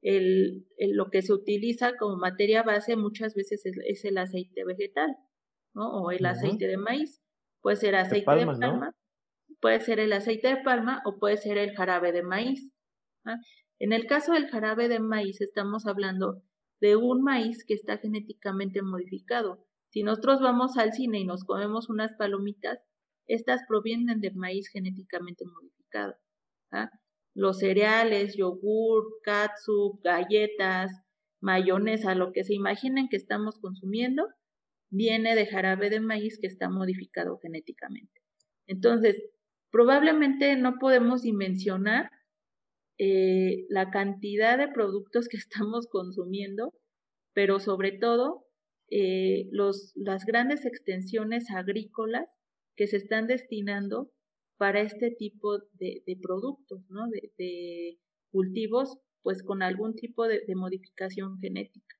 el, 0.00 0.66
lo 0.78 1.10
que 1.10 1.22
se 1.22 1.32
utiliza 1.32 1.96
como 1.96 2.16
materia 2.16 2.62
base 2.62 2.96
muchas 2.96 3.34
veces 3.34 3.64
es, 3.64 4.04
el 4.04 4.18
aceite 4.18 4.64
vegetal, 4.64 5.16
¿no? 5.74 5.90
O 5.90 6.10
el 6.10 6.24
aceite 6.24 6.66
de 6.66 6.76
maíz. 6.76 7.22
Puede 7.60 7.76
ser 7.76 7.96
aceite 7.96 8.34
de 8.34 8.46
palma, 8.46 8.94
puede 9.60 9.80
ser 9.80 10.00
el 10.00 10.12
aceite 10.12 10.48
de 10.48 10.62
palma 10.62 11.02
o 11.04 11.18
puede 11.18 11.36
ser 11.36 11.58
el 11.58 11.74
jarabe 11.74 12.12
de 12.12 12.22
maíz. 12.22 12.70
En 13.78 13.92
el 13.92 14.06
caso 14.06 14.32
del 14.32 14.48
jarabe 14.48 14.88
de 14.88 15.00
maíz 15.00 15.40
estamos 15.40 15.86
hablando 15.86 16.42
de 16.80 16.96
un 16.96 17.22
maíz 17.22 17.64
que 17.64 17.74
está 17.74 17.98
genéticamente 17.98 18.82
modificado. 18.82 19.64
Si 19.90 20.02
nosotros 20.02 20.40
vamos 20.40 20.76
al 20.76 20.92
cine 20.92 21.20
y 21.20 21.24
nos 21.24 21.44
comemos 21.44 21.88
unas 21.88 22.12
palomitas, 22.14 22.78
estas 23.28 23.62
provienen 23.68 24.20
de 24.20 24.32
maíz 24.32 24.68
genéticamente 24.68 25.44
modificado. 25.44 26.16
¿ah? 26.72 26.90
Los 27.34 27.58
cereales, 27.58 28.36
yogur, 28.36 29.04
katsup, 29.22 30.02
galletas, 30.02 30.90
mayonesa, 31.40 32.14
lo 32.14 32.32
que 32.32 32.44
se 32.44 32.54
imaginen 32.54 33.08
que 33.08 33.16
estamos 33.16 33.58
consumiendo, 33.60 34.26
viene 34.90 35.34
de 35.36 35.46
jarabe 35.46 35.90
de 35.90 36.00
maíz 36.00 36.38
que 36.40 36.46
está 36.46 36.68
modificado 36.68 37.38
genéticamente. 37.38 38.22
Entonces, 38.66 39.22
probablemente 39.70 40.56
no 40.56 40.78
podemos 40.80 41.22
dimensionar 41.22 42.10
eh, 42.98 43.66
la 43.68 43.90
cantidad 43.90 44.58
de 44.58 44.68
productos 44.68 45.28
que 45.28 45.36
estamos 45.36 45.86
consumiendo, 45.86 46.72
pero 47.34 47.60
sobre 47.60 47.92
todo 47.92 48.46
eh, 48.90 49.48
los, 49.52 49.92
las 49.94 50.24
grandes 50.24 50.64
extensiones 50.64 51.50
agrícolas 51.50 52.26
que 52.78 52.86
se 52.86 52.96
están 52.96 53.26
destinando 53.26 54.12
para 54.56 54.80
este 54.80 55.10
tipo 55.10 55.58
de, 55.72 56.02
productos, 56.22 56.88
¿no? 56.88 57.08
De, 57.08 57.98
cultivos, 58.30 58.98
pues 59.22 59.42
con 59.42 59.62
algún 59.62 59.96
tipo 59.96 60.28
de, 60.28 60.44
de 60.46 60.54
modificación 60.54 61.38
genética. 61.40 61.96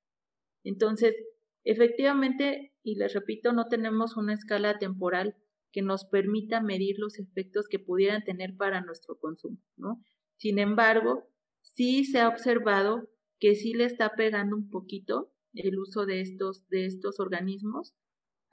Entonces, 0.62 1.16
efectivamente, 1.64 2.74
y 2.84 2.94
les 2.94 3.12
repito, 3.12 3.52
no 3.52 3.66
tenemos 3.66 4.16
una 4.16 4.34
escala 4.34 4.78
temporal 4.78 5.34
que 5.72 5.82
nos 5.82 6.04
permita 6.04 6.60
medir 6.60 6.96
los 6.98 7.18
efectos 7.18 7.66
que 7.68 7.80
pudieran 7.80 8.22
tener 8.22 8.56
para 8.56 8.80
nuestro 8.80 9.18
consumo, 9.18 9.58
¿no? 9.76 10.00
Sin 10.36 10.60
embargo, 10.60 11.28
sí 11.60 12.04
se 12.04 12.20
ha 12.20 12.28
observado 12.28 13.08
que 13.40 13.56
sí 13.56 13.72
le 13.72 13.84
está 13.84 14.14
pegando 14.14 14.54
un 14.54 14.70
poquito 14.70 15.32
el 15.54 15.76
uso 15.78 16.06
de 16.06 16.20
estos, 16.20 16.68
de 16.68 16.86
estos 16.86 17.18
organismos 17.18 17.96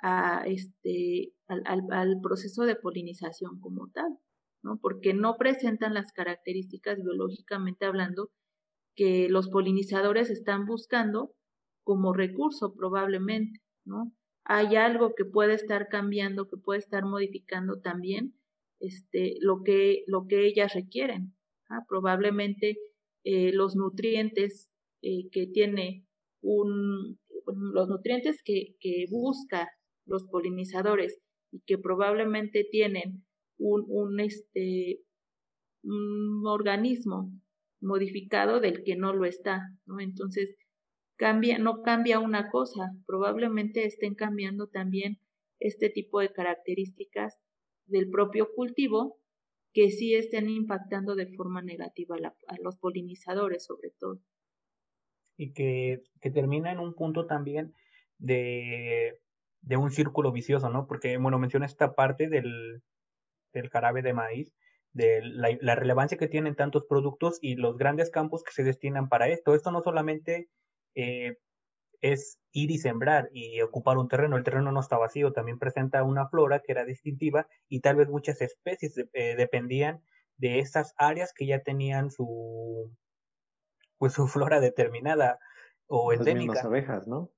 a 0.08 0.44
este, 0.46 1.34
al, 1.48 1.64
al, 1.66 2.22
proceso 2.22 2.64
de 2.66 2.76
polinización 2.76 3.60
como 3.60 3.90
tal, 3.90 4.20
¿no? 4.62 4.78
Porque 4.80 5.16
no 5.16 5.36
presentan 5.38 5.96
las 5.96 6.12
características 6.12 7.02
biológicamente 7.02 7.86
hablando 7.86 8.30
que 8.96 9.28
los 9.30 9.50
polinizadores 9.50 10.30
están 10.30 10.68
buscando 10.68 11.34
como 11.84 12.14
recurso 12.14 12.76
probablemente, 12.76 13.62
¿no? 13.84 14.14
Hay 14.44 14.76
algo 14.76 15.16
que 15.16 15.26
puede 15.26 15.56
estar 15.56 15.88
cambiando, 15.88 16.48
que 16.48 16.58
puede 16.58 16.82
estar 16.82 17.04
modificando 17.04 17.82
también 17.82 18.36
este, 18.80 19.38
lo, 19.40 19.64
que, 19.64 20.04
lo 20.06 20.28
que 20.28 20.46
ellas 20.46 20.76
requieren. 20.76 21.34
Probablemente 21.90 22.78
eh, 23.24 23.52
los 23.54 23.76
nutrientes 23.76 24.70
eh, 25.02 25.30
que 25.32 25.48
tiene 25.48 26.06
un, 26.44 27.18
los 27.48 27.90
nutrientes 27.90 28.44
que, 28.44 28.76
que 28.80 29.06
busca 29.10 29.68
los 30.06 30.26
polinizadores 30.26 31.20
y 31.52 31.62
que 31.62 31.78
probablemente 31.78 32.66
tienen 32.70 33.26
un, 33.58 33.86
un, 33.88 34.20
este, 34.20 35.02
un 35.84 36.44
organismo 36.46 37.32
modificado 37.82 38.60
del 38.60 38.84
que 38.84 38.96
no 38.96 39.14
lo 39.14 39.26
está, 39.26 39.62
¿no? 39.86 40.00
Entonces, 40.00 40.56
cambia, 41.18 41.58
no 41.60 41.82
cambia 41.82 42.20
una 42.20 42.50
cosa, 42.50 42.92
probablemente 43.06 43.86
estén 43.86 44.16
cambiando 44.16 44.68
también 44.68 45.20
este 45.60 45.90
tipo 45.90 46.20
de 46.20 46.32
características 46.32 47.38
del 47.86 48.10
propio 48.10 48.50
cultivo 48.54 49.20
que 49.74 49.92
sí 49.92 50.16
estén 50.16 50.50
impactando 50.50 51.16
de 51.16 51.28
forma 51.36 51.62
negativa 51.62 52.16
a, 52.48 52.56
los 52.62 52.78
polinizadores 52.78 53.66
sobre 53.66 53.92
todo. 54.00 54.22
Y 55.38 55.54
que, 55.54 56.02
que 56.22 56.32
termina 56.32 56.72
en 56.72 56.80
un 56.80 56.96
punto 56.96 57.28
también 57.28 57.74
de, 58.18 59.20
de 59.66 59.78
un 59.78 59.92
círculo 59.92 60.32
vicioso, 60.32 60.70
¿no? 60.70 60.88
Porque, 60.88 61.18
bueno, 61.18 61.40
menciona 61.40 61.66
esta 61.66 61.96
parte 61.96 62.30
del, 62.30 62.84
del 63.52 63.70
jarabe 63.70 64.04
de 64.04 64.14
maíz, 64.14 64.54
de 64.94 65.22
la, 65.24 65.76
relevancia 65.76 66.18
que 66.18 66.28
tienen 66.28 66.56
tantos 66.56 66.86
productos 66.86 67.40
y 67.42 67.56
los 67.56 67.78
grandes 67.78 68.12
campos 68.12 68.44
que 68.44 68.54
se 68.54 68.64
destinan 68.64 69.10
para 69.10 69.28
esto. 69.28 69.56
Esto 69.56 69.72
no 69.72 69.82
solamente 69.82 70.50
eh, 70.94 71.38
es 72.00 72.40
ir 72.52 72.72
y 72.72 72.78
sembrar 72.78 73.30
y 73.34 73.60
ocupar 73.62 73.98
un 73.98 74.08
terreno, 74.08 74.38
el 74.38 74.44
terreno 74.44 74.72
no 74.72 74.80
está 74.80 74.98
vacío, 74.98 75.34
también 75.34 75.60
presenta 75.60 76.04
una 76.04 76.30
flora 76.30 76.60
que 76.60 76.72
era 76.72 76.86
distintiva 76.86 77.48
y 77.68 77.82
tal 77.82 77.98
vez 77.98 78.08
muchas 78.08 78.40
especies 78.42 78.96
eh, 79.14 79.36
dependían 79.36 80.02
de 80.38 80.60
esas 80.60 80.94
áreas 80.98 81.34
que 81.34 81.48
ya 81.48 81.62
tenían 81.62 82.12
su 82.12 82.92
pues 83.98 84.14
su 84.14 84.28
flora 84.28 84.60
determinada 84.60 85.40
o 85.88 86.14
endémica. 86.14 86.54
Las 86.54 86.66
abejas, 86.66 87.08
¿no? 87.08 87.32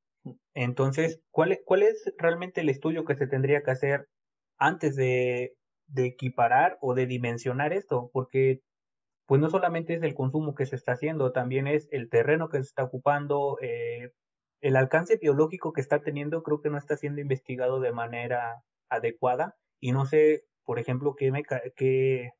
Entonces, 0.53 1.21
¿cuál 1.31 1.51
es, 1.51 1.61
¿cuál 1.65 1.83
es 1.83 2.11
realmente 2.17 2.61
el 2.61 2.69
estudio 2.69 3.05
que 3.05 3.15
se 3.15 3.27
tendría 3.27 3.63
que 3.63 3.71
hacer 3.71 4.07
antes 4.57 4.95
de 4.95 5.53
equiparar 5.95 6.77
o 6.81 6.93
de 6.93 7.05
dimensionar 7.05 7.73
esto, 7.73 8.09
porque 8.13 8.61
pues 9.27 9.41
no 9.41 9.49
solamente 9.49 9.93
es 9.93 10.03
el 10.03 10.15
consumo 10.15 10.55
que 10.55 10.65
se 10.65 10.75
está 10.77 10.93
haciendo, 10.93 11.33
también 11.33 11.67
es 11.67 11.89
el 11.91 12.09
terreno 12.09 12.49
que 12.49 12.57
se 12.57 12.63
está 12.69 12.83
ocupando, 12.83 13.57
eh, 13.61 14.11
el 14.61 14.75
alcance 14.77 15.17
biológico 15.17 15.73
que 15.73 15.81
está 15.81 16.01
teniendo 16.01 16.43
creo 16.43 16.61
que 16.61 16.69
no 16.69 16.77
está 16.77 16.97
siendo 16.97 17.21
investigado 17.21 17.79
de 17.81 17.91
manera 17.91 18.63
adecuada. 18.89 19.55
Y 19.79 19.91
no 19.91 20.05
sé, 20.05 20.45
por 20.63 20.79
ejemplo, 20.79 21.15
qué, 21.15 21.31
qué 21.75 22.31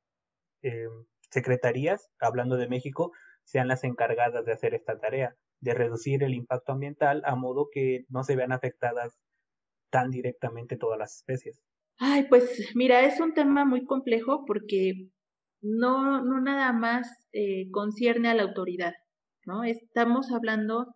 eh, 0.63 0.87
secretarías, 1.29 2.09
hablando 2.19 2.57
de 2.57 2.69
México, 2.69 3.11
sean 3.43 3.67
las 3.67 3.83
encargadas 3.83 4.45
de 4.45 4.53
hacer 4.53 4.73
esta 4.73 4.97
tarea, 4.99 5.35
de 5.59 5.73
reducir 5.73 6.23
el 6.23 6.33
impacto 6.33 6.71
ambiental 6.71 7.21
a 7.25 7.35
modo 7.35 7.69
que 7.71 8.05
no 8.09 8.23
se 8.23 8.35
vean 8.35 8.51
afectadas 8.51 9.17
tan 9.89 10.11
directamente 10.11 10.77
todas 10.77 10.99
las 10.99 11.15
especies. 11.15 11.61
Ay, 11.99 12.25
pues 12.29 12.71
mira, 12.75 13.05
es 13.05 13.19
un 13.19 13.33
tema 13.33 13.65
muy 13.65 13.85
complejo 13.85 14.45
porque 14.45 15.09
no, 15.61 16.23
no 16.23 16.39
nada 16.41 16.71
más 16.73 17.09
eh, 17.31 17.69
concierne 17.71 18.29
a 18.29 18.35
la 18.35 18.43
autoridad, 18.43 18.93
¿no? 19.45 19.63
Estamos 19.63 20.31
hablando 20.31 20.93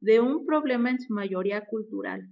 de 0.00 0.20
un 0.20 0.46
problema 0.46 0.90
en 0.90 1.00
su 1.00 1.12
mayoría 1.12 1.64
cultural. 1.66 2.28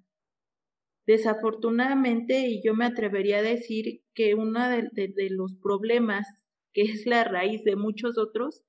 Desafortunadamente, 1.06 2.46
y 2.48 2.62
yo 2.64 2.74
me 2.74 2.86
atrevería 2.86 3.38
a 3.38 3.42
decir 3.42 4.02
que 4.14 4.34
uno 4.34 4.68
de, 4.68 4.88
de 4.92 5.30
los 5.30 5.56
problemas 5.60 6.26
que 6.72 6.82
es 6.82 7.06
la 7.06 7.24
raíz 7.24 7.64
de 7.64 7.76
muchos 7.76 8.16
otros, 8.18 8.62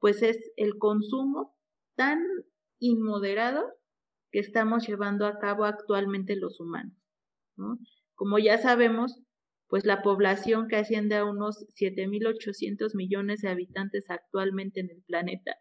pues 0.00 0.22
es 0.22 0.38
el 0.56 0.78
consumo 0.78 1.57
tan 1.98 2.24
inmoderado 2.78 3.74
que 4.30 4.38
estamos 4.38 4.88
llevando 4.88 5.26
a 5.26 5.38
cabo 5.38 5.66
actualmente 5.66 6.34
los 6.34 6.58
humanos. 6.60 6.96
¿no? 7.56 7.78
Como 8.14 8.38
ya 8.38 8.56
sabemos, 8.56 9.20
pues 9.66 9.84
la 9.84 10.00
población 10.00 10.68
que 10.68 10.76
asciende 10.76 11.16
a 11.16 11.26
unos 11.26 11.66
7.800 11.78 12.94
millones 12.94 13.42
de 13.42 13.50
habitantes 13.50 14.08
actualmente 14.08 14.80
en 14.80 14.90
el 14.90 15.02
planeta 15.02 15.58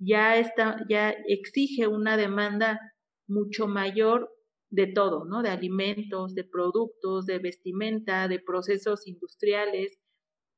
ya 0.00 0.36
está, 0.36 0.78
ya 0.88 1.10
exige 1.26 1.86
una 1.86 2.16
demanda 2.16 2.80
mucho 3.28 3.68
mayor 3.68 4.30
de 4.70 4.86
todo, 4.86 5.24
¿no? 5.24 5.42
De 5.42 5.50
alimentos, 5.50 6.34
de 6.34 6.44
productos, 6.44 7.26
de 7.26 7.38
vestimenta, 7.38 8.26
de 8.26 8.40
procesos 8.40 9.06
industriales. 9.06 9.98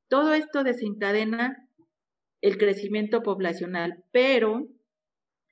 Todo 0.08 0.32
esto 0.32 0.62
desencadena 0.62 1.68
el 2.40 2.56
crecimiento 2.56 3.22
poblacional, 3.22 4.04
pero 4.12 4.68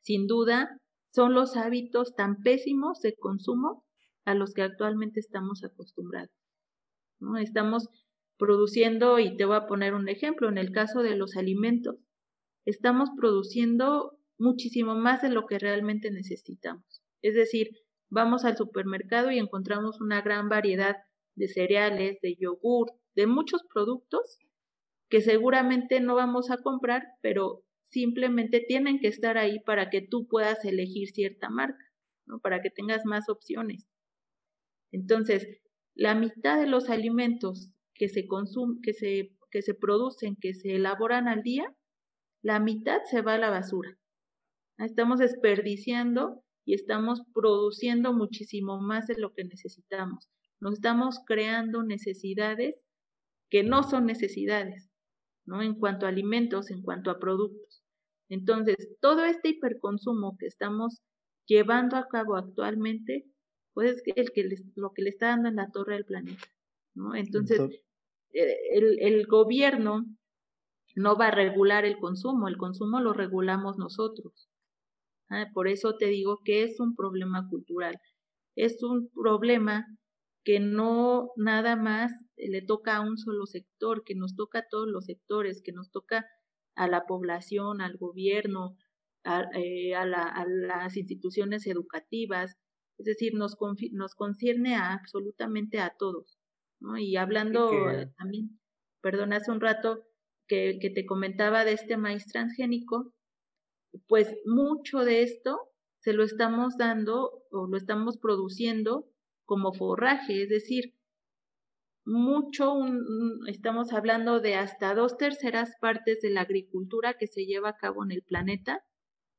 sin 0.01 0.27
duda 0.27 0.81
son 1.13 1.35
los 1.35 1.57
hábitos 1.57 2.15
tan 2.15 2.43
pésimos 2.43 3.01
de 3.01 3.17
consumo 3.17 3.85
a 4.25 4.35
los 4.35 4.55
que 4.55 4.63
actualmente 4.63 5.21
estamos 5.21 5.65
acostumbrados. 5.65 6.31
¿no? 7.19 7.37
Estamos 7.37 7.89
produciendo, 8.39 9.19
y 9.19 9.37
te 9.37 9.45
voy 9.45 9.57
a 9.57 9.67
poner 9.67 9.95
un 9.95 10.09
ejemplo, 10.09 10.49
en 10.49 10.59
el 10.59 10.73
caso 10.73 11.03
de 11.03 11.17
los 11.17 11.37
alimentos, 11.37 11.97
estamos 12.65 13.11
produciendo 13.17 14.19
muchísimo 14.39 14.95
más 14.95 15.21
de 15.21 15.29
lo 15.29 15.47
que 15.47 15.59
realmente 15.59 16.11
necesitamos. 16.11 17.03
Es 17.23 17.35
decir, 17.35 17.69
vamos 18.09 18.45
al 18.45 18.57
supermercado 18.57 19.31
y 19.31 19.39
encontramos 19.39 20.01
una 20.01 20.23
gran 20.23 20.49
variedad 20.49 20.97
de 21.35 21.49
cereales, 21.49 22.19
de 22.23 22.37
yogur, 22.37 22.93
de 23.15 23.27
muchos 23.27 23.63
productos 23.73 24.39
que 25.11 25.21
seguramente 25.21 26.01
no 26.01 26.15
vamos 26.15 26.51
a 26.51 26.59
comprar, 26.59 27.05
pero 27.21 27.63
simplemente 27.91 28.61
tienen 28.67 29.01
que 29.01 29.09
estar 29.09 29.39
ahí 29.39 29.61
para 29.61 29.91
que 29.91 30.01
tú 30.01 30.27
puedas 30.29 30.65
elegir 30.65 31.09
cierta 31.11 31.51
marca, 31.51 31.85
¿no? 32.27 32.41
para 32.41 32.61
que 32.61 32.71
tengas 32.71 33.05
más 33.05 33.29
opciones. 33.29 33.87
Entonces, 34.93 35.47
la 35.95 36.15
mitad 36.15 36.59
de 36.59 36.67
los 36.67 36.89
alimentos 36.89 37.71
que 37.95 38.09
se 38.09 38.27
consumen, 38.27 38.81
que 38.83 38.93
se, 38.93 39.37
que 39.51 39.63
se 39.63 39.75
producen, 39.75 40.37
que 40.41 40.55
se 40.55 40.77
elaboran 40.77 41.29
al 41.29 41.43
día, 41.43 41.75
la 42.43 42.61
mitad 42.61 42.99
se 43.11 43.23
va 43.23 43.35
a 43.35 43.39
la 43.39 43.51
basura. 43.51 43.99
Estamos 44.79 45.19
desperdiciando 45.19 46.43
y 46.65 46.75
estamos 46.75 47.23
produciendo 47.35 48.15
muchísimo 48.15 48.81
más 48.81 49.07
de 49.07 49.19
lo 49.19 49.33
que 49.35 49.45
necesitamos. 49.45 50.31
Nos 50.61 50.75
estamos 50.75 51.21
creando 51.27 51.83
necesidades 51.83 52.81
que 53.51 53.63
no 53.63 53.83
son 53.83 54.07
necesidades, 54.07 54.91
¿no? 55.45 55.63
En 55.63 55.75
cuanto 55.75 56.07
a 56.07 56.09
alimentos, 56.09 56.71
en 56.71 56.83
cuanto 56.83 57.11
a 57.11 57.19
productos. 57.19 57.80
Entonces, 58.31 58.77
todo 59.01 59.25
este 59.25 59.51
hiperconsumo 59.51 60.37
que 60.39 60.47
estamos 60.47 61.03
llevando 61.47 61.97
a 61.97 62.09
cabo 62.09 62.37
actualmente 62.37 63.27
pues 63.75 64.03
es 64.07 64.17
el 64.17 64.31
que 64.33 64.49
lo 64.75 64.93
que 64.93 65.03
le 65.03 65.11
está 65.11 65.29
dando 65.29 65.49
en 65.49 65.57
la 65.57 65.71
torre 65.71 65.95
del 65.95 66.05
planeta, 66.05 66.47
¿no? 66.95 67.15
Entonces, 67.15 67.61
eh, 68.33 68.57
el, 68.73 68.99
el 69.01 69.27
gobierno 69.27 70.05
no 70.97 71.17
va 71.17 71.29
a 71.29 71.31
regular 71.31 71.85
el 71.85 71.99
consumo, 71.99 72.49
el 72.49 72.57
consumo 72.57 73.01
lo 73.01 73.13
regulamos 73.13 73.79
nosotros. 73.79 74.49
¿ah? 75.29 75.47
Por 75.55 75.69
eso 75.69 75.97
te 75.97 76.07
digo 76.07 76.41
que 76.45 76.65
es 76.65 76.81
un 76.81 76.95
problema 76.95 77.49
cultural, 77.49 77.99
es 78.57 78.83
un 78.83 79.11
problema 79.11 79.87
que 80.45 80.59
no 80.59 81.31
nada 81.37 81.77
más 81.77 82.13
le 82.37 82.63
toca 82.63 82.97
a 82.97 83.01
un 83.01 83.19
solo 83.19 83.47
sector, 83.47 84.03
que 84.05 84.15
nos 84.15 84.35
toca 84.35 84.61
a 84.61 84.69
todos 84.69 84.89
los 84.89 85.05
sectores, 85.05 85.63
que 85.63 85.73
nos 85.73 85.91
toca 85.91 86.27
a 86.81 86.89
la 86.89 87.05
población, 87.05 87.83
al 87.83 87.99
gobierno, 87.99 88.79
a, 89.23 89.45
eh, 89.55 89.95
a, 89.95 90.07
la, 90.07 90.23
a 90.23 90.47
las 90.47 90.97
instituciones 90.97 91.67
educativas, 91.67 92.57
es 92.97 93.05
decir, 93.05 93.35
nos, 93.35 93.59
nos 93.93 94.15
concierne 94.15 94.77
a 94.77 94.95
absolutamente 94.95 95.79
a 95.79 95.95
todos. 95.99 96.39
¿no? 96.81 96.97
Y 96.97 97.17
hablando 97.17 97.71
también, 98.17 98.59
perdón, 99.03 99.35
hace 99.35 99.51
un 99.51 99.61
rato 99.61 100.07
que, 100.49 100.79
que 100.81 100.89
te 100.89 101.05
comentaba 101.05 101.67
de 101.67 101.75
este 101.75 101.99
maíz 101.99 102.27
transgénico, 102.27 103.13
pues 104.09 104.35
mucho 104.47 105.01
de 105.01 105.23
esto 105.23 105.61
se 105.99 106.15
lo 106.15 106.25
estamos 106.25 106.79
dando 106.79 107.45
o 107.51 107.67
lo 107.67 107.77
estamos 107.77 108.17
produciendo 108.17 109.07
como 109.45 109.75
forraje, 109.75 110.45
es 110.45 110.49
decir, 110.49 110.95
mucho, 112.05 112.75
estamos 113.47 113.93
hablando 113.93 114.41
de 114.41 114.55
hasta 114.55 114.95
dos 114.95 115.17
terceras 115.17 115.75
partes 115.81 116.21
de 116.21 116.31
la 116.31 116.43
agricultura 116.43 117.15
que 117.15 117.27
se 117.27 117.45
lleva 117.45 117.71
a 117.71 117.77
cabo 117.77 118.05
en 118.05 118.13
el 118.13 118.23
planeta, 118.23 118.85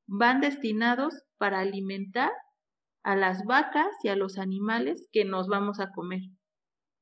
van 0.07 0.41
destinados 0.41 1.24
para 1.38 1.59
alimentar 1.59 2.32
a 3.03 3.16
las 3.16 3.45
vacas 3.45 3.88
y 4.03 4.09
a 4.09 4.16
los 4.16 4.38
animales 4.38 5.07
que 5.12 5.26
nos 5.26 5.47
vamos 5.47 5.80
a 5.80 5.91
comer. 5.91 6.22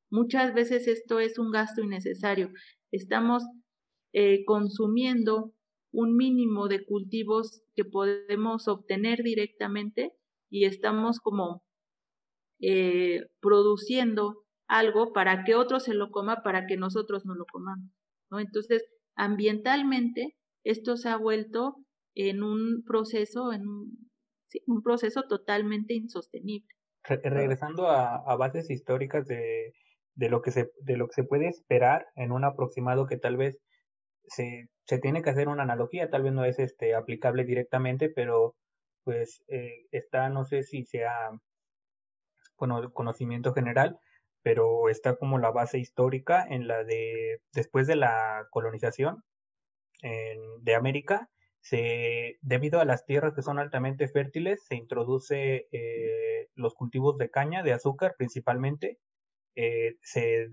Muchas 0.09 0.53
veces 0.53 0.87
esto 0.87 1.19
es 1.19 1.37
un 1.37 1.51
gasto 1.51 1.81
innecesario. 1.81 2.51
Estamos 2.91 3.43
eh, 4.13 4.43
consumiendo 4.45 5.53
un 5.91 6.15
mínimo 6.15 6.67
de 6.67 6.85
cultivos 6.85 7.61
que 7.75 7.85
podemos 7.85 8.67
obtener 8.67 9.23
directamente 9.23 10.13
y 10.49 10.65
estamos 10.65 11.19
como 11.19 11.63
eh, 12.59 13.27
produciendo 13.39 14.43
algo 14.69 15.11
para 15.11 15.43
que 15.43 15.55
otro 15.55 15.81
se 15.81 15.93
lo 15.93 16.11
coma, 16.11 16.41
para 16.43 16.65
que 16.65 16.77
nosotros 16.77 17.25
no 17.25 17.35
lo 17.35 17.45
comamos. 17.45 17.91
¿no? 18.31 18.39
Entonces, 18.39 18.85
ambientalmente, 19.15 20.37
esto 20.63 20.95
se 20.95 21.09
ha 21.09 21.17
vuelto 21.17 21.75
en 22.15 22.43
un 22.43 22.83
proceso, 22.85 23.51
en 23.51 23.67
un 23.67 24.09
un 24.65 24.81
proceso 24.81 25.23
totalmente 25.27 25.93
insostenible. 25.93 26.67
regresando 27.03 27.87
a, 27.87 28.15
a, 28.15 28.35
bases 28.35 28.69
históricas 28.69 29.25
de, 29.27 29.73
de, 30.15 30.29
lo 30.29 30.41
que 30.41 30.51
se, 30.51 30.71
de 30.81 30.97
lo 30.97 31.07
que 31.07 31.13
se 31.13 31.23
puede 31.23 31.47
esperar 31.47 32.07
en 32.15 32.31
un 32.31 32.43
aproximado 32.43 33.07
que 33.07 33.17
tal 33.17 33.37
vez 33.37 33.59
se, 34.27 34.69
se 34.85 34.99
tiene 34.99 35.21
que 35.21 35.29
hacer 35.29 35.47
una 35.47 35.63
analogía, 35.63 36.09
tal 36.09 36.23
vez 36.23 36.33
no 36.33 36.45
es 36.45 36.59
este 36.59 36.95
aplicable 36.95 37.45
directamente, 37.45 38.09
pero 38.09 38.55
pues 39.03 39.43
eh, 39.47 39.85
está, 39.91 40.29
no 40.29 40.43
sé 40.45 40.63
si 40.63 40.83
sea, 40.83 41.31
bueno, 42.57 42.91
conocimiento 42.91 43.53
general, 43.53 43.97
pero 44.41 44.89
está 44.89 45.15
como 45.15 45.37
la 45.39 45.51
base 45.51 45.79
histórica 45.79 46.45
en 46.49 46.67
la 46.67 46.83
de 46.83 47.41
después 47.53 47.87
de 47.87 47.95
la 47.95 48.47
colonización 48.51 49.23
de 50.01 50.75
América, 50.75 51.29
se, 51.61 52.37
debido 52.41 52.79
a 52.79 52.85
las 52.85 53.05
tierras 53.05 53.33
que 53.33 53.41
son 53.41 53.59
altamente 53.59 54.07
fértiles, 54.07 54.63
se 54.67 54.75
introduce 54.75 55.67
eh, 55.71 56.49
los 56.55 56.73
cultivos 56.73 57.17
de 57.17 57.29
caña, 57.29 57.63
de 57.63 57.73
azúcar 57.73 58.15
principalmente, 58.17 58.97
eh, 59.55 59.97
se, 60.01 60.49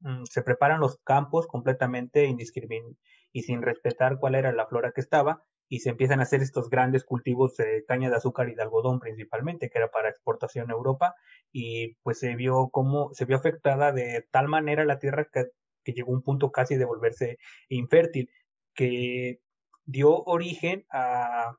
mm, 0.00 0.24
se 0.24 0.42
preparan 0.42 0.80
los 0.80 0.98
campos 1.04 1.46
completamente 1.46 2.24
indiscrimin 2.24 2.98
y 3.32 3.42
sin 3.42 3.62
respetar 3.62 4.18
cuál 4.18 4.34
era 4.34 4.52
la 4.52 4.66
flora 4.66 4.92
que 4.92 5.00
estaba, 5.00 5.44
y 5.74 5.80
se 5.80 5.90
empiezan 5.90 6.20
a 6.20 6.22
hacer 6.22 6.40
estos 6.40 6.70
grandes 6.70 7.02
cultivos 7.02 7.56
de 7.56 7.84
caña 7.88 8.08
de 8.08 8.14
azúcar 8.14 8.48
y 8.48 8.54
de 8.54 8.62
algodón 8.62 9.00
principalmente, 9.00 9.70
que 9.70 9.78
era 9.78 9.90
para 9.90 10.08
exportación 10.08 10.70
a 10.70 10.74
Europa, 10.74 11.16
y 11.50 11.96
pues 12.04 12.20
se 12.20 12.36
vio 12.36 12.68
cómo 12.70 13.12
se 13.12 13.24
vio 13.24 13.36
afectada 13.36 13.90
de 13.90 14.24
tal 14.30 14.46
manera 14.46 14.84
la 14.84 15.00
tierra 15.00 15.26
que, 15.32 15.46
que 15.82 15.92
llegó 15.92 16.12
a 16.12 16.14
un 16.14 16.22
punto 16.22 16.52
casi 16.52 16.76
de 16.76 16.84
volverse 16.84 17.38
infértil, 17.68 18.30
que 18.72 19.40
dio 19.84 20.22
origen 20.24 20.86
a, 20.90 21.56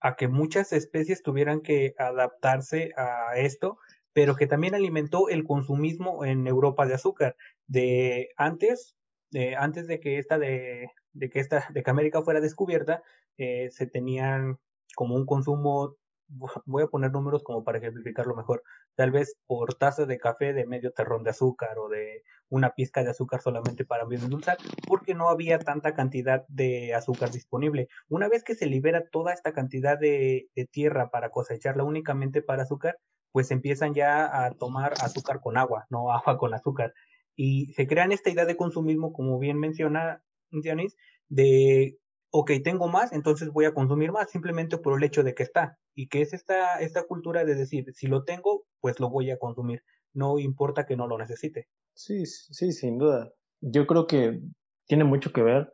a 0.00 0.16
que 0.16 0.28
muchas 0.28 0.72
especies 0.72 1.22
tuvieran 1.22 1.60
que 1.60 1.94
adaptarse 1.98 2.92
a 2.96 3.36
esto, 3.36 3.76
pero 4.14 4.34
que 4.34 4.46
también 4.46 4.74
alimentó 4.74 5.28
el 5.28 5.44
consumismo 5.44 6.24
en 6.24 6.46
Europa 6.46 6.86
de 6.86 6.94
azúcar. 6.94 7.36
De 7.66 8.30
antes, 8.38 8.96
de, 9.30 9.56
antes 9.56 9.86
de 9.86 10.00
que 10.00 10.18
esta 10.18 10.38
de, 10.38 10.88
de 11.12 11.30
que 11.30 11.40
esta 11.40 11.66
de 11.70 11.82
que 11.82 11.90
América 11.90 12.22
fuera 12.22 12.40
descubierta, 12.40 13.02
eh, 13.36 13.70
se 13.70 13.86
tenían 13.86 14.58
como 14.94 15.14
un 15.14 15.26
consumo 15.26 15.96
voy 16.28 16.82
a 16.82 16.88
poner 16.88 17.10
números 17.10 17.42
como 17.42 17.64
para 17.64 17.78
ejemplificarlo 17.78 18.34
mejor, 18.36 18.62
tal 18.94 19.10
vez 19.10 19.36
por 19.46 19.74
taza 19.74 20.06
de 20.06 20.18
café 20.18 20.52
de 20.52 20.66
medio 20.66 20.92
terrón 20.92 21.24
de 21.24 21.30
azúcar 21.30 21.78
o 21.78 21.88
de 21.88 22.22
una 22.50 22.74
pizca 22.74 23.02
de 23.02 23.10
azúcar 23.10 23.40
solamente 23.40 23.84
para 23.84 24.04
endulzar, 24.04 24.58
porque 24.86 25.14
no 25.14 25.28
había 25.28 25.58
tanta 25.58 25.94
cantidad 25.94 26.46
de 26.48 26.94
azúcar 26.94 27.30
disponible. 27.30 27.88
Una 28.08 28.28
vez 28.28 28.44
que 28.44 28.54
se 28.54 28.66
libera 28.66 29.08
toda 29.08 29.32
esta 29.32 29.52
cantidad 29.52 29.98
de, 29.98 30.48
de 30.54 30.66
tierra 30.66 31.10
para 31.10 31.30
cosecharla 31.30 31.84
únicamente 31.84 32.42
para 32.42 32.62
azúcar, 32.62 32.98
pues 33.32 33.50
empiezan 33.50 33.94
ya 33.94 34.44
a 34.44 34.52
tomar 34.52 34.94
azúcar 35.00 35.40
con 35.40 35.56
agua, 35.56 35.86
no 35.90 36.12
agua 36.12 36.38
con 36.38 36.54
azúcar. 36.54 36.92
Y 37.36 37.72
se 37.74 37.86
crean 37.86 38.12
esta 38.12 38.30
idea 38.30 38.46
de 38.46 38.56
consumismo, 38.56 39.12
como 39.12 39.38
bien 39.38 39.58
menciona 39.58 40.22
Dianis, 40.50 40.96
de 41.28 41.98
ok, 42.30 42.52
tengo 42.62 42.88
más, 42.88 43.12
entonces 43.12 43.50
voy 43.50 43.64
a 43.64 43.74
consumir 43.74 44.12
más 44.12 44.30
simplemente 44.30 44.78
por 44.78 44.96
el 44.96 45.04
hecho 45.04 45.22
de 45.22 45.34
que 45.34 45.42
está. 45.42 45.78
Y 45.94 46.08
que 46.08 46.20
es 46.20 46.32
esta, 46.32 46.80
esta 46.80 47.04
cultura 47.04 47.44
de 47.44 47.54
decir, 47.54 47.86
si 47.94 48.06
lo 48.06 48.24
tengo, 48.24 48.64
pues 48.80 49.00
lo 49.00 49.10
voy 49.10 49.30
a 49.30 49.38
consumir. 49.38 49.82
No 50.14 50.38
importa 50.38 50.86
que 50.86 50.96
no 50.96 51.06
lo 51.06 51.18
necesite. 51.18 51.68
Sí, 51.94 52.24
sí, 52.26 52.72
sin 52.72 52.98
duda. 52.98 53.32
Yo 53.60 53.86
creo 53.86 54.06
que 54.06 54.40
tiene 54.86 55.04
mucho 55.04 55.32
que 55.32 55.42
ver, 55.42 55.72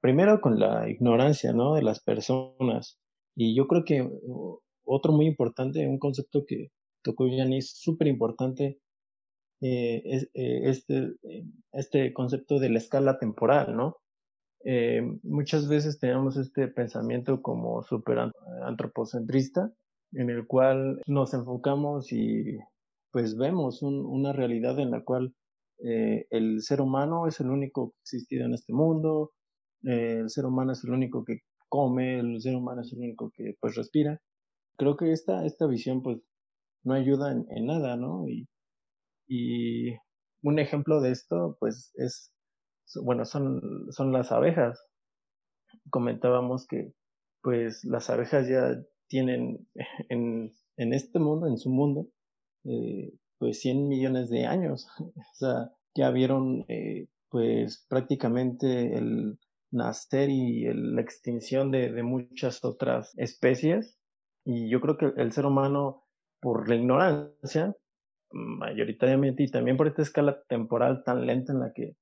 primero 0.00 0.40
con 0.40 0.58
la 0.58 0.88
ignorancia, 0.88 1.52
¿no? 1.52 1.74
De 1.74 1.82
las 1.82 2.02
personas. 2.02 2.98
Y 3.34 3.56
yo 3.56 3.66
creo 3.66 3.84
que 3.84 4.08
otro 4.84 5.12
muy 5.12 5.26
importante, 5.26 5.86
un 5.86 5.98
concepto 5.98 6.44
que 6.46 6.68
tocó 7.02 7.26
Yanis, 7.26 7.72
súper 7.74 8.08
importante, 8.08 8.78
eh, 9.60 10.02
es 10.04 10.24
eh, 10.34 10.68
este, 10.68 11.14
eh, 11.22 11.44
este 11.72 12.12
concepto 12.12 12.58
de 12.58 12.68
la 12.68 12.78
escala 12.78 13.18
temporal, 13.18 13.74
¿no? 13.74 13.96
Eh, 14.64 15.02
muchas 15.22 15.68
veces 15.68 15.98
tenemos 15.98 16.36
este 16.36 16.68
pensamiento 16.68 17.42
como 17.42 17.82
súper 17.82 18.18
antropocentrista, 18.64 19.72
en 20.12 20.30
el 20.30 20.46
cual 20.46 21.02
nos 21.06 21.34
enfocamos 21.34 22.12
y 22.12 22.58
pues 23.12 23.36
vemos 23.36 23.82
una 23.82 24.32
realidad 24.32 24.78
en 24.80 24.90
la 24.90 25.04
cual 25.04 25.34
eh, 25.84 26.26
el 26.30 26.62
ser 26.62 26.80
humano 26.80 27.26
es 27.26 27.40
el 27.40 27.50
único 27.50 27.90
que 27.90 27.96
ha 27.96 28.02
existido 28.02 28.46
en 28.46 28.54
este 28.54 28.72
mundo, 28.72 29.32
eh, 29.84 30.18
el 30.20 30.30
ser 30.30 30.46
humano 30.46 30.72
es 30.72 30.82
el 30.84 30.90
único 30.90 31.24
que 31.24 31.40
come, 31.68 32.18
el 32.18 32.40
ser 32.40 32.56
humano 32.56 32.80
es 32.80 32.92
el 32.92 33.00
único 33.00 33.30
que 33.34 33.54
pues 33.60 33.74
respira. 33.76 34.20
Creo 34.76 34.96
que 34.96 35.12
esta, 35.12 35.44
esta 35.44 35.66
visión 35.66 36.02
pues 36.02 36.18
no 36.84 36.94
ayuda 36.94 37.32
en, 37.32 37.46
en 37.50 37.66
nada, 37.66 37.96
¿no? 37.96 38.28
Y, 38.28 38.48
y 39.28 39.94
un 40.42 40.58
ejemplo 40.58 41.00
de 41.00 41.10
esto 41.12 41.56
pues 41.60 41.92
es 41.96 42.33
bueno, 43.02 43.24
son, 43.24 43.86
son 43.90 44.12
las 44.12 44.32
abejas. 44.32 44.84
Comentábamos 45.90 46.66
que 46.66 46.92
pues 47.42 47.84
las 47.84 48.08
abejas 48.10 48.48
ya 48.48 48.80
tienen 49.08 49.68
en, 50.08 50.52
en 50.76 50.92
este 50.92 51.18
mundo, 51.18 51.46
en 51.46 51.58
su 51.58 51.70
mundo, 51.70 52.08
eh, 52.64 53.12
pues 53.38 53.60
100 53.60 53.88
millones 53.88 54.30
de 54.30 54.46
años. 54.46 54.88
o 54.98 55.34
sea, 55.34 55.70
ya 55.94 56.10
vieron 56.10 56.64
eh, 56.68 57.08
pues 57.28 57.84
prácticamente 57.88 58.96
el 58.96 59.38
nacer 59.70 60.30
y 60.30 60.72
la 60.72 61.00
extinción 61.00 61.70
de, 61.70 61.92
de 61.92 62.02
muchas 62.02 62.64
otras 62.64 63.12
especies. 63.16 63.98
Y 64.44 64.68
yo 64.68 64.80
creo 64.80 64.96
que 64.96 65.12
el 65.16 65.32
ser 65.32 65.46
humano, 65.46 66.04
por 66.40 66.68
la 66.68 66.76
ignorancia, 66.76 67.74
mayoritariamente, 68.30 69.44
y 69.44 69.50
también 69.50 69.76
por 69.76 69.86
esta 69.86 70.02
escala 70.02 70.42
temporal 70.48 71.02
tan 71.04 71.26
lenta 71.26 71.52
en 71.52 71.60
la 71.60 71.72
que 71.72 71.96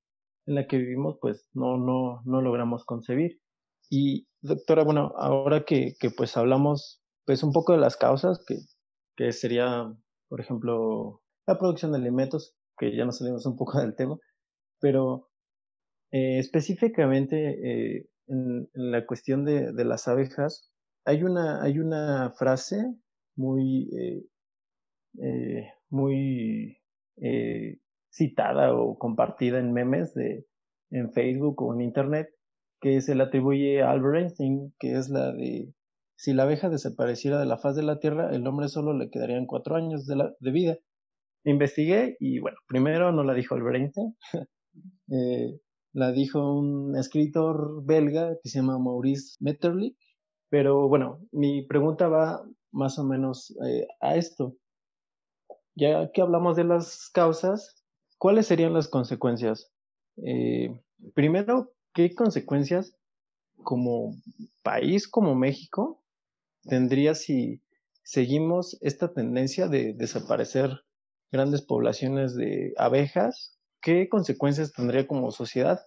en 0.47 0.55
la 0.55 0.67
que 0.67 0.79
vivimos, 0.79 1.19
pues 1.21 1.49
no, 1.55 1.77
no, 1.77 2.23
no 2.25 2.41
logramos 2.41 2.85
concebir. 2.85 3.41
Y 3.91 4.27
doctora, 4.41 4.85
bueno, 4.85 5.13
ahora 5.17 5.65
que, 5.65 5.95
que 6.01 6.11
pues 6.11 6.37
hablamos 6.37 7.03
pues 7.25 7.43
un 7.43 7.53
poco 7.53 7.73
de 7.73 7.79
las 7.79 7.97
causas, 7.97 8.45
que, 8.47 8.57
que 9.17 9.33
sería, 9.33 9.93
por 10.29 10.41
ejemplo, 10.41 11.23
la 11.47 11.59
producción 11.59 11.93
de 11.93 11.99
alimentos, 11.99 12.57
que 12.79 12.97
ya 12.97 13.05
nos 13.05 13.19
salimos 13.19 13.47
un 13.47 13.57
poco 13.57 13.79
del 13.81 13.95
tema, 13.95 14.19
pero 14.81 15.31
eh, 16.11 16.39
específicamente 16.39 17.37
eh, 17.97 18.09
en, 18.29 18.69
la 18.75 19.07
cuestión 19.07 19.45
de, 19.45 19.73
de, 19.73 19.85
las 19.85 20.09
abejas, 20.09 20.73
hay 21.05 21.23
una, 21.23 21.63
hay 21.63 21.79
una 21.79 22.31
frase 22.33 22.77
muy, 23.37 23.89
eh, 23.97 24.25
eh 25.23 25.69
muy 25.91 26.79
eh, 27.17 27.79
citada 28.13 28.75
o 28.75 28.99
compartida 28.99 29.59
en 29.59 29.73
memes 29.73 30.15
de 30.15 30.47
en 30.91 31.11
Facebook 31.13 31.63
o 31.63 31.75
en 31.75 31.81
internet 31.81 32.29
que 32.81 33.01
se 33.01 33.15
le 33.15 33.23
atribuye 33.23 33.83
a 33.83 33.91
Albert 33.91 34.17
Einstein, 34.17 34.75
que 34.79 34.97
es 34.97 35.09
la 35.09 35.33
de 35.33 35.73
si 36.17 36.35
la 36.35 36.45
abeja 36.45 36.69
desapareciera 36.69 37.41
de 37.41 37.47
la 37.47 37.59
faz 37.59 37.75
de 37.75 37.83
la 37.83 37.99
Tierra, 37.99 38.31
el 38.31 38.47
hombre 38.47 38.69
solo 38.69 38.93
le 38.93 39.11
quedarían 39.11 39.47
cuatro 39.47 39.75
años 39.75 40.07
de, 40.07 40.17
la, 40.17 40.33
de 40.39 40.51
vida. 40.53 40.79
Investigué 41.45 42.17
y 42.21 42.39
bueno, 42.39 42.59
primero 42.69 43.11
no 43.11 43.25
la 43.25 43.35
dijo 43.35 43.57
Albert 43.57 43.77
Einstein, 43.77 44.17
eh, 45.11 45.59
la 45.93 46.13
dijo 46.13 46.55
un 46.55 46.97
escritor 46.97 47.85
belga 47.85 48.37
que 48.41 48.49
se 48.49 48.61
llama 48.61 48.79
Maurice 48.79 49.37
Metterlich, 49.41 49.97
pero 50.49 50.89
bueno, 50.89 51.21
mi 51.33 51.67
pregunta 51.67 52.09
va 52.09 52.45
más 52.71 52.99
o 52.99 53.05
menos 53.05 53.53
eh, 53.67 53.87
a 54.01 54.15
esto. 54.17 54.55
Ya 55.75 56.13
que 56.13 56.21
hablamos 56.21 56.57
de 56.57 56.65
las 56.65 57.11
causas, 57.13 57.82
¿cuáles 58.23 58.47
serían 58.47 58.73
las 58.73 58.87
consecuencias? 58.87 59.73
Eh, 60.25 60.81
primero, 61.13 61.73
¿qué 61.93 62.15
consecuencias 62.15 62.97
como 63.65 64.15
país, 64.63 65.09
como 65.09 65.35
México, 65.35 66.05
tendría 66.63 67.17
si 67.17 67.61
seguimos 68.05 68.79
esta 68.81 69.13
tendencia 69.13 69.67
de 69.67 69.95
desaparecer 69.95 70.71
grandes 71.33 71.63
poblaciones 71.63 72.37
de 72.37 72.75
abejas? 72.77 73.59
¿Qué 73.81 74.09
consecuencias 74.09 74.73
tendría 74.73 75.09
como 75.09 75.33
sociedad? 75.33 75.81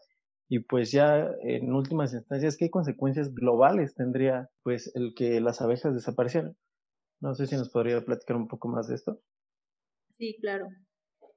Y 0.50 0.60
pues 0.60 0.92
ya 0.92 1.32
en 1.42 1.72
últimas 1.74 2.14
instancias, 2.14 2.58
¿qué 2.58 2.70
consecuencias 2.70 3.34
globales 3.34 3.96
tendría 3.96 4.50
pues 4.62 4.92
el 4.96 5.14
que 5.16 5.40
las 5.40 5.62
abejas 5.62 5.94
desaparecieran? 5.96 6.58
No 7.22 7.34
sé 7.34 7.48
si 7.48 7.56
nos 7.56 7.70
podría 7.70 8.04
platicar 8.04 8.36
un 8.36 8.50
poco 8.50 8.68
más 8.68 8.90
de 8.90 8.96
esto. 8.96 9.22
Sí, 10.18 10.36
claro. 10.42 10.68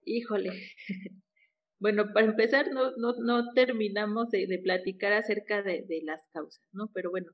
Híjole. 0.08 0.52
Bueno, 1.80 2.12
para 2.12 2.26
empezar, 2.26 2.72
no, 2.72 2.90
no, 2.96 3.12
no 3.20 3.52
terminamos 3.52 4.32
de, 4.32 4.48
de 4.48 4.58
platicar 4.58 5.12
acerca 5.12 5.62
de, 5.62 5.84
de, 5.86 6.00
las 6.02 6.26
causas, 6.32 6.60
¿no? 6.72 6.90
Pero 6.92 7.12
bueno, 7.12 7.30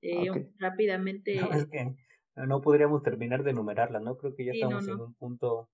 eh, 0.00 0.48
rápidamente. 0.58 1.38
No, 1.38 1.52
es 1.52 1.66
que 1.66 1.94
no 2.34 2.62
podríamos 2.62 3.02
terminar 3.02 3.42
de 3.42 3.50
enumerarlas, 3.50 4.00
¿no? 4.00 4.16
Creo 4.16 4.34
que 4.34 4.46
ya 4.46 4.52
estamos 4.52 4.88
en 4.88 4.98
un 4.98 5.14
punto 5.16 5.68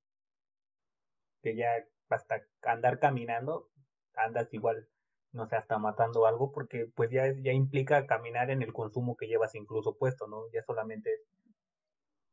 que 1.41 1.55
ya 1.55 1.68
hasta 2.09 2.43
andar 2.62 2.99
caminando, 2.99 3.70
andas 4.16 4.53
igual 4.55 4.88
no 5.32 5.47
sé, 5.47 5.57
hasta 5.57 5.78
matando 5.78 6.26
algo, 6.26 6.51
porque 6.53 6.86
pues 6.95 7.11
ya, 7.11 7.32
ya 7.43 7.53
implica 7.53 8.07
caminar 8.07 8.51
en 8.51 8.62
el 8.62 8.72
consumo 8.72 9.16
que 9.16 9.26
llevas 9.26 9.55
incluso 9.55 9.97
puesto, 9.97 10.26
¿no? 10.26 10.43
Ya 10.53 10.62
solamente, 10.62 11.11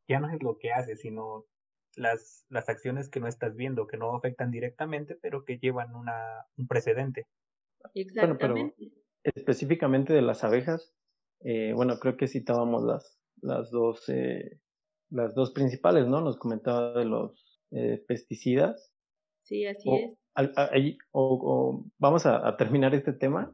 ya 0.07 0.19
no 0.19 0.29
es 0.29 0.41
lo 0.41 0.57
que 0.57 0.71
haces, 0.71 1.01
sino 1.01 1.45
las, 1.97 2.45
las 2.49 2.69
acciones 2.69 3.09
que 3.09 3.19
no 3.19 3.27
estás 3.27 3.55
viendo, 3.55 3.87
que 3.87 3.97
no 3.97 4.15
afectan 4.15 4.51
directamente, 4.51 5.17
pero 5.21 5.43
que 5.43 5.57
llevan 5.57 5.95
una, 5.95 6.45
un 6.57 6.67
precedente. 6.67 7.25
Exactamente. 7.93 8.73
pero 8.77 8.93
específicamente 9.23 10.13
de 10.13 10.21
las 10.21 10.43
abejas, 10.43 10.93
eh, 11.41 11.73
bueno, 11.73 11.99
creo 11.99 12.17
que 12.17 12.27
citábamos 12.27 12.83
las, 12.83 13.19
las 13.41 13.69
dos, 13.71 14.07
eh, 14.09 14.59
las 15.09 15.35
dos 15.35 15.51
principales, 15.51 16.07
¿no? 16.07 16.21
Nos 16.21 16.37
comentaba 16.37 16.93
de 16.97 17.05
los 17.05 17.61
eh, 17.71 18.03
pesticidas. 18.07 18.93
Sí, 19.43 19.65
así 19.65 19.89
es 19.89 20.17
o, 21.11 21.85
vamos 21.97 22.25
a, 22.25 22.55
terminar 22.57 22.93
este 22.93 23.13
tema. 23.13 23.53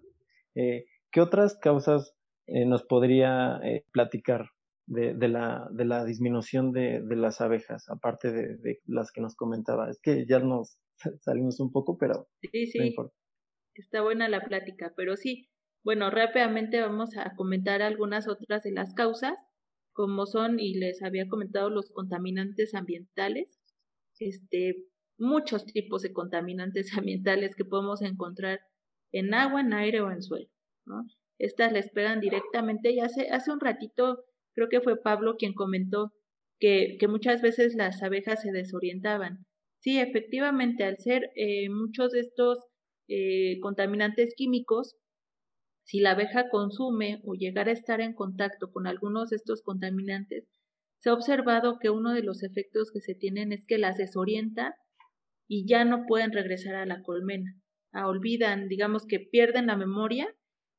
Eh, 0.55 0.85
¿Qué 1.11 1.21
otras 1.21 1.57
causas 1.57 2.15
eh, 2.47 2.65
nos 2.65 2.83
podría 2.83 3.59
eh, 3.63 3.85
platicar 3.91 4.49
de, 4.86 5.27
la, 5.27 5.67
de 5.71 5.86
la 5.86 6.05
disminución 6.05 6.71
de, 6.71 7.01
las 7.15 7.41
abejas, 7.41 7.89
aparte 7.89 8.31
de, 8.31 8.79
las 8.86 9.11
que 9.11 9.21
nos 9.21 9.36
comentaba? 9.36 9.89
Es 9.89 9.99
que 10.01 10.25
ya 10.27 10.39
nos 10.39 10.77
salimos 11.21 11.59
un 11.59 11.71
poco, 11.71 11.97
pero 11.97 12.27
sí, 12.41 12.67
sí. 12.67 12.95
Está 13.75 14.01
buena 14.01 14.29
la 14.29 14.41
plática, 14.41 14.93
pero 14.95 15.15
sí. 15.15 15.49
Bueno, 15.84 16.09
rápidamente 16.09 16.79
vamos 16.79 17.17
a 17.17 17.36
comentar 17.36 17.81
algunas 17.81 18.27
otras 18.27 18.63
de 18.63 18.71
las 18.71 18.93
causas, 18.93 19.38
como 19.93 20.25
son, 20.25 20.59
y 20.59 20.75
les 20.75 21.01
había 21.03 21.27
comentado, 21.27 21.69
los 21.69 21.89
contaminantes 21.91 22.73
ambientales. 22.73 23.59
Este, 24.19 24.86
muchos 25.17 25.65
tipos 25.65 26.01
de 26.03 26.13
contaminantes 26.13 26.88
ambientales 26.97 27.55
que 27.55 27.65
podemos 27.65 28.01
encontrar 28.01 28.61
en 29.11 29.34
agua, 29.34 29.61
en 29.61 29.73
aire 29.73 30.01
o 30.01 30.11
en 30.11 30.21
suelo. 30.21 30.49
¿no? 30.86 31.05
Estas 31.39 31.71
les 31.71 31.89
pegan 31.89 32.19
directamente 32.19 32.91
y 32.91 32.99
hace, 32.99 33.29
hace 33.29 33.51
un 33.51 33.59
ratito 33.59 34.23
creo 34.54 34.70
que 34.70 34.82
fue 34.82 35.01
Pablo 35.01 35.36
quien 35.38 35.54
comentó 35.54 36.12
que, 36.60 36.97
muchas 37.10 37.41
veces 37.41 37.76
las 37.76 38.01
abejas 38.01 38.41
se 38.41 38.51
desorientaban. 38.51 39.45
Sí, 39.80 39.99
efectivamente, 39.99 40.86
al 40.86 40.97
ser 40.97 41.32
eh, 41.36 41.70
muchos 41.70 42.12
de 42.12 42.22
estos 42.22 42.60
eh, 43.10 43.60
contaminantes 43.62 44.34
químicos, 44.36 44.95
si 45.84 45.99
la 45.99 46.12
abeja 46.12 46.49
consume 46.49 47.22
o 47.26 47.34
llegara 47.34 47.72
a 47.72 47.74
estar 47.74 47.99
en 47.99 48.14
contacto 48.14 48.72
con 48.72 48.88
algunos 48.88 49.30
de 49.30 49.36
estos 49.36 49.62
contaminantes, 49.62 50.47
se 50.99 51.10
ha 51.10 51.14
observado 51.14 51.80
que 51.80 51.89
uno 51.89 52.14
de 52.14 52.24
los 52.24 52.43
efectos 52.43 52.91
que 52.93 53.01
se 53.01 53.14
tienen 53.14 53.51
es 53.51 53.66
que 53.68 53.78
las 53.78 53.97
desorienta 53.97 54.76
y 55.49 55.68
ya 55.68 55.84
no 55.84 56.06
pueden 56.08 56.32
regresar 56.32 56.76
a 56.76 56.86
la 56.86 57.01
colmena. 57.04 57.60
Ah, 57.91 58.08
olvidan, 58.08 58.70
digamos 58.70 59.06
que 59.06 59.20
pierden 59.20 59.68
la 59.68 59.76
memoria 59.76 60.34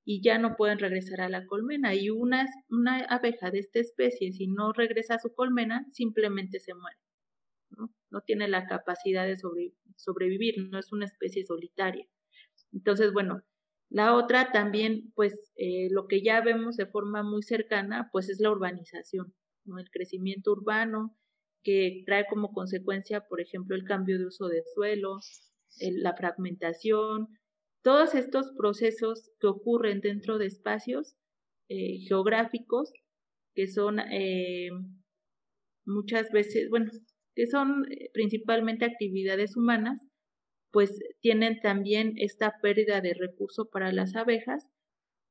y 0.04 0.22
ya 0.22 0.38
no 0.38 0.56
pueden 0.56 0.78
regresar 0.78 1.20
a 1.22 1.28
la 1.28 1.46
colmena. 1.46 1.94
Y 1.94 2.10
una, 2.10 2.46
una 2.68 2.98
abeja 3.04 3.50
de 3.50 3.60
esta 3.60 3.80
especie, 3.80 4.32
si 4.32 4.46
no 4.46 4.72
regresa 4.72 5.14
a 5.14 5.18
su 5.18 5.34
colmena, 5.34 5.86
simplemente 5.92 6.60
se 6.60 6.74
muere. 6.74 6.98
No, 8.10 8.20
tiene 8.20 8.46
la 8.46 8.66
capacidad 8.66 9.26
de 9.26 9.36
sobrevivir, 9.96 10.68
no 10.70 10.78
es 10.78 10.92
una 10.92 11.06
especie 11.06 11.44
solitaria. 11.44 12.06
Entonces, 12.72 13.12
bueno, 13.12 13.42
la 13.88 14.14
otra 14.14 14.52
también, 14.52 15.12
pues 15.14 15.52
eh, 15.56 15.88
lo 15.90 16.06
que 16.06 16.22
ya 16.22 16.40
vemos 16.40 16.76
de 16.76 16.86
forma 16.86 17.22
muy 17.22 17.42
cercana, 17.42 18.10
pues 18.12 18.28
es 18.28 18.40
la 18.40 18.50
urbanización, 18.50 19.34
el 19.66 19.90
crecimiento 19.90 20.52
urbano, 20.52 21.16
que 21.64 22.02
trae 22.06 22.26
como 22.28 22.52
consecuencia, 22.52 23.26
por 23.26 23.40
ejemplo, 23.40 23.74
el 23.74 23.84
cambio 23.84 24.18
de 24.18 24.26
uso 24.26 24.48
de 24.48 24.62
suelo, 24.74 25.18
la 25.80 26.14
fragmentación, 26.14 27.28
todos 27.84 28.14
estos 28.14 28.50
procesos 28.56 29.30
que 29.38 29.46
ocurren 29.46 30.00
dentro 30.00 30.38
de 30.38 30.46
espacios 30.46 31.14
eh, 31.68 31.98
geográficos 32.08 32.90
que 33.54 33.68
son 33.68 34.00
eh, 34.00 34.70
muchas 35.86 36.30
veces, 36.32 36.68
bueno, 36.70 36.90
que 37.36 37.46
son 37.46 37.84
eh, 37.92 38.10
principalmente 38.12 38.86
actividades 38.86 39.54
humanas, 39.56 40.00
pues 40.72 40.98
tienen 41.20 41.60
también 41.60 42.14
esta 42.16 42.54
pérdida 42.62 43.00
de 43.00 43.14
recurso 43.14 43.68
para 43.70 43.92
las 43.92 44.16
abejas 44.16 44.66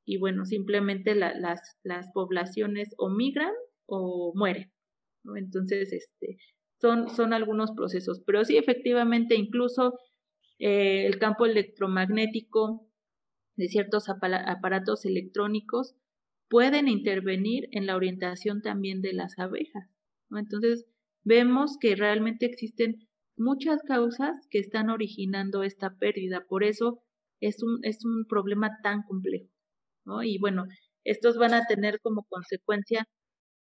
y 0.06 0.18
bueno, 0.18 0.45
simplemente 0.45 1.16
las, 1.16 1.60
las 1.84 2.12
poblaciones 2.14 2.93
o 2.97 3.10
migran 3.10 3.54
o 3.88 4.32
mueren. 4.36 4.72
Entonces, 5.36 5.91
este, 5.91 6.38
son, 6.80 7.10
son 7.10 7.34
algunos 7.34 7.72
procesos, 7.72 8.22
pero 8.26 8.45
sí, 8.45 8.58
efectivamente, 8.58 9.36
incluso 9.36 9.97
eh, 10.66 11.07
el 11.07 11.20
campo 11.20 11.45
electromagnético 11.45 12.88
de 13.57 13.68
ciertos 13.68 14.07
aparatos 14.07 15.03
electrónicos 15.03 15.93
pueden 16.47 16.88
intervenir 16.88 17.68
en 17.74 17.86
la 17.86 17.97
orientación 17.97 18.61
también 18.61 19.01
de 19.01 19.11
las 19.11 19.38
abejas. 19.38 19.89
Entonces, 20.32 20.86
vemos 21.26 21.78
que 21.82 21.97
realmente 21.97 22.45
existen 22.45 23.09
muchas 23.36 23.84
causas 23.84 24.47
que 24.49 24.59
están 24.59 24.89
originando 24.89 25.64
esta 25.64 25.97
pérdida, 25.97 26.45
por 26.47 26.64
eso 26.64 27.03
es 27.41 27.61
un, 27.61 27.80
es 27.84 28.05
un 28.05 28.26
problema 28.26 28.80
tan 28.82 29.03
complejo. 29.03 29.49
Y 30.24 30.39
bueno, 30.39 30.64
estos 31.03 31.38
van 31.38 31.53
a 31.53 31.66
tener 31.66 31.99
como 31.99 32.24
consecuencia 32.30 33.09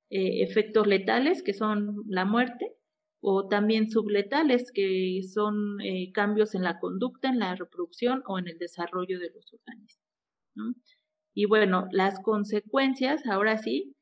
eh, 0.09 0.41
efectos 0.41 0.87
letales, 0.87 1.43
que 1.43 1.53
son 1.53 1.97
la 2.07 2.23
muerte, 2.23 2.77
o 3.25 3.47
también 3.47 3.89
subletales, 3.89 4.69
que 4.73 5.21
son 5.33 5.79
eh, 5.81 6.11
cambios 6.13 6.55
en 6.55 6.63
la 6.63 6.77
conducta, 6.77 7.29
en 7.29 7.39
la 7.39 7.55
reproducción 7.55 8.21
o 8.27 8.37
en 8.37 8.49
el 8.49 8.57
desarrollo 8.57 9.17
de 9.17 9.29
los 9.29 9.53
organismos. 9.53 10.75
Y 11.33 11.45
bueno, 11.45 11.87
las 11.91 12.19
consecuencias, 12.19 13.25
ahora 13.25 13.57
sí, 13.57 13.95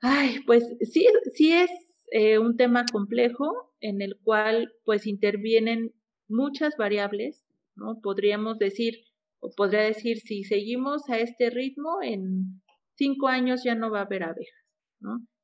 ay, 0.00 0.40
pues 0.44 0.64
sí, 0.80 1.06
sí 1.34 1.52
es 1.52 1.70
eh, 2.10 2.40
un 2.40 2.56
tema 2.56 2.84
complejo 2.90 3.72
en 3.80 4.02
el 4.02 4.18
cual 4.24 4.72
pues 4.84 5.06
intervienen 5.06 5.92
muchas 6.28 6.76
variables, 6.76 7.46
¿no? 7.76 8.00
Podríamos 8.02 8.58
decir, 8.58 9.04
o 9.38 9.52
podría 9.56 9.82
decir, 9.82 10.18
si 10.18 10.42
seguimos 10.42 11.08
a 11.08 11.20
este 11.20 11.48
ritmo, 11.48 12.02
en 12.02 12.60
cinco 12.96 13.28
años 13.28 13.62
ya 13.62 13.76
no 13.76 13.88
va 13.88 14.00
a 14.00 14.04
haber 14.04 14.24
abejas. 14.24 14.64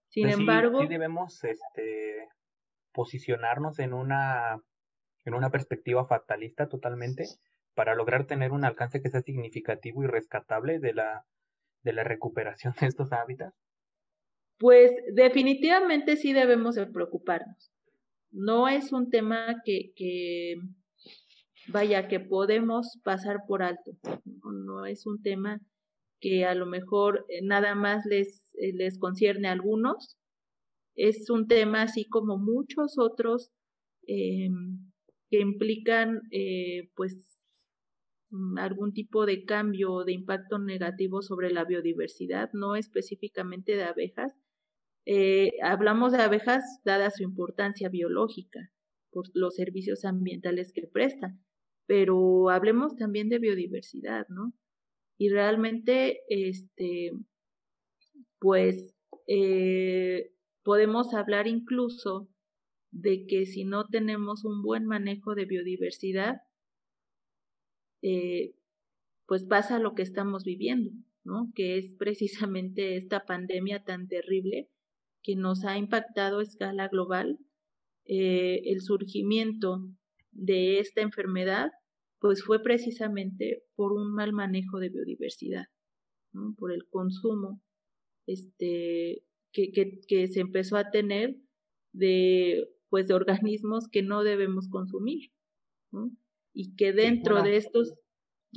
Sin 0.08 0.24
pues 0.24 0.36
embargo, 0.36 0.80
sí, 0.80 0.88
debemos 0.88 1.44
este, 1.44 2.26
posicionarnos 2.93 3.78
en 3.78 3.93
una, 3.93 4.62
en 5.24 5.34
una 5.34 5.51
perspectiva 5.51 6.07
fatalista 6.07 6.68
totalmente 6.68 7.24
para 7.74 7.95
lograr 7.95 8.26
tener 8.26 8.53
un 8.53 8.64
alcance 8.64 9.01
que 9.03 9.11
sea 9.11 9.22
significativo 9.22 10.03
y 10.03 10.07
rescatable 10.07 10.78
de 10.78 10.95
la, 10.95 11.24
de 11.82 11.93
la 11.93 12.05
recuperación 12.05 12.74
de 12.80 12.86
estos 12.86 13.12
hábitats? 13.12 13.57
Pues 14.59 14.93
definitivamente 15.14 16.16
sí 16.16 16.32
debemos 16.32 16.76
de 16.76 16.86
preocuparnos. 16.86 17.72
No 18.30 18.68
es 18.68 18.93
un 18.93 19.11
tema 19.11 19.61
que, 19.64 19.93
que 19.97 20.57
vaya, 21.68 22.09
que 22.09 22.20
podemos 22.20 22.99
pasar 23.05 23.38
por 23.47 23.62
alto. 23.62 23.93
no 24.45 24.86
es 24.86 25.07
un 25.07 25.20
tema 25.22 25.61
que 26.20 26.47
a 26.47 26.55
lo 26.55 26.66
mejor 26.66 27.26
eh, 27.28 27.40
nada 27.43 27.74
más 27.74 28.07
les, 28.07 28.55
eh, 28.55 28.72
les 28.72 28.99
concierne 28.99 29.49
a 29.49 29.53
algunos. 29.53 30.16
Es 30.95 31.30
un 31.30 31.49
tema 31.49 31.82
así 31.82 32.05
como 32.09 32.38
muchos 32.38 32.99
otros 32.99 33.51
eh, 34.07 34.49
que 35.30 35.40
implican 35.40 36.20
pues 36.95 37.38
mm, 38.30 38.59
algún 38.59 38.93
tipo 38.93 39.26
de 39.26 39.45
cambio 39.45 39.93
o 39.93 40.05
de 40.05 40.12
impacto 40.12 40.59
negativo 40.59 41.22
sobre 41.22 41.51
la 41.51 41.64
biodiversidad, 41.64 42.51
no 42.53 42.76
específicamente 42.76 43.76
de 43.76 43.84
abejas. 43.84 44.34
hablamos 45.62 46.12
de 46.12 46.22
abejas 46.22 46.62
dada 46.84 47.11
su 47.11 47.22
importancia 47.22 47.88
biológica 47.88 48.70
por 49.11 49.26
los 49.34 49.55
servicios 49.57 50.05
ambientales 50.05 50.72
que 50.72 50.86
prestan, 50.86 51.43
pero 51.86 52.51
hablemos 52.51 52.97
también 52.97 53.28
de 53.28 53.38
biodiversidad, 53.38 54.26
¿no? 54.28 54.55
y 55.22 55.28
realmente, 55.28 56.22
este, 56.28 57.12
pues, 58.40 58.93
eh, 59.28 60.32
podemos 60.62 61.14
hablar 61.14 61.46
incluso 61.46 62.28
de 62.90 63.26
que 63.26 63.46
si 63.46 63.64
no 63.64 63.86
tenemos 63.86 64.44
un 64.44 64.62
buen 64.62 64.84
manejo 64.84 65.34
de 65.34 65.46
biodiversidad, 65.46 66.36
eh, 68.02 68.54
pues 69.26 69.44
pasa 69.44 69.78
lo 69.78 69.94
que 69.94 70.02
estamos 70.02 70.44
viviendo, 70.44 70.90
¿no? 71.24 71.50
Que 71.54 71.78
es 71.78 71.90
precisamente 71.98 72.96
esta 72.96 73.24
pandemia 73.24 73.84
tan 73.84 74.08
terrible 74.08 74.68
que 75.22 75.36
nos 75.36 75.64
ha 75.64 75.78
impactado 75.78 76.40
a 76.40 76.42
escala 76.42 76.88
global, 76.88 77.38
eh, 78.04 78.60
el 78.64 78.82
surgimiento 78.82 79.88
de 80.32 80.80
esta 80.80 81.02
enfermedad 81.02 81.70
pues 82.18 82.44
fue 82.44 82.62
precisamente 82.62 83.64
por 83.74 83.92
un 83.92 84.14
mal 84.14 84.32
manejo 84.32 84.78
de 84.78 84.90
biodiversidad, 84.90 85.66
por 86.56 86.72
el 86.72 86.86
consumo 86.88 87.60
este, 88.26 89.24
que, 89.53 89.70
que, 90.07 90.28
se 90.28 90.40
empezó 90.40 90.76
a 90.76 90.90
tener 90.90 91.36
de, 91.92 92.68
pues, 92.88 93.09
de 93.09 93.14
organismos 93.14 93.88
que 93.90 94.03
no 94.03 94.22
debemos 94.22 94.68
consumir. 94.68 95.30
Y 96.53 96.74
que 96.74 96.92
dentro 96.92 97.42
de 97.42 97.57
estos... 97.57 97.94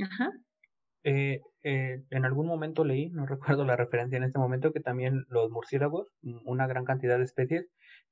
Ajá. 0.02 0.32
Eh, 1.04 1.42
eh, 1.64 2.04
en 2.10 2.26
algún 2.26 2.48
momento 2.48 2.84
leí, 2.84 3.10
no 3.10 3.26
recuerdo 3.26 3.66
la 3.66 3.76
referencia 3.76 4.18
en 4.18 4.24
este 4.24 4.40
momento, 4.40 4.72
que 4.72 4.80
también 4.80 5.26
los 5.30 5.52
murciélagos, 5.52 6.08
una 6.46 6.68
gran 6.68 6.86
cantidad 6.86 7.18
de 7.18 7.26
especies, 7.26 7.68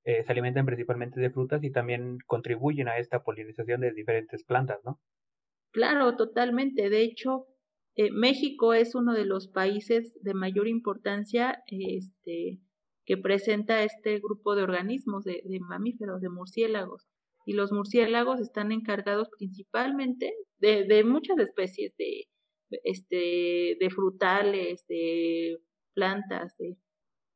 se 0.05 0.25
alimentan 0.27 0.65
principalmente 0.65 1.21
de 1.21 1.29
frutas 1.29 1.63
y 1.63 1.71
también 1.71 2.17
contribuyen 2.27 2.89
a 2.89 2.97
esta 2.97 3.23
polinización 3.23 3.79
de 3.79 3.93
diferentes 3.93 4.43
plantas, 4.43 4.79
¿no? 4.83 4.99
Claro, 5.71 6.17
totalmente. 6.17 6.89
De 6.89 7.03
hecho, 7.03 7.47
México 8.11 8.73
es 8.73 8.95
uno 8.95 9.13
de 9.13 9.23
los 9.23 9.47
países 9.47 10.13
de 10.21 10.33
mayor 10.33 10.67
importancia 10.67 11.63
este, 11.67 12.59
que 13.05 13.17
presenta 13.17 13.83
este 13.83 14.19
grupo 14.19 14.55
de 14.55 14.63
organismos, 14.63 15.23
de, 15.23 15.41
mamíferos, 15.61 16.21
de 16.21 16.29
murciélagos. 16.29 17.05
Y 17.45 17.53
los 17.53 17.71
murciélagos 17.71 18.39
están 18.39 18.71
encargados 18.71 19.29
principalmente 19.37 20.33
de, 20.59 21.03
muchas 21.03 21.37
especies 21.39 21.93
de, 21.97 22.27
este, 22.83 23.77
de 23.79 23.89
frutales, 23.89 24.85
de 24.87 25.57
plantas, 25.93 26.55
de 26.57 26.77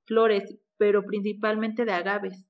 flores, 0.06 0.58
pero 0.78 1.04
principalmente 1.04 1.84
de 1.84 1.92
agaves. 1.92 2.46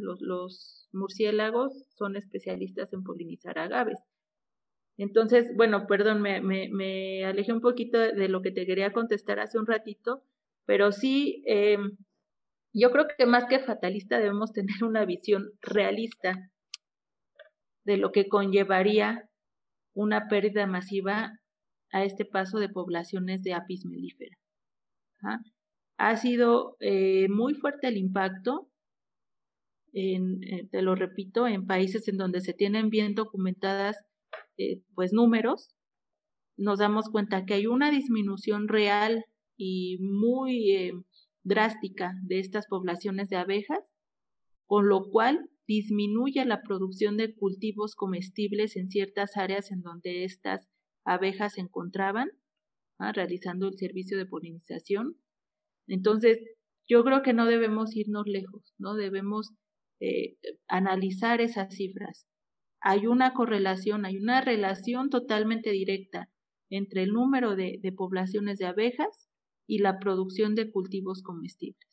los, 0.00 0.20
los 0.20 0.88
murciélagos 0.92 1.72
son 1.96 2.16
especialistas 2.16 2.92
en 2.92 3.02
polinizar 3.02 3.58
agaves. 3.58 3.98
Entonces, 4.98 5.50
bueno, 5.56 5.86
perdón, 5.86 6.20
me, 6.20 6.40
me, 6.40 7.24
alejé 7.24 7.52
un 7.52 7.60
poquito 7.60 7.98
de 7.98 8.28
lo 8.28 8.42
que 8.42 8.50
te 8.50 8.66
quería 8.66 8.92
contestar 8.92 9.40
hace 9.40 9.58
un 9.58 9.66
ratito, 9.66 10.22
pero 10.66 10.92
sí, 10.92 11.42
eh, 11.46 11.78
yo 12.72 12.90
creo 12.90 13.06
que 13.16 13.26
más 13.26 13.44
que 13.46 13.60
fatalista 13.60 14.18
debemos 14.18 14.52
tener 14.52 14.82
una 14.84 15.04
visión 15.04 15.50
realista 15.60 16.50
de 17.84 17.96
lo 17.96 18.12
que 18.12 18.28
conllevaría 18.28 19.28
una 19.94 20.28
pérdida 20.28 20.66
masiva 20.66 21.38
a 21.92 22.04
este 22.04 22.24
paso 22.24 22.58
de 22.58 22.68
poblaciones 22.68 23.42
de 23.42 23.54
apis 23.54 23.84
mellifera. 23.84 24.36
Ha 25.98 26.16
sido 26.16 26.76
eh, 26.80 27.28
muy 27.28 27.54
fuerte 27.54 27.88
el 27.88 27.96
impacto, 27.96 28.70
en, 29.92 30.42
eh, 30.42 30.66
te 30.70 30.80
lo 30.82 30.94
repito, 30.94 31.46
en 31.46 31.66
países 31.66 32.08
en 32.08 32.16
donde 32.16 32.40
se 32.40 32.54
tienen 32.54 32.88
bien 32.88 33.14
documentadas 33.14 33.96
eh, 34.56 34.80
pues 34.94 35.12
números, 35.12 35.68
nos 36.56 36.78
damos 36.78 37.10
cuenta 37.10 37.44
que 37.44 37.54
hay 37.54 37.66
una 37.66 37.90
disminución 37.90 38.68
real 38.68 39.26
y 39.56 39.98
muy 40.00 40.92
drástica 41.44 42.14
de 42.22 42.38
estas 42.38 42.66
poblaciones 42.66 43.28
de 43.28 43.36
abejas, 43.36 43.94
con 44.66 44.88
lo 44.88 45.10
cual 45.10 45.50
disminuye 45.66 46.44
la 46.44 46.62
producción 46.62 47.16
de 47.16 47.34
cultivos 47.34 47.94
comestibles 47.94 48.76
en 48.76 48.88
ciertas 48.88 49.36
áreas 49.36 49.70
en 49.70 49.82
donde 49.82 50.24
estas 50.24 50.68
abejas 51.04 51.54
se 51.54 51.62
encontraban, 51.62 52.30
¿ah? 52.98 53.12
realizando 53.12 53.68
el 53.68 53.76
servicio 53.76 54.16
de 54.18 54.26
polinización. 54.26 55.16
Entonces, 55.86 56.38
yo 56.88 57.04
creo 57.04 57.22
que 57.22 57.32
no 57.32 57.46
debemos 57.46 57.96
irnos 57.96 58.26
lejos, 58.26 58.74
¿no? 58.78 58.94
Debemos 58.94 59.52
eh, 60.00 60.36
analizar 60.68 61.40
esas 61.40 61.74
cifras. 61.74 62.26
Hay 62.80 63.06
una 63.06 63.34
correlación, 63.34 64.04
hay 64.04 64.16
una 64.16 64.40
relación 64.40 65.10
totalmente 65.10 65.70
directa 65.70 66.28
entre 66.70 67.04
el 67.04 67.12
número 67.12 67.54
de 67.54 67.94
poblaciones 67.96 68.58
de 68.58 68.66
abejas 68.66 69.28
y 69.66 69.78
la 69.78 69.98
producción 69.98 70.54
de 70.54 70.70
cultivos 70.70 71.22
comestibles. 71.22 71.88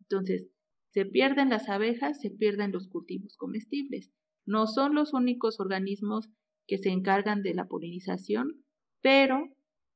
Entonces, 0.00 0.48
se 0.92 1.06
pierden 1.06 1.48
las 1.48 1.68
abejas, 1.68 2.20
se 2.20 2.30
pierden 2.30 2.72
los 2.72 2.88
cultivos 2.88 3.36
comestibles. 3.36 4.12
No 4.46 4.66
son 4.66 4.94
los 4.94 5.14
únicos 5.14 5.58
organismos 5.58 6.28
que 6.66 6.78
se 6.78 6.90
encargan 6.90 7.42
de 7.42 7.54
la 7.54 7.66
polinización, 7.66 8.64
pero 9.00 9.48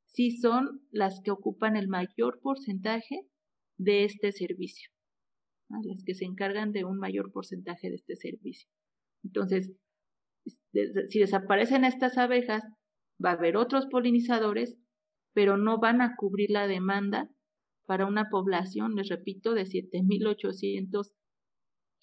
sí 0.07 0.31
son 0.31 0.83
las 0.91 1.21
que 1.23 1.31
ocupan 1.31 1.77
el 1.77 1.89
mayor 1.89 2.41
porcentaje 2.41 3.27
de 3.79 4.05
este 4.05 4.33
servicio, 4.33 4.91
las 5.69 6.03
que 6.05 6.15
se 6.15 6.25
encargan 6.25 6.73
de 6.73 6.85
un 6.85 6.99
mayor 6.99 7.31
porcentaje 7.33 7.91
de 7.91 7.97
este 7.97 8.17
servicio. 8.17 8.69
Entonces, 9.23 9.73
si 11.09 11.19
desaparecen 11.19 11.85
estas 11.85 12.17
abejas, 12.17 12.63
va 13.23 13.31
a 13.31 13.35
haber 13.35 13.57
otros 13.57 13.87
polinizadores 13.87 14.77
pero 15.37 15.59
no 15.59 15.79
van 15.79 16.01
a 16.01 16.17
cubrir 16.17 16.51
la 16.51 16.67
demanda 16.67 17.31
para 17.85 18.07
una 18.07 18.31
población, 18.31 18.95
les 18.95 19.11
repito, 19.11 19.53
de 19.53 19.67
7.800 19.67 21.13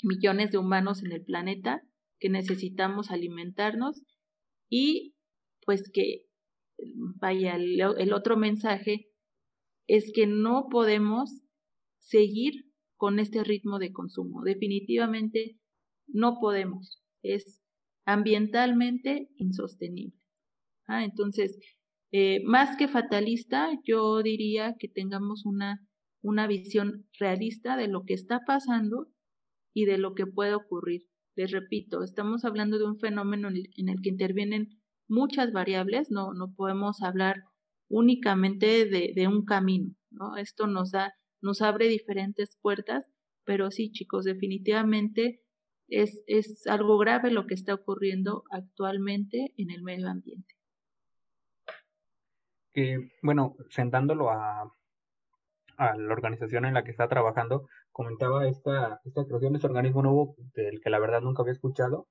millones 0.03 0.51
de 0.51 0.59
humanos 0.59 1.01
en 1.01 1.13
el 1.13 1.23
planeta 1.23 1.81
que 2.19 2.29
necesitamos 2.29 3.09
alimentarnos 3.09 4.03
y 4.69 5.15
pues 5.65 5.89
que, 5.91 6.27
vaya, 7.19 7.55
el, 7.55 8.13
otro 8.13 8.37
mensaje 8.37 9.09
es 9.87 10.11
que 10.13 10.27
no 10.27 10.67
podemos 10.69 11.41
seguir 11.97 12.53
con 12.97 13.17
este 13.17 13.43
ritmo 13.43 13.79
de 13.79 13.93
consumo. 13.93 14.43
Definitivamente 14.43 15.57
no 16.05 16.37
podemos. 16.39 17.01
Es 17.23 17.63
ambientalmente 18.05 19.31
insostenible. 19.37 20.21
Ah, 20.85 21.03
entonces, 21.03 21.57
eh, 22.15 22.43
más 22.45 22.77
que 22.77 22.87
fatalista, 22.87 23.71
yo 23.83 24.21
diría 24.21 24.75
que 24.77 24.87
tengamos 24.87 25.47
una, 25.47 25.81
una 26.21 26.45
visión 26.45 27.07
realista 27.19 27.75
de 27.75 27.87
lo 27.87 28.03
que 28.05 28.13
está 28.13 28.41
pasando 28.45 29.07
y 29.73 29.85
de 29.85 29.97
lo 29.97 30.13
que 30.13 30.27
puede 30.27 30.53
ocurrir. 30.53 31.01
Les 31.35 31.49
repito, 31.49 32.03
estamos 32.03 32.45
hablando 32.45 32.77
de 32.77 32.85
un 32.85 32.99
fenómeno 32.99 33.47
en 33.49 33.89
el, 33.89 33.99
que 34.03 34.09
intervienen 34.09 34.79
muchas 35.07 35.51
variables, 35.51 36.11
no, 36.11 36.35
no 36.35 36.53
podemos 36.53 37.01
hablar 37.01 37.45
únicamente 37.89 38.85
de, 38.85 39.27
un 39.27 39.43
camino, 39.43 39.95
¿no? 40.11 40.37
Esto 40.37 40.67
nos 40.67 40.91
da, 40.91 41.15
nos 41.41 41.63
abre 41.63 41.87
diferentes 41.87 42.59
puertas, 42.61 43.09
pero 43.43 43.71
sí, 43.71 43.91
chicos, 43.91 44.23
definitivamente 44.23 45.41
es, 45.87 46.23
es 46.27 46.67
algo 46.67 46.99
grave 46.99 47.31
lo 47.31 47.47
que 47.47 47.55
está 47.55 47.73
ocurriendo 47.73 48.43
actualmente 48.51 49.55
en 49.57 49.71
el 49.71 49.81
medio 49.81 50.09
ambiente 50.09 50.53
que, 52.73 53.11
bueno, 53.21 53.55
sentándolo 53.69 54.29
a, 54.29 54.71
la 55.77 56.13
organización 56.13 56.65
en 56.65 56.75
la 56.75 56.83
que 56.83 56.91
está 56.91 57.07
trabajando, 57.07 57.67
comentaba 57.91 58.47
esta, 58.47 59.01
esta 59.05 59.25
creación 59.25 59.53
de 59.53 59.57
este 59.57 59.67
organismo 59.67 60.03
nuevo 60.03 60.35
del 60.53 60.79
que 60.81 60.89
la 60.89 60.99
verdad 60.99 61.21
nunca 61.21 61.41
había 61.41 61.53
escuchado, 61.53 62.07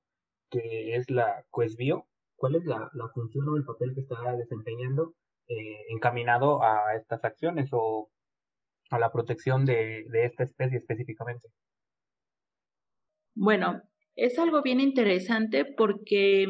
que 0.51 0.97
es 0.97 1.11
la 1.11 1.45
Coesbio. 1.51 2.07
¿Cuál 2.37 2.57
es 2.57 2.65
la, 2.65 2.91
función 3.15 3.49
o 3.49 3.57
el 3.57 3.65
papel 3.65 3.95
que 3.95 4.01
está 4.01 4.17
desempeñando 4.37 5.15
eh, 5.49 5.87
encaminado 5.91 6.63
a 6.63 6.95
estas 6.97 7.25
acciones 7.25 7.71
o 7.73 8.11
a 8.91 8.99
la 8.99 9.13
protección 9.13 9.65
de 9.65 10.05
esta 10.13 10.43
especie 10.43 10.79
específicamente? 10.79 11.49
Bueno, 13.35 13.81
es 14.15 14.39
algo 14.39 14.63
bien 14.63 14.81
interesante 14.81 15.65
porque 15.65 16.47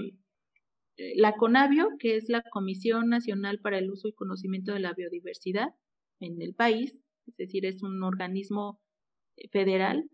la 0.96 1.32
CONABIO, 1.32 1.90
que 1.98 2.16
es 2.16 2.28
la 2.28 2.42
Comisión 2.42 3.08
Nacional 3.08 3.58
para 3.60 3.78
el 3.78 3.90
Uso 3.90 4.08
y 4.08 4.12
Conocimiento 4.12 4.72
de 4.72 4.80
la 4.80 4.92
Biodiversidad 4.92 5.68
en 6.20 6.40
el 6.40 6.54
país, 6.54 6.94
es 7.26 7.36
decir, 7.36 7.66
es 7.66 7.82
un 7.82 8.02
organismo 8.02 8.80
eh, 9.36 9.48
federal, 9.50 10.08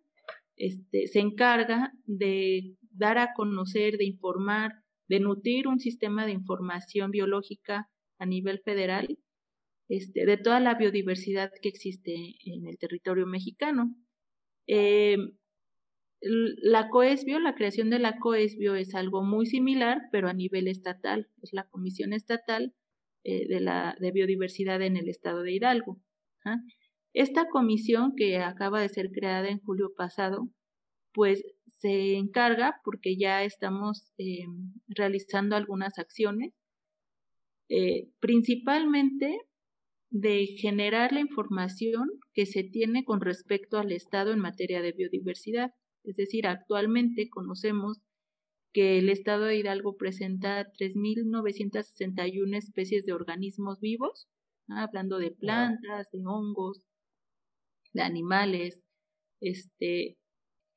este, 0.56 1.06
se 1.06 1.20
encarga 1.20 1.92
de 2.04 2.76
dar 2.90 3.18
a 3.18 3.32
conocer, 3.34 3.96
de 3.96 4.04
informar, 4.04 4.72
de 5.08 5.20
nutrir 5.20 5.68
un 5.68 5.78
sistema 5.78 6.26
de 6.26 6.32
información 6.32 7.10
biológica 7.10 7.88
a 8.18 8.26
nivel 8.26 8.60
federal 8.60 9.18
este, 9.88 10.26
de 10.26 10.36
toda 10.36 10.60
la 10.60 10.74
biodiversidad 10.74 11.50
que 11.62 11.68
existe 11.68 12.14
en 12.44 12.66
el 12.66 12.76
territorio 12.78 13.26
mexicano. 13.26 13.94
Eh, 14.66 15.16
la 16.20 16.88
COESBIO, 16.88 17.38
la 17.38 17.54
creación 17.54 17.90
de 17.90 17.98
la 17.98 18.18
COESBIO 18.18 18.74
es 18.74 18.94
algo 18.94 19.22
muy 19.22 19.46
similar, 19.46 20.02
pero 20.10 20.28
a 20.28 20.32
nivel 20.32 20.68
estatal. 20.68 21.28
Es 21.42 21.52
la 21.52 21.68
Comisión 21.68 22.12
Estatal 22.12 22.74
eh, 23.24 23.46
de, 23.46 23.60
la, 23.60 23.96
Biodiversidad 24.12 24.82
en 24.82 24.96
el 24.96 25.08
estado 25.08 25.42
de 25.42 25.52
Hidalgo. 25.52 26.00
¿ah? 26.44 26.56
Esta 27.12 27.48
comisión 27.48 28.14
que 28.16 28.38
acaba 28.38 28.80
de 28.80 28.88
ser 28.88 29.10
creada 29.10 29.48
en 29.48 29.60
julio 29.60 29.92
pasado, 29.96 30.48
pues 31.12 31.42
se 31.78 32.16
encarga, 32.16 32.80
porque 32.84 33.16
ya 33.16 33.44
estamos 33.44 34.12
eh, 34.18 34.44
realizando 34.88 35.56
algunas 35.56 35.98
acciones, 35.98 36.52
eh, 37.68 38.08
principalmente 38.18 39.38
de 40.10 40.46
generar 40.58 41.12
la 41.12 41.20
información 41.20 42.08
que 42.32 42.46
se 42.46 42.64
tiene 42.64 43.04
con 43.04 43.20
respecto 43.20 43.78
al 43.78 43.92
Estado 43.92 44.32
en 44.32 44.40
materia 44.40 44.80
de 44.80 44.92
biodiversidad. 44.92 45.72
Es 46.08 46.16
decir, 46.16 46.46
actualmente 46.46 47.28
conocemos 47.28 48.00
que 48.72 48.98
el 48.98 49.10
estado 49.10 49.44
de 49.44 49.58
Hidalgo 49.58 49.98
presenta 49.98 50.72
3.961 50.72 52.56
especies 52.56 53.04
de 53.04 53.12
organismos 53.12 53.78
vivos, 53.80 54.26
hablando 54.68 55.18
de 55.18 55.32
plantas, 55.32 56.10
de 56.10 56.20
hongos, 56.24 56.82
de 57.92 58.00
animales, 58.00 58.82
este, 59.40 60.16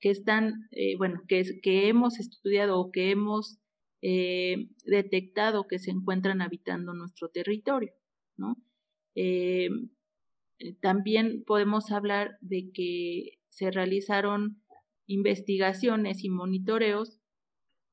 que 0.01 0.09
están, 0.09 0.67
eh, 0.71 0.97
bueno, 0.97 1.21
que, 1.29 1.61
que 1.61 1.87
hemos 1.87 2.19
estudiado 2.19 2.77
o 2.77 2.91
que 2.91 3.11
hemos 3.11 3.57
eh, 4.01 4.67
detectado 4.83 5.65
que 5.65 5.79
se 5.79 5.91
encuentran 5.91 6.41
habitando 6.41 6.93
nuestro 6.93 7.29
territorio, 7.29 7.93
¿no? 8.35 8.57
Eh, 9.15 9.69
también 10.81 11.45
podemos 11.45 11.89
hablar 11.91 12.37
de 12.41 12.71
que 12.73 13.39
se 13.47 13.71
realizaron 13.71 14.60
investigaciones 15.11 16.23
y 16.23 16.29
monitoreos 16.29 17.19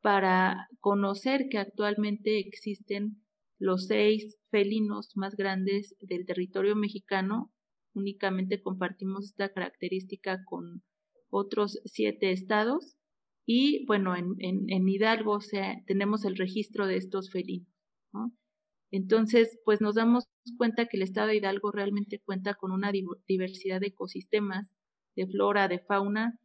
para 0.00 0.68
conocer 0.80 1.48
que 1.50 1.58
actualmente 1.58 2.38
existen 2.38 3.22
los 3.58 3.86
seis 3.86 4.38
felinos 4.50 5.16
más 5.16 5.34
grandes 5.34 5.96
del 6.00 6.24
territorio 6.26 6.76
mexicano. 6.76 7.52
Únicamente 7.92 8.62
compartimos 8.62 9.24
esta 9.24 9.52
característica 9.52 10.44
con 10.44 10.84
otros 11.28 11.80
siete 11.84 12.30
estados. 12.30 12.96
Y 13.44 13.84
bueno, 13.86 14.14
en, 14.14 14.36
en, 14.38 14.88
Hidalgo 14.88 15.38
tenemos 15.86 16.24
el 16.24 16.36
registro 16.36 16.86
de 16.86 16.96
estos 16.96 17.30
felinos. 17.30 17.66
Entonces, 18.90 19.58
pues 19.64 19.80
nos 19.80 19.96
damos 19.96 20.24
cuenta 20.56 20.86
que 20.86 20.96
el 20.96 21.02
estado 21.02 21.28
de 21.28 21.36
Hidalgo 21.36 21.72
realmente 21.72 22.20
cuenta 22.24 22.54
con 22.54 22.70
una 22.70 22.92
diversidad 23.26 23.80
de 23.80 23.88
ecosistemas, 23.88 24.68
de 25.16 25.26
flora, 25.26 25.66
de 25.68 25.80
fauna, 25.80 26.38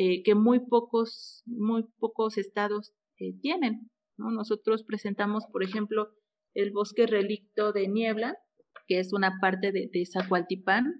eh, 0.00 0.22
que 0.22 0.36
muy 0.36 0.60
pocos, 0.60 1.42
muy 1.44 1.82
pocos 1.98 2.38
estados 2.38 2.92
eh, 3.18 3.36
tienen. 3.40 3.90
¿no? 4.16 4.30
Nosotros 4.30 4.84
presentamos, 4.84 5.46
por 5.50 5.64
ejemplo, 5.64 6.10
el 6.54 6.70
bosque 6.70 7.08
relicto 7.08 7.72
de 7.72 7.88
niebla, 7.88 8.36
que 8.86 9.00
es 9.00 9.12
una 9.12 9.40
parte 9.40 9.72
de, 9.72 9.90
de 9.92 10.06
Zacualtipán, 10.06 10.94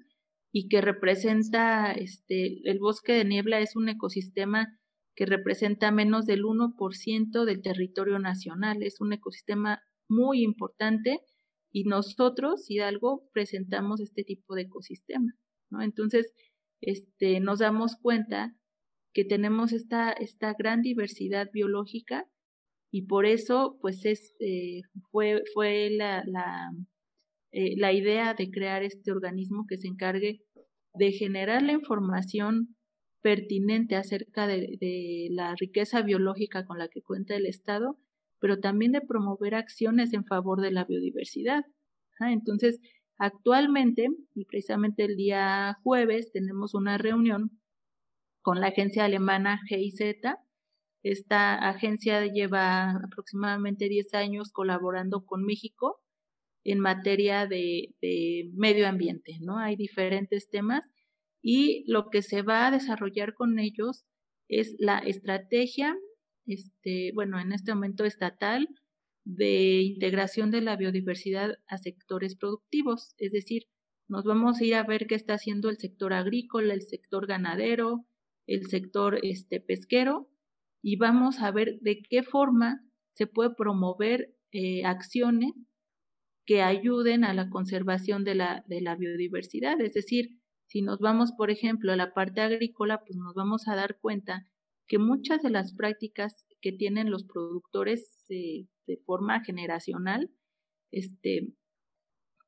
y 0.50 0.68
que 0.68 0.80
representa, 0.80 1.92
este, 1.92 2.58
el 2.68 2.80
bosque 2.80 3.12
de 3.12 3.24
niebla 3.24 3.60
es 3.60 3.76
un 3.76 3.88
ecosistema 3.88 4.66
que 5.14 5.26
representa 5.26 5.92
menos 5.92 6.26
del 6.26 6.42
1% 6.42 7.44
del 7.44 7.62
territorio 7.62 8.18
nacional. 8.18 8.82
Es 8.82 9.00
un 9.00 9.12
ecosistema 9.12 9.80
muy 10.08 10.42
importante 10.42 11.20
y 11.70 11.84
nosotros, 11.84 12.68
Hidalgo, 12.68 13.28
presentamos 13.32 14.00
este 14.00 14.24
tipo 14.24 14.56
de 14.56 14.62
ecosistema. 14.62 15.34
Entonces, 15.80 16.34
este, 16.80 17.38
nos 17.38 17.60
damos 17.60 17.94
cuenta 18.02 18.57
que 19.12 19.24
tenemos 19.24 19.72
esta, 19.72 20.12
esta 20.12 20.54
gran 20.58 20.82
diversidad 20.82 21.48
biológica 21.52 22.26
y 22.90 23.06
por 23.06 23.26
eso, 23.26 23.78
pues, 23.80 24.04
es, 24.04 24.34
eh, 24.40 24.82
fue, 25.10 25.42
fue 25.54 25.90
la, 25.90 26.22
la, 26.26 26.70
eh, 27.52 27.76
la 27.76 27.92
idea 27.92 28.34
de 28.34 28.50
crear 28.50 28.82
este 28.82 29.12
organismo 29.12 29.66
que 29.68 29.76
se 29.76 29.88
encargue 29.88 30.40
de 30.94 31.12
generar 31.12 31.62
la 31.62 31.72
información 31.72 32.76
pertinente 33.22 33.96
acerca 33.96 34.46
de, 34.46 34.78
de, 34.80 35.28
la 35.30 35.54
riqueza 35.56 36.02
biológica 36.02 36.64
con 36.64 36.78
la 36.78 36.88
que 36.88 37.02
cuenta 37.02 37.34
el 37.34 37.46
Estado 37.46 37.98
pero 38.40 38.58
también 38.58 38.92
de 38.92 39.00
promover 39.00 39.54
acciones 39.54 40.12
en 40.12 40.24
favor 40.24 40.60
de 40.60 40.70
la 40.70 40.84
biodiversidad. 40.84 41.64
Entonces, 42.20 42.80
actualmente, 43.18 44.08
y 44.34 44.44
precisamente 44.44 45.04
el 45.04 45.16
día 45.16 45.76
jueves, 45.82 46.32
tenemos 46.32 46.74
una 46.74 46.98
reunión 46.98 47.57
con 48.42 48.60
la 48.60 48.68
agencia 48.68 49.04
alemana 49.04 49.60
GIZ. 49.68 50.16
Esta 51.02 51.54
agencia 51.68 52.26
lleva 52.26 52.90
aproximadamente 52.90 53.88
10 53.88 54.14
años 54.14 54.50
colaborando 54.52 55.24
con 55.24 55.44
México 55.44 56.00
en 56.64 56.80
materia 56.80 57.46
de, 57.46 57.94
de, 58.02 58.50
medio 58.54 58.88
ambiente, 58.88 59.38
¿no? 59.40 59.58
Hay 59.58 59.76
diferentes 59.76 60.50
temas 60.50 60.82
y 61.40 61.84
lo 61.86 62.10
que 62.10 62.22
se 62.22 62.42
va 62.42 62.66
a 62.66 62.70
desarrollar 62.70 63.34
con 63.34 63.58
ellos 63.58 64.04
es 64.48 64.74
la 64.78 64.98
estrategia 64.98 65.96
este, 66.48 67.12
bueno, 67.14 67.38
en 67.38 67.52
este 67.52 67.74
momento 67.74 68.04
estatal 68.04 68.68
de 69.24 69.82
integración 69.82 70.50
de 70.50 70.62
la 70.62 70.76
biodiversidad 70.76 71.56
a 71.66 71.76
sectores 71.76 72.36
productivos, 72.36 73.14
es 73.18 73.32
decir, 73.32 73.64
nos 74.08 74.24
vamos 74.24 74.58
a 74.58 74.64
ir 74.64 74.74
a 74.74 74.82
ver 74.84 75.06
qué 75.06 75.14
está 75.14 75.34
haciendo 75.34 75.68
el 75.68 75.76
sector 75.76 76.14
agrícola, 76.14 76.72
el 76.72 76.80
sector 76.82 77.26
ganadero, 77.26 78.06
el 78.48 78.66
sector 78.66 79.20
este, 79.22 79.60
pesquero, 79.60 80.28
y 80.82 80.96
vamos 80.96 81.40
a 81.40 81.50
ver 81.52 81.78
de 81.80 82.02
qué 82.02 82.22
forma 82.22 82.84
se 83.12 83.26
puede 83.26 83.50
promover 83.54 84.34
eh, 84.52 84.84
acciones 84.84 85.52
que 86.46 86.62
ayuden 86.62 87.24
a 87.24 87.34
la 87.34 87.50
conservación 87.50 88.24
de 88.24 88.34
la, 88.34 88.64
de 88.66 88.80
la 88.80 88.96
biodiversidad. 88.96 89.80
Es 89.80 89.92
decir, 89.92 90.40
si 90.66 90.82
nos 90.82 90.98
vamos, 90.98 91.32
por 91.32 91.50
ejemplo, 91.50 91.92
a 91.92 91.96
la 91.96 92.14
parte 92.14 92.40
agrícola, 92.40 93.02
pues 93.04 93.16
nos 93.16 93.34
vamos 93.34 93.68
a 93.68 93.76
dar 93.76 93.98
cuenta 94.00 94.46
que 94.86 94.98
muchas 94.98 95.42
de 95.42 95.50
las 95.50 95.74
prácticas 95.74 96.46
que 96.62 96.72
tienen 96.72 97.10
los 97.10 97.24
productores 97.24 98.24
eh, 98.30 98.66
de 98.86 98.96
forma 99.04 99.44
generacional, 99.44 100.30
este, 100.90 101.52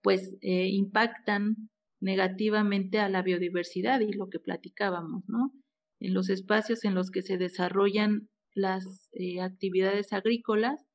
pues 0.03 0.37
eh, 0.41 0.69
impactan 0.69 1.69
negativamente 2.01 2.99
a 2.99 3.11
la 3.11 3.23
biodiversidad 3.23 4.01
y 4.01 4.13
lo 4.13 4.31
que 4.31 4.41
platicábamos, 4.41 5.25
¿no? 5.29 5.53
En 6.01 6.15
los 6.15 6.31
espacios 6.31 6.85
en 6.85 6.95
los 6.95 7.11
que 7.11 7.23
se 7.23 7.37
desarrollan 7.37 8.29
las 8.55 9.11
eh, 9.13 9.41
actividades 9.41 10.13
agrícolas, 10.13 10.87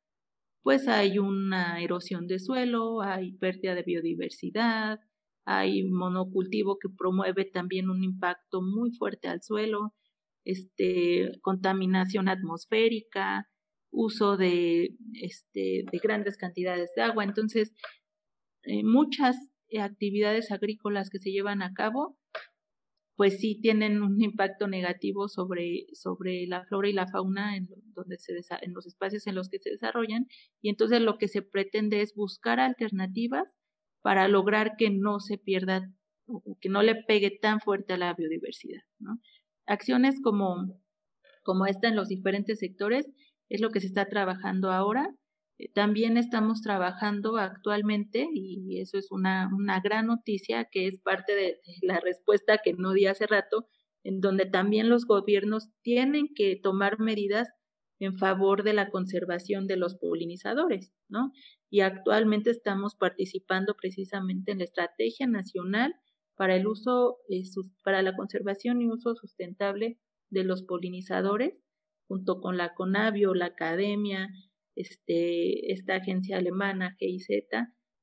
pues 0.63 0.87
hay 0.87 1.19
una 1.19 1.79
erosión 1.81 2.25
de 2.25 2.39
suelo, 2.39 3.01
hay 3.01 3.33
pérdida 3.33 3.75
de 3.75 3.83
biodiversidad, 3.83 4.99
hay 5.45 5.83
monocultivo 5.83 6.79
que 6.79 6.89
promueve 6.89 7.45
también 7.45 7.89
un 7.91 8.03
impacto 8.03 8.63
muy 8.63 8.91
fuerte 8.91 9.27
al 9.27 9.43
suelo, 9.43 9.93
este, 10.43 11.39
contaminación 11.41 12.27
atmosférica, 12.27 13.47
uso 13.91 14.37
de, 14.37 14.95
este, 15.13 15.85
de 15.91 15.99
grandes 16.01 16.35
cantidades 16.35 16.91
de 16.95 17.03
agua. 17.03 17.23
Entonces, 17.23 17.71
eh, 18.63 18.83
muchas 18.83 19.37
actividades 19.79 20.51
agrícolas 20.51 21.09
que 21.09 21.19
se 21.19 21.31
llevan 21.31 21.61
a 21.61 21.73
cabo, 21.73 22.17
pues 23.15 23.39
sí 23.39 23.59
tienen 23.61 24.01
un 24.01 24.21
impacto 24.21 24.67
negativo 24.67 25.29
sobre, 25.29 25.87
sobre 25.93 26.45
la 26.47 26.65
flora 26.65 26.89
y 26.89 26.93
la 26.93 27.07
fauna 27.07 27.55
en, 27.55 27.69
donde 27.93 28.17
se 28.17 28.33
en 28.61 28.73
los 28.73 28.85
espacios 28.85 29.25
en 29.27 29.35
los 29.35 29.49
que 29.49 29.59
se 29.59 29.69
desarrollan. 29.69 30.27
Y 30.61 30.69
entonces 30.69 31.01
lo 31.01 31.17
que 31.17 31.27
se 31.27 31.41
pretende 31.41 32.01
es 32.01 32.13
buscar 32.13 32.59
alternativas 32.59 33.55
para 34.01 34.27
lograr 34.27 34.75
que 34.77 34.89
no 34.89 35.19
se 35.19 35.37
pierda 35.37 35.89
o 36.27 36.57
que 36.59 36.69
no 36.69 36.83
le 36.83 36.95
pegue 36.95 37.31
tan 37.31 37.61
fuerte 37.61 37.93
a 37.93 37.97
la 37.97 38.13
biodiversidad. 38.13 38.81
¿no? 38.99 39.19
acciones 39.67 40.21
como, 40.21 40.79
como 41.43 41.65
esta 41.65 41.87
en 41.87 41.95
los 41.95 42.09
diferentes 42.09 42.59
sectores 42.59 43.07
es 43.49 43.61
lo 43.61 43.69
que 43.69 43.79
se 43.79 43.87
está 43.87 44.07
trabajando 44.07 44.71
ahora. 44.71 45.09
Eh, 45.57 45.71
también 45.73 46.17
estamos 46.17 46.61
trabajando 46.61 47.37
actualmente, 47.37 48.27
y 48.33 48.79
eso 48.81 48.97
es 48.97 49.11
una, 49.11 49.49
una 49.53 49.79
gran 49.79 50.07
noticia, 50.07 50.65
que 50.65 50.87
es 50.87 50.99
parte 50.99 51.35
de, 51.35 51.59
la 51.81 51.99
respuesta 51.99 52.59
que 52.63 52.73
no 52.73 52.93
di 52.93 53.05
hace 53.05 53.27
rato, 53.27 53.67
en 54.03 54.21
donde 54.21 54.45
también 54.45 54.89
los 54.89 55.05
gobiernos 55.05 55.69
tienen 55.81 56.27
que 56.35 56.55
tomar 56.61 56.99
medidas 56.99 57.49
en 57.99 58.17
favor 58.17 58.63
de 58.63 58.73
la 58.73 58.89
conservación 58.89 59.67
de 59.67 59.77
los 59.77 59.95
polinizadores, 59.95 60.91
¿no? 61.07 61.31
Y 61.69 61.79
actualmente 61.79 62.51
estamos 62.51 62.95
participando 62.95 63.75
precisamente 63.75 64.51
en 64.51 64.59
la 64.59 64.65
Estrategia 64.65 65.27
Nacional 65.27 65.95
para 66.35 66.55
el 66.55 66.67
uso, 66.67 67.17
eh, 67.29 67.43
para 67.83 68.01
la 68.01 68.15
conservación 68.15 68.81
y 68.81 68.89
uso 68.89 69.15
sustentable 69.15 69.97
de 70.29 70.43
los 70.43 70.63
polinizadores, 70.63 71.53
junto 72.07 72.41
con 72.41 72.57
la 72.57 72.75
CONABIO, 72.75 73.33
la 73.33 73.45
Academia, 73.45 74.29
este, 74.75 75.71
esta 75.71 75.95
agencia 75.95 76.37
alemana 76.37 76.95
GIZ, 76.99 77.27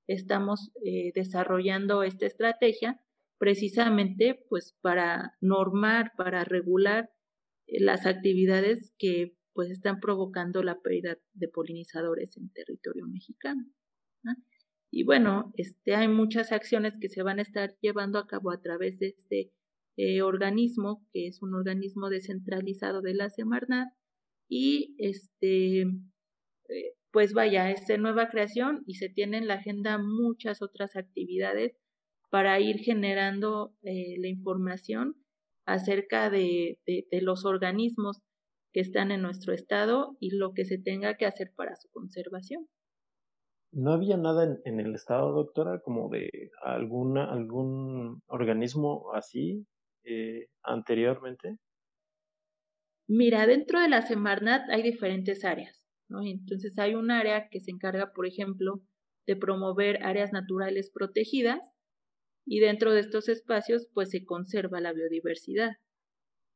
estamos 0.06 0.72
eh, 0.84 1.12
desarrollando 1.14 2.02
esta 2.02 2.26
estrategia 2.26 3.00
precisamente 3.38 4.44
pues 4.48 4.76
para 4.80 5.36
normar, 5.40 6.12
para 6.16 6.44
regular 6.44 7.10
eh, 7.66 7.80
las 7.80 8.06
actividades 8.06 8.92
que 8.98 9.36
pues 9.52 9.70
están 9.70 10.00
provocando 10.00 10.62
la 10.62 10.80
pérdida 10.80 11.18
de 11.34 11.48
polinizadores 11.48 12.36
en 12.36 12.50
territorio 12.52 13.06
mexicano. 13.06 13.66
Y 14.94 15.04
bueno, 15.04 15.52
este, 15.56 15.94
hay 15.94 16.06
muchas 16.06 16.52
acciones 16.52 16.98
que 17.00 17.08
se 17.08 17.22
van 17.22 17.38
a 17.38 17.42
estar 17.42 17.76
llevando 17.80 18.18
a 18.18 18.26
cabo 18.26 18.50
a 18.50 18.60
través 18.60 18.98
de 18.98 19.08
este 19.08 19.50
eh, 19.96 20.22
organismo, 20.22 21.06
que 21.12 21.26
es 21.26 21.42
un 21.42 21.54
organismo 21.54 22.10
descentralizado 22.10 23.00
de 23.00 23.14
la 23.14 23.30
Semarnat. 23.30 23.88
Y 24.48 24.94
este, 24.98 25.86
eh, 26.72 26.94
pues 27.10 27.34
vaya, 27.34 27.70
es 27.70 27.86
de 27.86 27.98
nueva 27.98 28.28
creación 28.28 28.82
y 28.86 28.94
se 28.94 29.08
tiene 29.08 29.38
en 29.38 29.48
la 29.48 29.54
agenda 29.54 29.98
muchas 29.98 30.62
otras 30.62 30.96
actividades 30.96 31.76
para 32.30 32.58
ir 32.60 32.78
generando 32.78 33.74
eh, 33.82 34.16
la 34.18 34.28
información 34.28 35.16
acerca 35.66 36.30
de, 36.30 36.78
de, 36.86 37.06
de 37.10 37.22
los 37.22 37.44
organismos 37.44 38.22
que 38.72 38.80
están 38.80 39.10
en 39.10 39.22
nuestro 39.22 39.52
estado 39.52 40.16
y 40.18 40.36
lo 40.36 40.54
que 40.54 40.64
se 40.64 40.78
tenga 40.78 41.16
que 41.16 41.26
hacer 41.26 41.52
para 41.54 41.76
su 41.76 41.88
conservación. 41.90 42.66
¿No 43.74 43.92
había 43.92 44.18
nada 44.18 44.60
en, 44.64 44.80
el 44.80 44.94
estado, 44.94 45.32
doctora, 45.32 45.80
como 45.80 46.10
de 46.10 46.28
alguna, 46.62 47.32
algún 47.32 48.20
organismo 48.26 49.14
así 49.14 49.66
eh, 50.04 50.48
anteriormente? 50.62 51.56
Mira, 53.08 53.46
dentro 53.46 53.80
de 53.80 53.88
la 53.88 54.02
Semarnat 54.02 54.68
hay 54.68 54.82
diferentes 54.82 55.42
áreas. 55.44 55.81
¿No? 56.12 56.22
Entonces 56.22 56.78
hay 56.78 56.94
un 56.94 57.10
área 57.10 57.48
que 57.48 57.60
se 57.60 57.70
encarga, 57.70 58.12
por 58.12 58.26
ejemplo, 58.26 58.82
de 59.26 59.36
promover 59.36 60.04
áreas 60.04 60.32
naturales 60.32 60.90
protegidas 60.90 61.60
y 62.46 62.60
dentro 62.60 62.92
de 62.92 63.00
estos 63.00 63.28
espacios 63.28 63.88
pues 63.94 64.10
se 64.10 64.24
conserva 64.24 64.80
la 64.80 64.92
biodiversidad. 64.92 65.72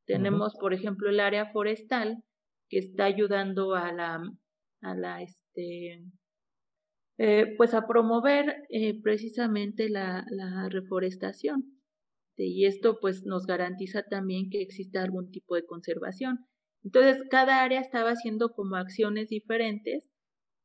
Tenemos, 0.06 0.54
por 0.60 0.72
ejemplo, 0.72 1.10
el 1.10 1.20
área 1.20 1.46
forestal 1.46 2.22
que 2.68 2.78
está 2.78 3.04
ayudando 3.04 3.74
a 3.74 3.92
la, 3.92 4.22
a 4.82 4.94
la 4.94 5.22
este, 5.22 6.04
eh, 7.18 7.54
pues 7.56 7.74
a 7.74 7.86
promover 7.86 8.66
eh, 8.68 9.00
precisamente 9.02 9.88
la, 9.88 10.24
la 10.30 10.68
reforestación. 10.68 11.80
Y 12.36 12.66
esto 12.66 12.98
pues 13.00 13.24
nos 13.24 13.46
garantiza 13.46 14.02
también 14.02 14.50
que 14.50 14.60
exista 14.60 15.02
algún 15.02 15.30
tipo 15.30 15.54
de 15.54 15.64
conservación. 15.64 16.46
Entonces, 16.86 17.20
cada 17.28 17.64
área 17.64 17.80
estaba 17.80 18.10
haciendo 18.10 18.52
como 18.54 18.76
acciones 18.76 19.28
diferentes, 19.28 20.08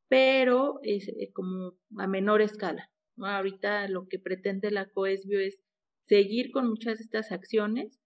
pero 0.08 0.78
es 0.84 1.08
eh, 1.08 1.32
como 1.34 1.74
a 1.98 2.06
menor 2.06 2.42
escala. 2.42 2.92
Ahorita 3.18 3.88
lo 3.88 4.06
que 4.06 4.20
pretende 4.20 4.70
la 4.70 4.88
COESBIO 4.88 5.40
es 5.40 5.60
seguir 6.06 6.52
con 6.52 6.68
muchas 6.68 6.98
de 6.98 7.04
estas 7.04 7.32
acciones, 7.32 7.98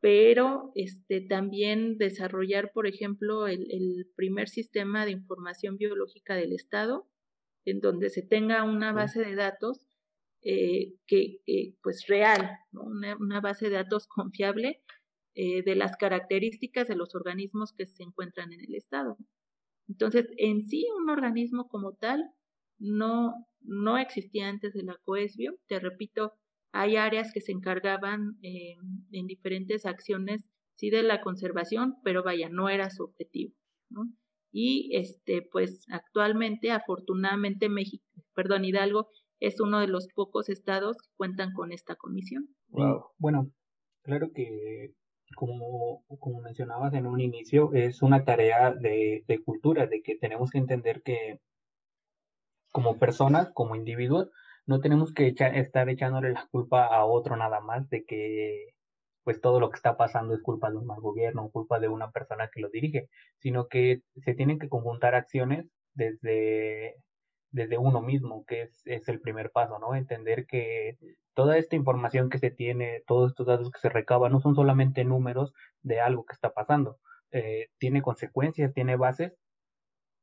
pero 0.00 0.70
este, 0.76 1.20
también 1.20 1.98
desarrollar, 1.98 2.70
por 2.72 2.86
ejemplo, 2.86 3.48
el, 3.48 3.66
el 3.72 4.08
primer 4.14 4.48
sistema 4.48 5.04
de 5.04 5.10
información 5.10 5.78
biológica 5.78 6.36
del 6.36 6.52
Estado, 6.52 7.08
en 7.64 7.80
donde 7.80 8.10
se 8.10 8.22
tenga 8.22 8.62
una 8.62 8.92
base 8.92 9.20
de 9.20 9.34
datos 9.34 9.88
eh, 10.42 10.94
que, 11.08 11.40
pues 11.82 12.06
real, 12.06 12.48
una, 12.70 13.40
base 13.40 13.68
de 13.68 13.74
datos 13.74 14.06
confiable 14.06 14.80
eh, 15.34 15.62
de 15.62 15.76
las 15.76 15.96
características 15.96 16.88
de 16.88 16.96
los 16.96 17.14
organismos 17.14 17.72
que 17.72 17.86
se 17.86 18.02
encuentran 18.02 18.52
en 18.52 18.60
el 18.60 18.74
estado. 18.74 19.16
Entonces, 19.88 20.26
en 20.36 20.62
sí, 20.62 20.86
un 20.96 21.08
organismo 21.10 21.68
como 21.68 21.94
tal 21.94 22.30
no, 22.78 23.34
no 23.60 23.98
existía 23.98 24.48
antes 24.48 24.74
de 24.74 24.82
la 24.82 24.96
coesbio. 25.04 25.58
Te 25.66 25.80
repito, 25.80 26.32
hay 26.72 26.96
áreas 26.96 27.32
que 27.32 27.40
se 27.40 27.52
encargaban 27.52 28.38
eh, 28.42 28.76
en 29.12 29.26
diferentes 29.26 29.86
acciones, 29.86 30.44
sí, 30.76 30.90
de 30.90 31.02
la 31.02 31.20
conservación, 31.20 31.96
pero 32.04 32.22
vaya, 32.22 32.48
no 32.50 32.68
era 32.68 32.90
su 32.90 33.04
objetivo. 33.04 33.54
Y 34.52 34.90
este, 34.94 35.42
pues 35.42 35.86
actualmente, 35.90 36.70
afortunadamente, 36.70 37.68
México, 37.68 38.04
perdón, 38.34 38.64
Hidalgo 38.64 39.08
es 39.40 39.60
uno 39.60 39.80
de 39.80 39.88
los 39.88 40.08
pocos 40.14 40.48
estados 40.48 40.96
que 40.98 41.08
cuentan 41.16 41.52
con 41.52 41.72
esta 41.72 41.96
comisión. 41.96 42.48
Bueno, 43.18 43.50
claro 44.02 44.30
que 44.34 44.94
como, 45.36 46.04
como 46.18 46.40
mencionabas 46.40 46.94
en 46.94 47.06
un 47.06 47.20
inicio, 47.20 47.72
es 47.74 48.02
una 48.02 48.24
tarea 48.24 48.72
de, 48.72 49.24
de 49.26 49.42
cultura, 49.42 49.86
de 49.86 50.02
que 50.02 50.16
tenemos 50.16 50.50
que 50.50 50.58
entender 50.58 51.02
que 51.02 51.40
como 52.70 52.98
personas, 52.98 53.50
como 53.54 53.76
individuos, 53.76 54.30
no 54.66 54.80
tenemos 54.80 55.12
que 55.14 55.28
estar 55.28 55.88
echándole 55.88 56.32
la 56.32 56.46
culpa 56.50 56.86
a 56.86 57.04
otro 57.04 57.36
nada 57.36 57.60
más 57.60 57.88
de 57.88 58.04
que 58.04 58.74
pues 59.24 59.40
todo 59.40 59.60
lo 59.60 59.70
que 59.70 59.76
está 59.76 59.96
pasando 59.96 60.34
es 60.34 60.42
culpa 60.42 60.70
de 60.70 60.76
un 60.76 60.86
mal 60.86 61.00
gobierno 61.00 61.50
culpa 61.50 61.78
de 61.78 61.88
una 61.88 62.10
persona 62.10 62.48
que 62.52 62.60
lo 62.60 62.70
dirige, 62.70 63.08
sino 63.38 63.68
que 63.68 64.02
se 64.24 64.34
tienen 64.34 64.58
que 64.58 64.68
conjuntar 64.68 65.14
acciones 65.14 65.66
desde 65.94 66.96
desde 67.50 67.78
uno 67.78 68.00
mismo, 68.00 68.44
que 68.46 68.62
es, 68.62 68.82
es, 68.86 69.08
el 69.08 69.20
primer 69.20 69.50
paso, 69.50 69.78
¿no? 69.78 69.94
Entender 69.94 70.46
que 70.46 70.98
toda 71.34 71.56
esta 71.58 71.76
información 71.76 72.30
que 72.30 72.38
se 72.38 72.50
tiene, 72.50 73.02
todos 73.06 73.30
estos 73.30 73.46
datos 73.46 73.70
que 73.70 73.80
se 73.80 73.88
recaban, 73.88 74.32
no 74.32 74.40
son 74.40 74.54
solamente 74.54 75.04
números 75.04 75.52
de 75.82 76.00
algo 76.00 76.24
que 76.26 76.34
está 76.34 76.52
pasando, 76.52 76.98
eh, 77.30 77.68
tiene 77.78 78.02
consecuencias, 78.02 78.74
tiene 78.74 78.96
bases 78.96 79.32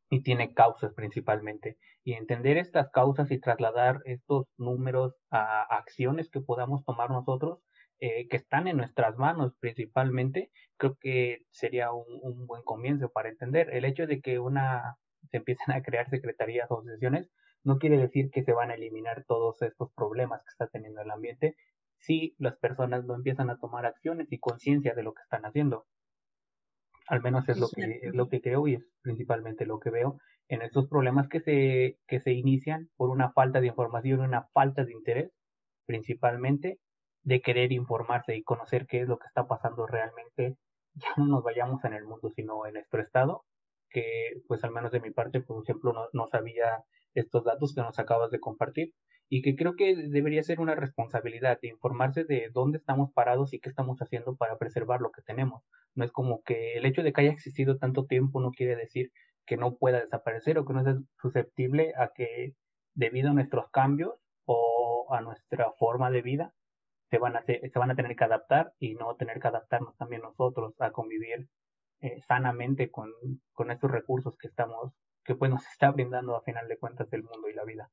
y 0.09 0.21
tiene 0.21 0.53
causas 0.53 0.93
principalmente. 0.93 1.77
Y 2.03 2.13
entender 2.13 2.57
estas 2.57 2.89
causas 2.91 3.31
y 3.31 3.39
trasladar 3.39 4.01
estos 4.05 4.47
números 4.57 5.15
a 5.31 5.63
acciones 5.63 6.29
que 6.29 6.41
podamos 6.41 6.85
tomar 6.85 7.09
nosotros, 7.09 7.59
eh, 7.99 8.27
que 8.27 8.37
están 8.37 8.67
en 8.67 8.77
nuestras 8.77 9.17
manos 9.17 9.53
principalmente, 9.59 10.51
creo 10.77 10.95
que 10.99 11.45
sería 11.49 11.91
un, 11.91 12.05
un 12.21 12.45
buen 12.45 12.63
comienzo 12.63 13.09
para 13.09 13.29
entender 13.29 13.69
el 13.73 13.85
hecho 13.85 14.05
de 14.05 14.21
que 14.21 14.39
una 14.39 14.97
se 15.29 15.37
empiezan 15.37 15.75
a 15.75 15.81
crear 15.81 16.09
secretarías 16.09 16.69
o 16.71 16.79
asociaciones, 16.79 17.29
no 17.65 17.79
quiere 17.79 17.97
decir 17.97 18.29
que 18.31 18.43
se 18.43 18.53
van 18.53 18.71
a 18.71 18.75
eliminar 18.75 19.25
todos 19.27 19.61
estos 19.61 19.91
problemas 19.93 20.41
que 20.43 20.51
está 20.51 20.67
teniendo 20.67 21.01
el 21.01 21.11
ambiente 21.11 21.55
si 21.97 22.35
las 22.37 22.55
personas 22.57 23.03
no 23.05 23.15
empiezan 23.15 23.49
a 23.49 23.57
tomar 23.57 23.85
acciones 23.85 24.31
y 24.31 24.39
conciencia 24.39 24.93
de 24.93 25.03
lo 25.03 25.13
que 25.13 25.23
están 25.23 25.45
haciendo. 25.45 25.87
Al 27.07 27.21
menos 27.21 27.47
es 27.49 27.57
lo 27.57 27.67
que 27.69 27.99
es 28.03 28.15
lo 28.15 28.29
que 28.29 28.41
creo 28.41 28.67
y 28.67 28.75
es 28.75 28.85
principalmente 29.01 29.65
lo 29.65 29.79
que 29.79 29.89
veo 29.89 30.19
en 30.47 30.61
estos 30.61 30.87
problemas 30.87 31.27
que 31.27 31.39
se 31.39 31.99
que 32.07 32.19
se 32.19 32.33
inician 32.33 32.89
por 32.95 33.09
una 33.09 33.31
falta 33.31 33.61
de 33.61 33.67
información, 33.67 34.21
una 34.21 34.47
falta 34.53 34.85
de 34.85 34.93
interés, 34.93 35.31
principalmente 35.85 36.79
de 37.23 37.41
querer 37.41 37.71
informarse 37.71 38.35
y 38.35 38.43
conocer 38.43 38.85
qué 38.85 39.01
es 39.01 39.07
lo 39.07 39.17
que 39.17 39.27
está 39.27 39.47
pasando 39.47 39.87
realmente. 39.87 40.57
Ya 40.93 41.09
no 41.17 41.25
nos 41.27 41.43
vayamos 41.43 41.83
en 41.83 41.93
el 41.93 42.05
mundo, 42.05 42.29
sino 42.35 42.65
en 42.65 42.75
nuestro 42.75 43.01
estado 43.01 43.43
que 43.89 44.41
pues 44.47 44.63
al 44.63 44.71
menos 44.71 44.91
de 44.91 45.01
mi 45.01 45.11
parte, 45.11 45.41
por 45.41 45.63
ejemplo, 45.63 45.93
no, 45.93 46.07
no 46.13 46.27
sabía 46.27 46.83
estos 47.13 47.43
datos 47.43 47.73
que 47.73 47.81
nos 47.81 47.97
acabas 47.99 48.31
de 48.31 48.39
compartir 48.39 48.93
y 49.29 49.41
que 49.41 49.55
creo 49.55 49.75
que 49.75 49.95
debería 49.95 50.43
ser 50.43 50.59
una 50.59 50.75
responsabilidad 50.75 51.59
de 51.61 51.69
informarse 51.69 52.25
de 52.25 52.49
dónde 52.53 52.77
estamos 52.77 53.11
parados 53.13 53.53
y 53.53 53.59
qué 53.59 53.69
estamos 53.69 53.99
haciendo 53.99 54.35
para 54.35 54.57
preservar 54.57 55.01
lo 55.01 55.11
que 55.11 55.21
tenemos. 55.21 55.63
No 55.95 56.05
es 56.05 56.11
como 56.11 56.43
que 56.43 56.73
el 56.73 56.85
hecho 56.85 57.01
de 57.03 57.11
que 57.11 57.21
haya 57.21 57.31
existido 57.31 57.77
tanto 57.77 58.05
tiempo 58.05 58.39
no 58.39 58.51
quiere 58.51 58.75
decir 58.75 59.11
que 59.45 59.57
no 59.57 59.77
pueda 59.77 59.99
desaparecer 60.01 60.57
o 60.57 60.65
que 60.65 60.73
no 60.73 60.83
sea 60.83 60.97
susceptible 61.21 61.93
a 61.97 62.09
que 62.13 62.53
debido 62.93 63.29
a 63.29 63.33
nuestros 63.33 63.69
cambios 63.71 64.13
o 64.45 65.07
a 65.11 65.21
nuestra 65.21 65.71
forma 65.79 66.11
de 66.11 66.21
vida 66.21 66.53
se 67.09 67.17
van 67.17 67.35
a, 67.35 67.43
se 67.43 67.79
van 67.79 67.91
a 67.91 67.95
tener 67.95 68.15
que 68.15 68.23
adaptar 68.23 68.73
y 68.79 68.95
no 68.95 69.15
tener 69.15 69.39
que 69.39 69.47
adaptarnos 69.47 69.95
también 69.97 70.21
nosotros 70.21 70.73
a 70.79 70.91
convivir 70.91 71.47
eh, 72.01 72.21
sanamente 72.27 72.91
con, 72.91 73.11
con 73.53 73.71
estos 73.71 73.91
recursos 73.91 74.37
que 74.37 74.47
estamos, 74.47 74.93
que 75.23 75.35
pues 75.35 75.51
nos 75.51 75.65
está 75.67 75.91
brindando 75.91 76.35
a 76.35 76.41
final 76.41 76.67
de 76.67 76.77
cuentas 76.77 77.11
el 77.13 77.23
mundo 77.23 77.49
y 77.49 77.53
la 77.53 77.65
vida. 77.65 77.91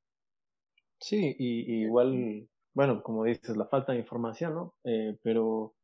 Sí, 0.99 1.35
y, 1.39 1.83
igual, 1.83 2.49
bueno, 2.75 3.03
como 3.03 3.25
dices, 3.25 3.57
la 3.57 3.67
falta 3.67 3.93
de 3.93 3.99
información, 3.99 4.55
¿no? 4.55 4.75
Eh, 4.85 5.19
pero, 5.23 5.75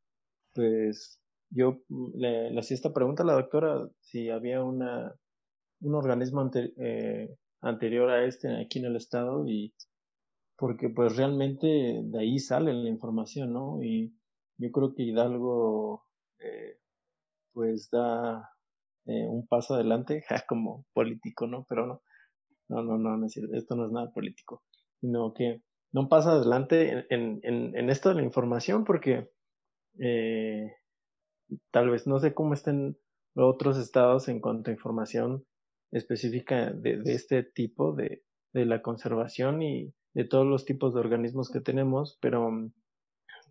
pues, 0.55 1.21
yo 1.51 1.81
le, 2.14 2.57
hacía 2.59 2.75
esta 2.75 2.93
pregunta 2.93 3.23
a 3.23 3.27
la 3.27 3.33
doctora 3.35 3.89
si 4.01 4.31
había 4.31 4.62
una, 4.62 5.14
un 5.81 5.95
organismo 5.95 6.51
eh, 6.55 7.35
anterior 7.61 8.11
a 8.11 8.24
este 8.24 8.61
aquí 8.61 8.78
en 8.78 8.86
el 8.86 8.97
estado 8.97 9.47
y 9.49 9.74
porque 10.57 10.89
pues 10.89 11.16
realmente 11.16 11.66
de 12.03 12.19
ahí 12.19 12.39
sale 12.39 12.73
la 12.73 12.89
información, 12.89 13.53
¿no? 13.53 13.82
Y 13.82 14.12
yo 14.59 14.73
creo 14.73 14.95
que 14.95 15.05
Hidalgo 15.05 16.05
eh, 16.40 16.78
pues 17.59 17.90
da 17.90 18.48
eh, 19.06 19.26
un 19.26 19.48
paso 19.48 19.74
adelante 19.74 20.24
como 20.48 20.86
político, 20.93 21.48
¿no? 21.48 21.66
Pero 21.68 21.86
no, 21.89 22.02
no, 22.68 22.82
no, 22.85 22.98
no, 22.98 23.16
no 23.16 23.26
es 23.26 23.36
esto 23.36 23.74
no 23.74 23.86
es 23.86 23.90
nada 23.90 24.12
político, 24.12 24.62
sino 25.01 25.35
que 25.35 25.64
no 25.93 26.09
pasa 26.09 26.32
adelante 26.32 27.05
en, 27.10 27.40
en, 27.43 27.76
en 27.76 27.90
esto 27.90 28.10
de 28.10 28.14
la 28.14 28.22
información 28.22 28.85
porque 28.85 29.28
eh, 29.98 30.72
tal 31.72 31.90
vez 31.90 32.06
no 32.06 32.20
sé 32.20 32.32
cómo 32.32 32.55
estén 32.55 32.97
otros 33.35 33.76
estados 33.76 34.28
en 34.28 34.40
cuanto 34.40 34.70
a 34.70 34.74
información 34.74 35.44
específica 35.90 36.72
de, 36.72 36.98
de 36.98 37.12
este 37.12 37.43
tipo 37.43 37.93
de, 37.93 38.22
de 38.52 38.66
la 38.66 38.82
conservación 38.82 39.62
y 39.62 39.93
de 40.14 40.24
todos 40.24 40.47
los 40.47 40.64
tipos 40.64 40.94
de 40.94 41.01
organismos 41.01 41.51
que 41.51 41.60
tenemos, 41.60 42.18
pero 42.20 42.52
mm, 42.52 42.72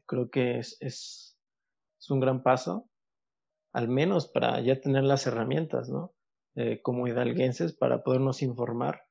creo 0.05 0.29
que 0.29 0.59
es, 0.59 0.77
es, 0.79 1.37
es 1.99 2.09
un 2.09 2.21
gran 2.21 2.41
paso 2.41 2.89
al 3.77 3.89
menos 3.89 4.27
para 4.27 4.59
ya 4.61 4.81
tener 4.81 5.03
las 5.03 5.27
herramientas, 5.27 5.87
¿no? 5.87 6.11
Eh, 6.55 6.81
como 6.81 7.07
hidalguenses 7.07 7.73
para 7.77 8.01
podernos 8.01 8.41
informar, 8.41 9.03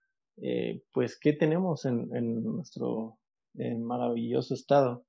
eh, 0.43 0.83
pues, 0.93 1.17
qué 1.21 1.33
tenemos 1.33 1.85
en, 1.85 2.09
en 2.17 2.43
nuestro 2.43 3.17
maravilloso 3.55 4.55
estado. 4.55 5.07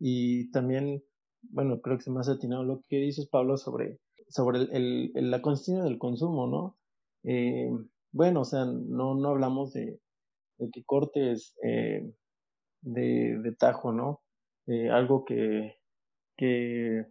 Y 0.00 0.50
también, 0.50 1.04
bueno, 1.40 1.80
creo 1.80 1.98
que 1.98 2.02
se 2.02 2.10
me 2.10 2.18
ha 2.18 2.28
atinado 2.28 2.64
lo 2.64 2.82
que 2.88 2.96
dices, 2.96 3.28
Pablo, 3.28 3.56
sobre, 3.58 4.00
sobre 4.28 4.58
el, 4.62 5.12
el, 5.14 5.30
la 5.30 5.40
conciencia 5.40 5.84
del 5.84 5.98
consumo, 5.98 6.48
¿no? 6.48 6.76
Eh, 7.22 7.70
bueno, 8.10 8.40
o 8.40 8.44
sea, 8.44 8.64
no, 8.64 9.14
no 9.14 9.28
hablamos 9.28 9.72
de, 9.72 10.00
de 10.58 10.70
que 10.72 10.82
cortes 10.82 11.54
de, 11.62 13.38
de 13.38 13.52
tajo, 13.56 13.92
¿no? 13.92 14.20
algo 14.90 15.24
que, 15.24 15.76
que, 16.36 17.06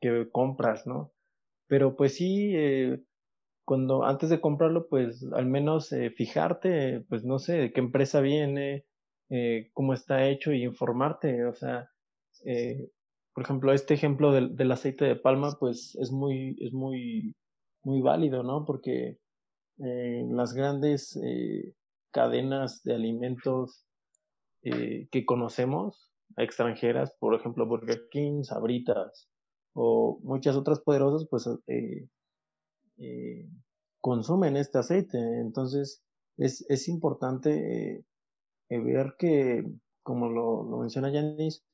que 0.00 0.30
compras, 0.32 0.86
¿no? 0.86 1.12
Pero 1.68 1.96
pues 1.96 2.14
sí, 2.16 2.52
eh, 2.54 3.00
cuando 3.66 4.04
antes 4.04 4.30
de 4.30 4.40
comprarlo, 4.40 4.88
pues 4.88 5.26
al 5.34 5.46
menos 5.46 5.92
eh, 5.92 6.10
fijarte, 6.10 7.00
pues 7.08 7.24
no 7.24 7.40
sé, 7.40 7.54
de 7.54 7.72
qué 7.72 7.80
empresa 7.80 8.20
viene, 8.20 8.86
eh, 9.28 9.70
cómo 9.74 9.92
está 9.92 10.28
hecho 10.28 10.52
y 10.52 10.62
informarte. 10.62 11.44
O 11.44 11.52
sea, 11.52 11.90
eh, 12.44 12.90
por 13.34 13.42
ejemplo, 13.42 13.72
este 13.72 13.94
ejemplo 13.94 14.32
del, 14.32 14.56
del, 14.56 14.70
aceite 14.70 15.04
de 15.04 15.16
palma, 15.16 15.56
pues 15.58 15.96
es 16.00 16.12
muy, 16.12 16.56
es 16.60 16.72
muy, 16.72 17.34
muy 17.82 18.00
válido, 18.00 18.44
¿no? 18.44 18.64
Porque 18.64 19.18
las 19.78 20.54
grandes 20.54 21.20
cadenas 22.10 22.82
de 22.82 22.94
alimentos 22.94 23.84
que 24.62 25.24
conocemos, 25.26 26.10
extranjeras, 26.38 27.14
por 27.20 27.34
ejemplo 27.34 27.66
Burger 27.66 28.08
King, 28.10 28.42
Sabritas 28.42 29.28
o 29.76 30.18
muchas 30.22 30.56
otras 30.56 30.80
poderosas, 30.80 31.28
pues 31.28 31.48
consumen 34.00 34.56
este 34.56 34.78
aceite. 34.78 35.18
Entonces 35.40 36.02
es, 36.36 36.64
es 36.68 36.88
importante 36.88 38.04
ver 38.70 39.14
que, 39.18 39.64
como 40.02 40.28
lo, 40.28 40.64
menciona 40.78 41.12
Yanis, 41.12 41.64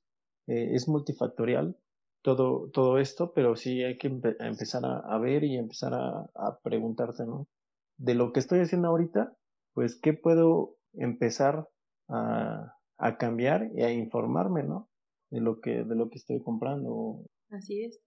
es 0.46 0.88
multifactorial 0.88 1.76
todo, 2.22 2.70
todo 2.70 2.98
esto, 2.98 3.32
pero 3.34 3.56
sí 3.56 3.82
hay 3.82 3.98
que 3.98 4.06
empezar 4.06 4.82
a, 4.84 5.18
ver 5.18 5.44
y 5.44 5.56
empezar 5.56 5.92
a, 5.94 6.30
a 6.34 6.58
preguntarse, 6.62 7.26
¿no? 7.26 7.48
De 7.98 8.14
lo 8.14 8.32
que 8.32 8.40
estoy 8.40 8.60
haciendo 8.60 8.88
ahorita, 8.88 9.36
pues, 9.74 9.98
¿qué 10.00 10.12
puedo 10.12 10.76
empezar 10.94 11.68
a, 12.08 12.76
a 12.98 13.18
cambiar 13.18 13.70
y 13.74 13.82
a 13.82 13.92
informarme, 13.92 14.62
¿no? 14.62 14.88
De 15.30 15.40
lo 15.40 15.60
que, 15.60 15.84
de 15.84 15.94
lo 15.96 16.08
que 16.08 16.18
estoy 16.18 16.40
comprando. 16.40 17.24
Así 17.52 17.84
es. 17.84 18.00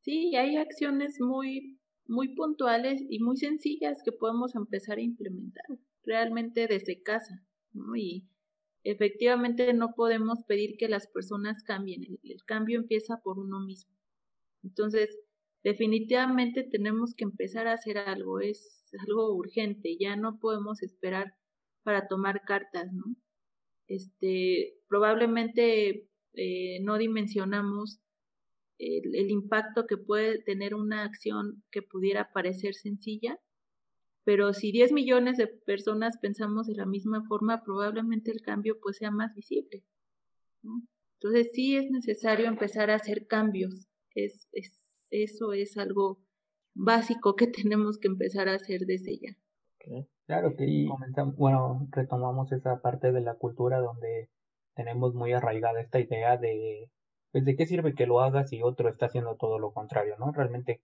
Sí, 0.00 0.34
hay 0.34 0.56
acciones 0.56 1.20
muy, 1.20 1.78
muy 2.06 2.34
puntuales 2.34 3.00
y 3.08 3.20
muy 3.20 3.36
sencillas 3.36 4.02
que 4.04 4.10
podemos 4.12 4.56
empezar 4.56 4.98
a 4.98 5.02
implementar 5.02 5.64
realmente 6.04 6.66
desde 6.66 7.02
casa, 7.02 7.44
¿no? 7.72 7.94
Y 7.94 8.26
efectivamente 8.82 9.72
no 9.72 9.94
podemos 9.94 10.42
pedir 10.48 10.76
que 10.78 10.88
las 10.88 11.06
personas 11.06 11.62
cambien, 11.62 12.18
el, 12.24 12.44
cambio 12.44 12.80
empieza 12.80 13.20
por 13.22 13.38
uno 13.38 13.60
mismo. 13.60 13.94
Entonces, 14.64 15.16
definitivamente 15.62 16.64
tenemos 16.64 17.14
que 17.14 17.24
empezar 17.24 17.68
a 17.68 17.74
hacer 17.74 17.98
algo, 17.98 18.40
es 18.40 18.84
algo 19.06 19.32
urgente, 19.34 19.96
ya 19.98 20.16
no 20.16 20.40
podemos 20.40 20.82
esperar 20.82 21.34
para 21.84 22.08
tomar 22.08 22.42
cartas, 22.44 22.92
¿no? 22.92 23.04
Este, 23.86 24.74
probablemente 24.88 26.08
eh, 26.34 26.80
no 26.82 26.98
dimensionamos 26.98 28.00
el, 28.78 29.30
impacto 29.30 29.86
que 29.86 29.96
puede 29.96 30.38
tener 30.38 30.74
una 30.74 31.04
acción 31.04 31.62
que 31.70 31.82
pudiera 31.82 32.32
parecer 32.32 32.74
sencilla, 32.74 33.38
pero 34.24 34.52
si 34.52 34.72
10 34.72 34.92
millones 34.92 35.36
de 35.36 35.46
personas 35.46 36.18
pensamos 36.18 36.66
de 36.66 36.74
la 36.74 36.86
misma 36.86 37.24
forma, 37.26 37.62
probablemente 37.64 38.30
el 38.30 38.42
cambio 38.42 38.78
pues 38.80 38.98
sea 38.98 39.10
más 39.10 39.34
visible. 39.34 39.84
Entonces 41.14 41.50
sí 41.52 41.76
es 41.76 41.90
necesario 41.90 42.46
empezar 42.46 42.90
a 42.90 42.96
hacer 42.96 43.26
cambios. 43.26 43.88
Es, 44.14 44.48
es, 44.52 44.86
eso 45.10 45.52
es 45.52 45.76
algo 45.76 46.20
básico 46.74 47.36
que 47.36 47.46
tenemos 47.64 47.98
que 47.98 48.08
empezar 48.08 48.48
a 48.48 48.54
hacer 48.54 48.82
desde 48.82 49.18
ya. 49.18 49.36
Claro 50.26 50.54
que 50.56 50.86
comenzamos, 50.86 51.36
bueno, 51.36 51.88
retomamos 51.90 52.52
esa 52.52 52.82
parte 52.82 53.12
de 53.12 53.22
la 53.22 53.34
cultura 53.34 53.80
donde 53.80 54.28
tenemos 54.74 55.14
muy 55.14 55.32
arraigada 55.32 55.80
esta 55.80 55.98
idea 55.98 56.36
de, 56.36 56.90
pues, 57.32 57.44
de 57.44 57.56
qué 57.56 57.66
sirve 57.66 57.94
que 57.94 58.06
lo 58.06 58.20
hagas 58.20 58.50
si 58.50 58.62
otro 58.62 58.88
está 58.88 59.06
haciendo 59.06 59.36
todo 59.36 59.58
lo 59.58 59.72
contrario, 59.72 60.16
¿no? 60.18 60.32
Realmente, 60.32 60.82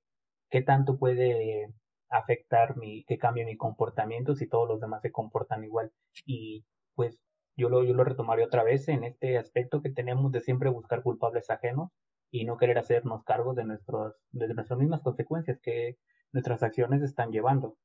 ¿qué 0.50 0.62
tanto 0.62 0.98
puede 0.98 1.74
afectar 2.14 2.76
mi, 2.76 3.04
que 3.04 3.18
cambie 3.18 3.44
mi 3.44 3.56
comportamiento 3.56 4.34
si 4.34 4.48
todos 4.48 4.68
los 4.68 4.80
demás 4.80 5.02
se 5.02 5.12
comportan 5.12 5.64
igual. 5.64 5.92
Y 6.24 6.64
pues 6.94 7.20
yo 7.56 7.68
lo, 7.68 7.84
yo 7.84 7.94
lo 7.94 8.04
retomaré 8.04 8.44
otra 8.44 8.64
vez 8.64 8.88
en 8.88 9.04
este 9.04 9.38
aspecto 9.38 9.82
que 9.82 9.90
tenemos 9.90 10.32
de 10.32 10.40
siempre 10.40 10.70
buscar 10.70 11.02
culpables 11.02 11.50
ajenos 11.50 11.90
y 12.30 12.44
no 12.44 12.56
querer 12.56 12.78
hacernos 12.78 13.24
cargo 13.24 13.54
de, 13.54 13.64
nuestros, 13.64 14.14
de 14.32 14.52
nuestras 14.54 14.78
mismas 14.78 15.02
consecuencias 15.02 15.60
que 15.60 15.98
nuestras 16.32 16.62
acciones 16.62 17.02
están 17.02 17.30
llevando. 17.30 17.76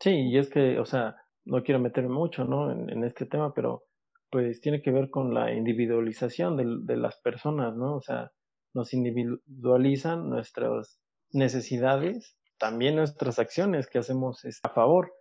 Sí, 0.00 0.10
y 0.10 0.38
es 0.38 0.50
que, 0.50 0.78
o 0.78 0.84
sea, 0.84 1.16
no 1.44 1.62
quiero 1.62 1.80
meterme 1.80 2.10
mucho, 2.10 2.44
¿no? 2.44 2.70
En, 2.72 2.90
en 2.90 3.04
este 3.04 3.26
tema, 3.26 3.54
pero 3.54 3.84
pues 4.30 4.60
tiene 4.60 4.82
que 4.82 4.90
ver 4.90 5.10
con 5.10 5.34
la 5.34 5.52
individualización 5.52 6.56
de, 6.56 6.64
de 6.82 6.96
las 6.96 7.20
personas, 7.20 7.76
¿no? 7.76 7.96
O 7.96 8.00
sea, 8.00 8.32
nos 8.74 8.92
individualizan 8.92 10.28
nuestras 10.28 10.98
necesidades 11.32 12.36
también 12.58 12.96
nuestras 12.96 13.38
acciones 13.38 13.88
que 13.88 13.98
hacemos 13.98 14.44
a 14.62 14.68
favor. 14.70 15.12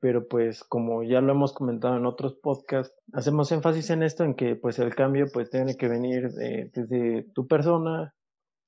Pero 0.00 0.26
pues 0.26 0.64
como 0.64 1.04
ya 1.04 1.20
lo 1.20 1.32
hemos 1.32 1.52
comentado 1.52 1.96
en 1.96 2.06
otros 2.06 2.34
podcasts, 2.42 2.92
hacemos 3.12 3.52
énfasis 3.52 3.90
en 3.90 4.02
esto, 4.02 4.24
en 4.24 4.34
que 4.34 4.56
pues 4.56 4.80
el 4.80 4.94
cambio 4.96 5.26
pues 5.32 5.48
tiene 5.50 5.76
que 5.76 5.86
venir 5.86 6.28
desde 6.30 7.24
tu 7.34 7.46
persona 7.46 8.12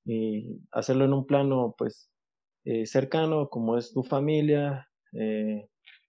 y 0.05 0.61
hacerlo 0.71 1.03
en 1.03 1.11
un 1.11 1.25
plano 1.25 1.75
pues 1.77 2.09
eh, 2.63 2.85
cercano 2.85 3.49
como 3.49 3.77
es 3.77 3.91
tu 3.91 4.03
familia, 4.03 4.87
eh, 5.11 5.67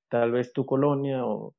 tal 0.09 0.31
vez 0.31 0.53
tu 0.53 0.65
colonia 0.65 1.27
o 1.27 1.57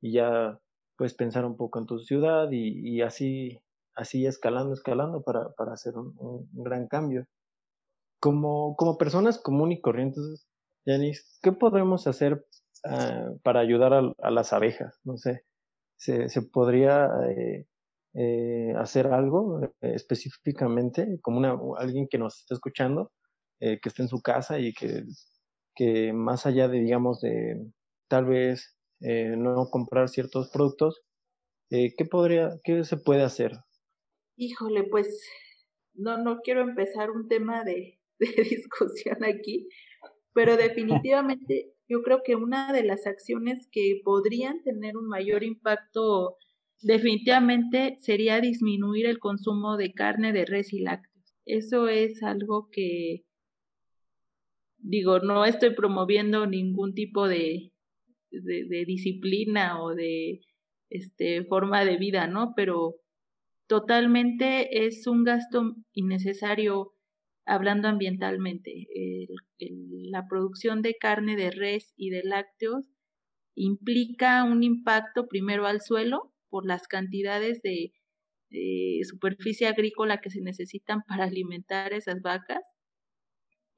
y 0.00 0.14
ya 0.14 0.58
pues 0.96 1.14
pensar 1.14 1.44
un 1.44 1.56
poco 1.56 1.78
en 1.78 1.86
tu 1.86 1.98
ciudad 2.00 2.48
y, 2.50 3.02
así 3.02 3.60
así 3.96 4.26
escalando 4.26 4.74
escalando 4.74 5.22
para, 5.22 5.50
para 5.52 5.72
hacer 5.72 5.96
un, 5.96 6.14
un 6.18 6.64
gran 6.64 6.88
cambio 6.88 7.26
como, 8.24 8.74
como 8.76 8.96
personas 8.96 9.36
comunes 9.38 9.80
y 9.80 9.80
corrientes, 9.82 10.48
Yanis, 10.86 11.38
¿qué 11.42 11.52
podemos 11.52 12.06
hacer 12.06 12.42
ah, 12.86 13.28
para 13.42 13.60
ayudar 13.60 13.92
a, 13.92 14.30
las 14.30 14.54
abejas? 14.54 14.98
No 15.04 15.18
sé, 15.18 15.44
¿se, 15.98 16.30
se 16.30 16.40
podría 16.40 17.10
eh, 17.28 17.66
eh, 18.14 18.72
hacer 18.78 19.08
algo 19.08 19.62
eh, 19.62 19.70
específicamente, 19.82 21.20
como 21.20 21.36
una, 21.36 21.54
alguien 21.76 22.08
que 22.08 22.16
nos 22.16 22.40
esté 22.40 22.54
escuchando, 22.54 23.12
que 23.60 23.78
esté 23.84 24.02
en 24.02 24.08
su 24.08 24.22
casa 24.22 24.58
y 24.58 24.72
que, 24.72 25.04
que 25.74 26.14
más 26.14 26.46
allá 26.46 26.66
de, 26.68 26.80
digamos, 26.80 27.20
de 27.20 27.62
tal 28.08 28.24
vez 28.24 28.73
no 29.00 29.68
comprar 29.70 30.08
ciertos 30.08 30.50
productos, 30.50 31.02
¿qué 31.70 32.04
podría, 32.10 32.50
qué 32.64 32.84
se 32.84 32.96
puede 32.96 33.22
hacer? 33.22 33.52
Híjole, 34.36 34.84
pues 34.84 35.22
no, 35.94 36.18
no 36.18 36.40
quiero 36.40 36.62
empezar 36.62 37.10
un 37.10 37.28
tema 37.28 37.64
de, 37.64 37.98
de 38.18 38.42
discusión 38.42 39.24
aquí, 39.24 39.68
pero 40.32 40.56
definitivamente 40.56 41.72
yo 41.88 42.02
creo 42.02 42.22
que 42.24 42.36
una 42.36 42.72
de 42.72 42.82
las 42.82 43.06
acciones 43.06 43.68
que 43.70 44.00
podrían 44.04 44.62
tener 44.62 44.96
un 44.96 45.08
mayor 45.08 45.42
impacto 45.42 46.36
definitivamente 46.80 47.98
sería 48.00 48.40
disminuir 48.40 49.06
el 49.06 49.18
consumo 49.18 49.76
de 49.76 49.92
carne 49.92 50.32
de 50.32 50.44
res 50.44 50.72
y 50.72 50.80
lácteos. 50.80 51.34
Eso 51.46 51.88
es 51.88 52.22
algo 52.22 52.68
que 52.70 53.24
digo, 54.78 55.18
no 55.20 55.44
estoy 55.46 55.74
promoviendo 55.74 56.46
ningún 56.46 56.94
tipo 56.94 57.26
de, 57.26 57.72
de, 58.42 58.84
disciplina 58.86 59.82
o 59.82 59.94
de 59.94 60.40
este 60.90 61.44
forma 61.44 61.84
de 61.84 61.96
vida, 61.96 62.26
¿no? 62.26 62.52
Pero 62.56 62.96
totalmente 63.66 64.86
es 64.86 65.06
un 65.06 65.24
gasto 65.24 65.74
innecesario 65.92 66.92
hablando 67.46 67.88
ambientalmente, 67.88 68.86
la 69.58 70.26
producción 70.28 70.82
de 70.82 70.94
carne 70.94 71.36
de 71.36 71.50
res 71.50 71.92
y 71.96 72.10
de 72.10 72.22
lácteos 72.24 72.84
implica 73.54 74.44
un 74.44 74.62
impacto 74.62 75.26
primero 75.28 75.66
al 75.66 75.80
suelo 75.80 76.32
por 76.48 76.66
las 76.66 76.86
cantidades 76.88 77.60
de, 77.62 77.92
superficie 79.02 79.66
agrícola 79.66 80.20
que 80.20 80.30
se 80.30 80.40
necesitan 80.40 81.02
para 81.08 81.24
alimentar 81.24 81.92
esas 81.92 82.22
vacas, 82.22 82.60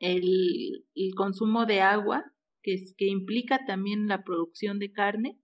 el, 0.01 0.85
consumo 1.17 1.65
de 1.65 1.81
agua, 1.81 2.23
que, 2.67 3.07
implica 3.07 3.65
también 3.65 4.09
la 4.09 4.25
producción 4.25 4.79
de 4.79 4.93
carne, 4.93 5.39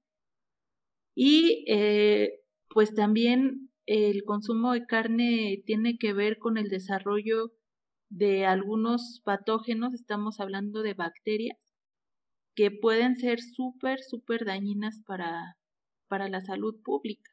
y 1.15 1.65
eh, 1.69 2.41
pues 2.69 2.95
también 2.95 3.71
el 3.87 4.25
consumo 4.25 4.73
de 4.73 4.87
carne 4.87 5.63
tiene 5.67 5.99
que 5.99 6.13
ver 6.13 6.39
con 6.39 6.57
el 6.59 6.69
desarrollo 6.69 7.53
de 8.09 8.47
algunos 8.47 9.21
patógenos, 9.25 9.95
estamos 9.95 10.41
hablando 10.41 10.83
de 10.83 10.95
bacterias, 10.95 11.59
que 12.55 12.71
pueden 12.71 13.17
ser 13.17 13.41
súper, 13.41 14.01
súper 14.01 14.45
dañinas 14.45 15.01
para, 15.07 15.57
para 16.09 16.29
la 16.29 16.41
salud 16.41 16.83
pública. 16.83 17.31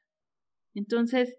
Entonces, 0.74 1.36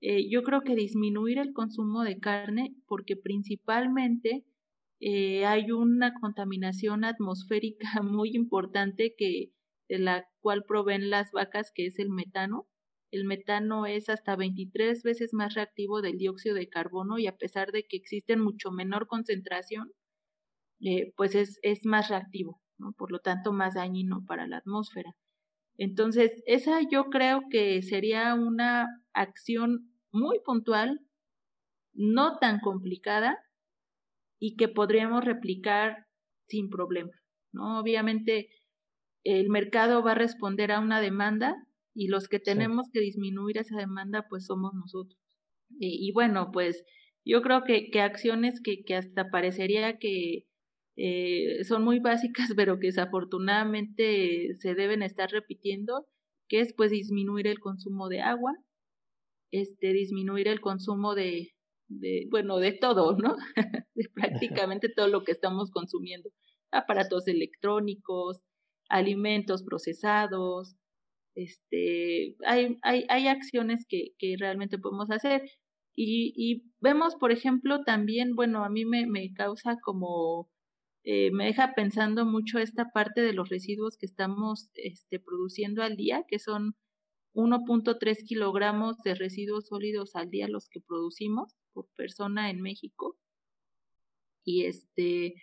eh, 0.00 0.28
yo 0.28 0.42
creo 0.42 0.62
que 0.62 0.74
disminuir 0.74 1.38
el 1.38 1.52
consumo 1.52 2.02
de 2.02 2.18
carne, 2.18 2.74
porque 2.86 3.16
principalmente 3.16 4.44
eh, 5.04 5.44
hay 5.46 5.72
una 5.72 6.14
contaminación 6.14 7.04
atmosférica 7.04 7.88
muy 8.04 8.30
importante 8.36 9.14
que, 9.18 9.50
de 9.88 9.98
la 9.98 10.28
cual 10.40 10.62
proveen 10.64 11.10
las 11.10 11.32
vacas, 11.32 11.72
que 11.74 11.86
es 11.86 11.98
el 11.98 12.08
metano, 12.08 12.68
el 13.10 13.24
metano 13.24 13.84
es 13.84 14.08
hasta 14.08 14.36
23 14.36 15.02
veces 15.02 15.34
más 15.34 15.54
reactivo 15.54 16.02
del 16.02 16.18
dióxido 16.18 16.54
de 16.54 16.68
carbono 16.68 17.18
y 17.18 17.26
a 17.26 17.36
pesar 17.36 17.72
de 17.72 17.84
que 17.84 17.96
existe 17.96 18.36
mucho 18.36 18.70
menor 18.70 19.08
concentración, 19.08 19.90
eh, 20.80 21.12
pues 21.16 21.34
es, 21.34 21.58
es 21.62 21.84
más 21.84 22.08
reactivo, 22.08 22.62
por 22.96 23.10
lo 23.10 23.18
tanto 23.18 23.52
más 23.52 23.74
dañino 23.74 24.24
para 24.24 24.46
la 24.46 24.58
atmósfera. 24.58 25.16
Entonces, 25.76 26.32
esa 26.46 26.78
yo 26.88 27.06
creo 27.06 27.42
que 27.50 27.82
sería 27.82 28.34
una 28.34 28.86
acción 29.12 29.92
muy 30.12 30.38
puntual, 30.44 31.00
no 31.92 32.38
tan 32.38 32.60
complicada 32.60 33.38
y 34.44 34.56
que 34.56 34.66
podríamos 34.66 35.24
replicar 35.24 36.08
sin 36.48 36.68
problema, 36.68 37.12
¿no? 37.52 37.78
Obviamente, 37.78 38.48
el 39.22 39.48
mercado 39.50 40.02
va 40.02 40.12
a 40.12 40.16
responder 40.16 40.72
a 40.72 40.80
una 40.80 41.00
demanda 41.00 41.54
y 41.94 42.08
los 42.08 42.26
que 42.26 42.40
tenemos 42.40 42.88
que 42.92 42.98
disminuir 42.98 43.58
esa 43.58 43.76
demanda 43.76 44.26
pues 44.28 44.46
somos 44.46 44.74
nosotros. 44.74 45.16
Y, 45.78 46.10
bueno, 46.12 46.50
pues 46.52 46.84
yo 47.24 47.40
creo 47.40 47.62
que, 47.62 47.88
que 47.92 48.00
acciones 48.00 48.60
que, 48.60 48.82
que 48.82 48.96
hasta 48.96 49.30
parecería 49.30 49.98
que 49.98 50.48
eh, 50.96 51.62
son 51.62 51.84
muy 51.84 52.00
básicas, 52.00 52.52
pero 52.56 52.80
que 52.80 52.88
desafortunadamente 52.88 54.56
se 54.58 54.74
deben 54.74 55.04
estar 55.04 55.30
repitiendo, 55.30 56.08
que 56.48 56.58
es 56.58 56.74
pues 56.76 56.90
disminuir 56.90 57.46
el 57.46 57.60
consumo 57.60 58.08
de 58.08 58.22
agua, 58.22 58.54
este, 59.52 59.92
disminuir 59.92 60.48
el 60.48 60.60
consumo 60.60 61.14
de, 61.14 61.54
de 62.00 62.26
bueno, 62.30 62.58
de 62.58 62.72
todo, 62.72 63.16
¿no? 63.16 63.36
de 63.94 64.08
prácticamente 64.14 64.88
todo 64.88 65.08
lo 65.08 65.24
que 65.24 65.32
estamos 65.32 65.70
consumiendo, 65.70 66.30
aparatos 66.70 67.28
electrónicos, 67.28 68.40
alimentos 68.88 69.62
procesados, 69.62 70.76
este, 71.34 72.36
hay, 72.46 72.78
hay, 72.82 73.06
hay 73.08 73.28
acciones 73.28 73.86
que, 73.88 74.10
que 74.18 74.36
realmente 74.38 74.78
podemos 74.78 75.10
hacer. 75.10 75.42
Y, 75.94 76.32
y 76.36 76.64
vemos, 76.80 77.16
por 77.16 77.32
ejemplo, 77.32 77.84
también, 77.84 78.34
bueno, 78.34 78.64
a 78.64 78.70
mí 78.70 78.84
me, 78.84 79.06
me 79.06 79.32
causa 79.34 79.76
como, 79.82 80.50
eh, 81.04 81.30
me 81.32 81.46
deja 81.46 81.74
pensando 81.74 82.24
mucho 82.26 82.58
esta 82.58 82.90
parte 82.92 83.22
de 83.22 83.32
los 83.34 83.48
residuos 83.50 83.96
que 83.98 84.06
estamos 84.06 84.70
este, 84.74 85.20
produciendo 85.20 85.82
al 85.82 85.96
día, 85.96 86.24
que 86.28 86.38
son 86.38 86.74
1.3 87.34 88.24
kilogramos 88.26 88.98
de 89.04 89.14
residuos 89.14 89.68
sólidos 89.68 90.14
al 90.16 90.30
día 90.30 90.48
los 90.48 90.68
que 90.68 90.80
producimos 90.80 91.54
por 91.72 91.88
persona 91.96 92.50
en 92.50 92.60
México. 92.60 93.18
Y 94.44 94.64
este, 94.64 95.34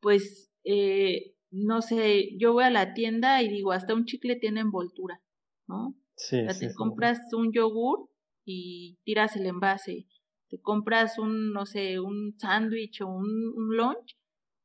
pues, 0.00 0.50
eh, 0.64 1.34
no 1.50 1.82
sé, 1.82 2.36
yo 2.38 2.52
voy 2.52 2.64
a 2.64 2.70
la 2.70 2.94
tienda 2.94 3.42
y 3.42 3.48
digo, 3.48 3.72
hasta 3.72 3.94
un 3.94 4.04
chicle 4.04 4.36
tiene 4.36 4.60
envoltura, 4.60 5.20
¿no? 5.66 5.96
Sí, 6.16 6.40
o 6.40 6.50
sea, 6.50 6.68
te 6.68 6.74
compras 6.74 7.20
un 7.32 7.52
yogur 7.52 8.08
y 8.44 8.98
tiras 9.04 9.36
el 9.36 9.46
envase, 9.46 10.06
te 10.48 10.60
compras 10.60 11.18
un, 11.18 11.52
no 11.52 11.66
sé, 11.66 12.00
un 12.00 12.34
sándwich 12.38 13.00
o 13.02 13.08
un, 13.08 13.52
un 13.56 13.76
lunch 13.76 14.16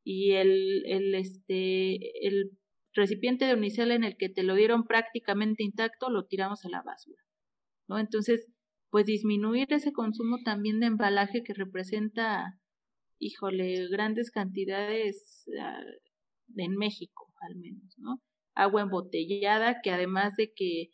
y 0.03 0.31
el, 0.31 0.83
el, 0.85 1.15
este, 1.15 2.27
el 2.27 2.51
recipiente 2.93 3.45
de 3.45 3.53
unicel 3.53 3.91
en 3.91 4.03
el 4.03 4.17
que 4.17 4.29
te 4.29 4.43
lo 4.43 4.55
dieron 4.55 4.85
prácticamente 4.85 5.63
intacto 5.63 6.09
lo 6.09 6.25
tiramos 6.25 6.65
a 6.65 6.69
la 6.69 6.81
basura, 6.81 7.21
¿no? 7.87 7.99
Entonces, 7.99 8.47
pues 8.95 9.07
disminuir 9.07 9.73
ese 9.73 9.91
consumo 9.91 10.37
también 10.45 10.79
de 10.79 10.85
embalaje 10.85 11.43
que 11.43 11.53
representa, 11.53 12.57
híjole, 13.19 13.89
grandes 13.89 14.31
cantidades 14.31 15.43
ah, 15.61 15.83
en 16.55 16.77
México, 16.77 17.29
al 17.41 17.57
menos, 17.57 17.93
¿no? 17.97 18.21
Agua 18.53 18.83
embotellada 18.83 19.81
que 19.81 19.91
además 19.91 20.37
de 20.37 20.53
que 20.53 20.91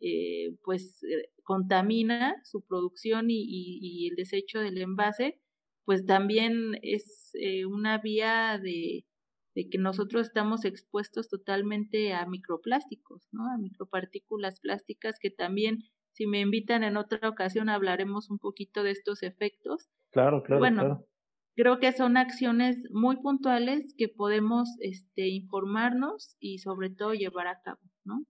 eh, 0.00 0.56
pues 0.64 1.00
eh, 1.04 1.30
contamina 1.44 2.34
su 2.42 2.66
producción 2.66 3.30
y, 3.30 3.44
y, 3.46 4.08
el 4.08 4.16
desecho 4.16 4.58
del 4.58 4.78
envase, 4.78 5.40
pues 5.84 6.04
también 6.04 6.72
es 6.82 7.30
eh, 7.34 7.66
una 7.66 7.98
vía 7.98 8.58
de, 8.60 9.06
que 9.54 9.78
nosotros 9.78 10.26
estamos 10.26 10.64
expuestos 10.64 11.28
totalmente 11.28 12.14
a 12.14 12.26
microplásticos, 12.26 13.28
¿no? 13.30 13.44
A 13.48 13.58
micropartículas 13.58 14.58
plásticas 14.58 15.20
que 15.20 15.30
también, 15.30 15.84
si 16.14 16.26
me 16.26 16.40
invitan 16.40 16.84
en 16.84 16.96
otra 16.96 17.28
ocasión, 17.28 17.68
hablaremos 17.68 18.30
un 18.30 18.38
poquito 18.38 18.82
de 18.82 18.92
estos 18.92 19.22
efectos. 19.22 19.88
Claro, 20.12 20.42
claro. 20.44 20.60
Bueno, 20.60 21.04
creo 21.56 21.80
que 21.80 21.92
son 21.92 22.16
acciones 22.16 22.88
muy 22.92 23.16
puntuales 23.16 23.94
que 23.98 24.08
podemos 24.08 24.76
este, 24.80 25.28
informarnos 25.28 26.36
y 26.38 26.58
sobre 26.58 26.90
todo 26.90 27.14
llevar 27.14 27.48
a 27.48 27.60
cabo, 27.62 27.80
¿no? 28.04 28.22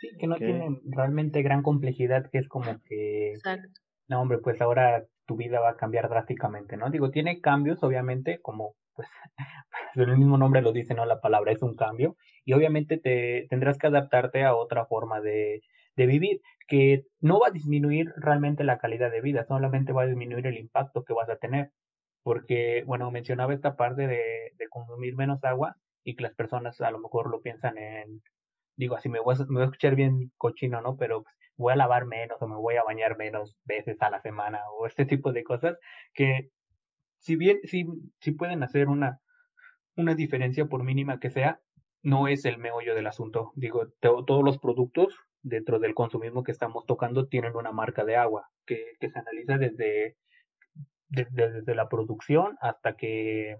Sí, 0.00 0.08
que 0.18 0.26
no 0.26 0.36
tienen 0.36 0.80
realmente 0.84 1.42
gran 1.42 1.62
complejidad, 1.62 2.28
que 2.30 2.38
es 2.38 2.48
como 2.48 2.80
que... 2.84 3.32
Exacto. 3.32 3.80
No, 4.08 4.20
hombre, 4.20 4.38
pues 4.38 4.60
ahora 4.60 5.04
tu 5.26 5.36
vida 5.36 5.60
va 5.60 5.70
a 5.70 5.76
cambiar 5.76 6.08
drásticamente, 6.08 6.76
¿no? 6.76 6.90
Digo, 6.90 7.10
tiene 7.10 7.40
cambios, 7.40 7.82
obviamente, 7.82 8.40
como 8.40 8.74
pues, 8.94 9.08
pues 9.94 10.08
el 10.08 10.18
mismo 10.18 10.38
nombre 10.38 10.62
lo 10.62 10.72
dice, 10.72 10.94
¿no? 10.94 11.04
La 11.04 11.20
palabra 11.20 11.52
es 11.52 11.62
un 11.62 11.76
cambio, 11.76 12.16
y 12.44 12.52
obviamente 12.52 12.98
te 12.98 13.46
tendrás 13.48 13.78
que 13.78 13.86
adaptarte 13.86 14.42
a 14.44 14.56
otra 14.56 14.86
forma 14.86 15.20
de, 15.20 15.62
de 15.98 16.06
vivir, 16.06 16.40
que 16.68 17.04
no 17.20 17.40
va 17.40 17.48
a 17.48 17.50
disminuir 17.50 18.12
realmente 18.16 18.62
la 18.62 18.78
calidad 18.78 19.10
de 19.10 19.20
vida, 19.20 19.44
solamente 19.44 19.92
va 19.92 20.02
a 20.02 20.06
disminuir 20.06 20.46
el 20.46 20.56
impacto 20.56 21.04
que 21.04 21.12
vas 21.12 21.28
a 21.28 21.36
tener, 21.36 21.72
porque, 22.22 22.84
bueno, 22.86 23.10
mencionaba 23.10 23.52
esta 23.52 23.76
parte 23.76 24.06
de, 24.06 24.52
consumir 24.70 25.16
menos 25.16 25.42
agua 25.44 25.76
y 26.04 26.14
que 26.14 26.22
las 26.22 26.34
personas 26.34 26.80
a 26.80 26.90
lo 26.90 27.00
mejor 27.00 27.30
lo 27.30 27.40
piensan 27.40 27.78
en 27.78 28.22
digo 28.76 28.94
así 28.94 29.08
me 29.08 29.18
voy, 29.18 29.34
a, 29.34 29.38
me 29.46 29.54
voy 29.54 29.62
a 29.62 29.64
escuchar 29.64 29.96
bien 29.96 30.30
cochino, 30.36 30.80
¿no? 30.80 30.96
Pero 30.96 31.24
pues, 31.24 31.34
voy 31.56 31.72
a 31.72 31.76
lavar 31.76 32.06
menos 32.06 32.40
o 32.40 32.46
me 32.46 32.54
voy 32.56 32.76
a 32.76 32.84
bañar 32.84 33.16
menos 33.18 33.56
veces 33.64 34.00
a 34.02 34.10
la 34.10 34.20
semana 34.20 34.60
o 34.70 34.86
este 34.86 35.04
tipo 35.04 35.32
de 35.32 35.42
cosas 35.42 35.78
que 36.14 36.50
si 37.18 37.34
bien 37.34 37.58
sí, 37.64 37.86
sí 38.20 38.32
pueden 38.32 38.62
hacer 38.62 38.88
una, 38.88 39.20
una 39.96 40.14
diferencia 40.14 40.66
por 40.66 40.84
mínima 40.84 41.18
que 41.18 41.30
sea, 41.30 41.60
no 42.02 42.28
es 42.28 42.44
el 42.44 42.58
meollo 42.58 42.94
del 42.94 43.08
asunto. 43.08 43.52
Digo, 43.56 43.88
todos 44.00 44.44
los 44.44 44.58
productos 44.58 45.16
dentro 45.42 45.78
del 45.78 45.94
consumismo 45.94 46.42
que 46.42 46.52
estamos 46.52 46.84
tocando 46.86 47.26
tienen 47.28 47.56
una 47.56 47.72
marca 47.72 48.04
de 48.04 48.16
agua 48.16 48.50
que, 48.66 48.92
que 49.00 49.10
se 49.10 49.18
analiza 49.18 49.58
desde, 49.58 50.16
desde, 51.08 51.52
desde 51.52 51.74
la 51.74 51.88
producción 51.88 52.56
hasta 52.60 52.96
que 52.96 53.56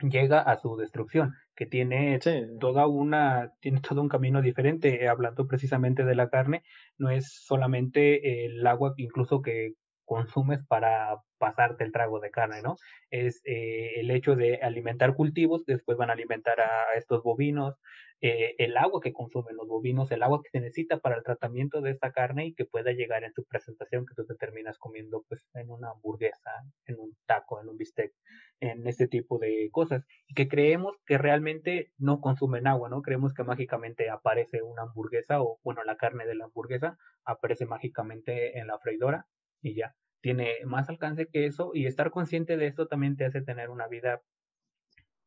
llega 0.00 0.40
a 0.40 0.56
su 0.56 0.76
destrucción, 0.76 1.34
que 1.54 1.66
tiene 1.66 2.18
toda 2.60 2.86
una, 2.86 3.52
tiene 3.60 3.80
todo 3.80 4.02
un 4.02 4.08
camino 4.08 4.42
diferente, 4.42 5.08
hablando 5.08 5.46
precisamente 5.46 6.04
de 6.04 6.14
la 6.14 6.28
carne, 6.28 6.62
no 6.98 7.10
es 7.10 7.32
solamente 7.44 8.44
el 8.46 8.66
agua 8.66 8.94
incluso 8.96 9.40
que 9.40 9.74
consumes 10.06 10.60
para 10.66 11.20
pasarte 11.38 11.84
el 11.84 11.92
trago 11.92 12.20
de 12.20 12.30
carne, 12.30 12.62
¿no? 12.62 12.76
Es 13.10 13.42
eh, 13.44 14.00
el 14.00 14.10
hecho 14.10 14.36
de 14.36 14.56
alimentar 14.62 15.14
cultivos, 15.14 15.66
después 15.66 15.98
van 15.98 16.10
a 16.10 16.14
alimentar 16.14 16.60
a 16.60 16.94
estos 16.96 17.22
bovinos, 17.22 17.74
eh, 18.22 18.54
el 18.58 18.78
agua 18.78 19.02
que 19.02 19.12
consumen 19.12 19.56
los 19.56 19.68
bovinos, 19.68 20.10
el 20.10 20.22
agua 20.22 20.40
que 20.42 20.48
se 20.48 20.60
necesita 20.60 20.98
para 21.00 21.16
el 21.16 21.22
tratamiento 21.22 21.82
de 21.82 21.90
esta 21.90 22.12
carne 22.12 22.46
y 22.46 22.54
que 22.54 22.64
pueda 22.64 22.92
llegar 22.92 23.24
en 23.24 23.34
su 23.34 23.44
presentación 23.44 24.06
que 24.06 24.14
tú 24.14 24.24
te 24.24 24.34
terminas 24.36 24.78
comiendo 24.78 25.22
pues 25.28 25.46
en 25.52 25.70
una 25.70 25.90
hamburguesa, 25.90 26.50
en 26.86 26.98
un 26.98 27.14
taco, 27.26 27.60
en 27.60 27.68
un 27.68 27.76
bistec, 27.76 28.14
en 28.60 28.86
este 28.86 29.06
tipo 29.06 29.38
de 29.38 29.68
cosas 29.70 30.06
y 30.26 30.34
que 30.34 30.48
creemos 30.48 30.96
que 31.04 31.18
realmente 31.18 31.92
no 31.98 32.20
consumen 32.22 32.66
agua, 32.66 32.88
¿no? 32.88 33.02
Creemos 33.02 33.34
que 33.34 33.44
mágicamente 33.44 34.08
aparece 34.08 34.62
una 34.62 34.82
hamburguesa 34.82 35.42
o 35.42 35.58
bueno, 35.62 35.84
la 35.84 35.96
carne 35.96 36.26
de 36.26 36.36
la 36.36 36.46
hamburguesa 36.46 36.96
aparece 37.24 37.66
mágicamente 37.66 38.58
en 38.58 38.66
la 38.66 38.78
freidora 38.78 39.26
y 39.62 39.74
ya 39.74 39.94
tiene 40.20 40.56
más 40.64 40.88
alcance 40.88 41.28
que 41.28 41.46
eso 41.46 41.70
y 41.72 41.86
estar 41.86 42.10
consciente 42.10 42.56
de 42.56 42.66
esto 42.66 42.88
también 42.88 43.16
te 43.16 43.24
hace 43.24 43.42
tener 43.42 43.70
una 43.70 43.86
vida 43.86 44.22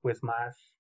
pues 0.01 0.23
más 0.23 0.76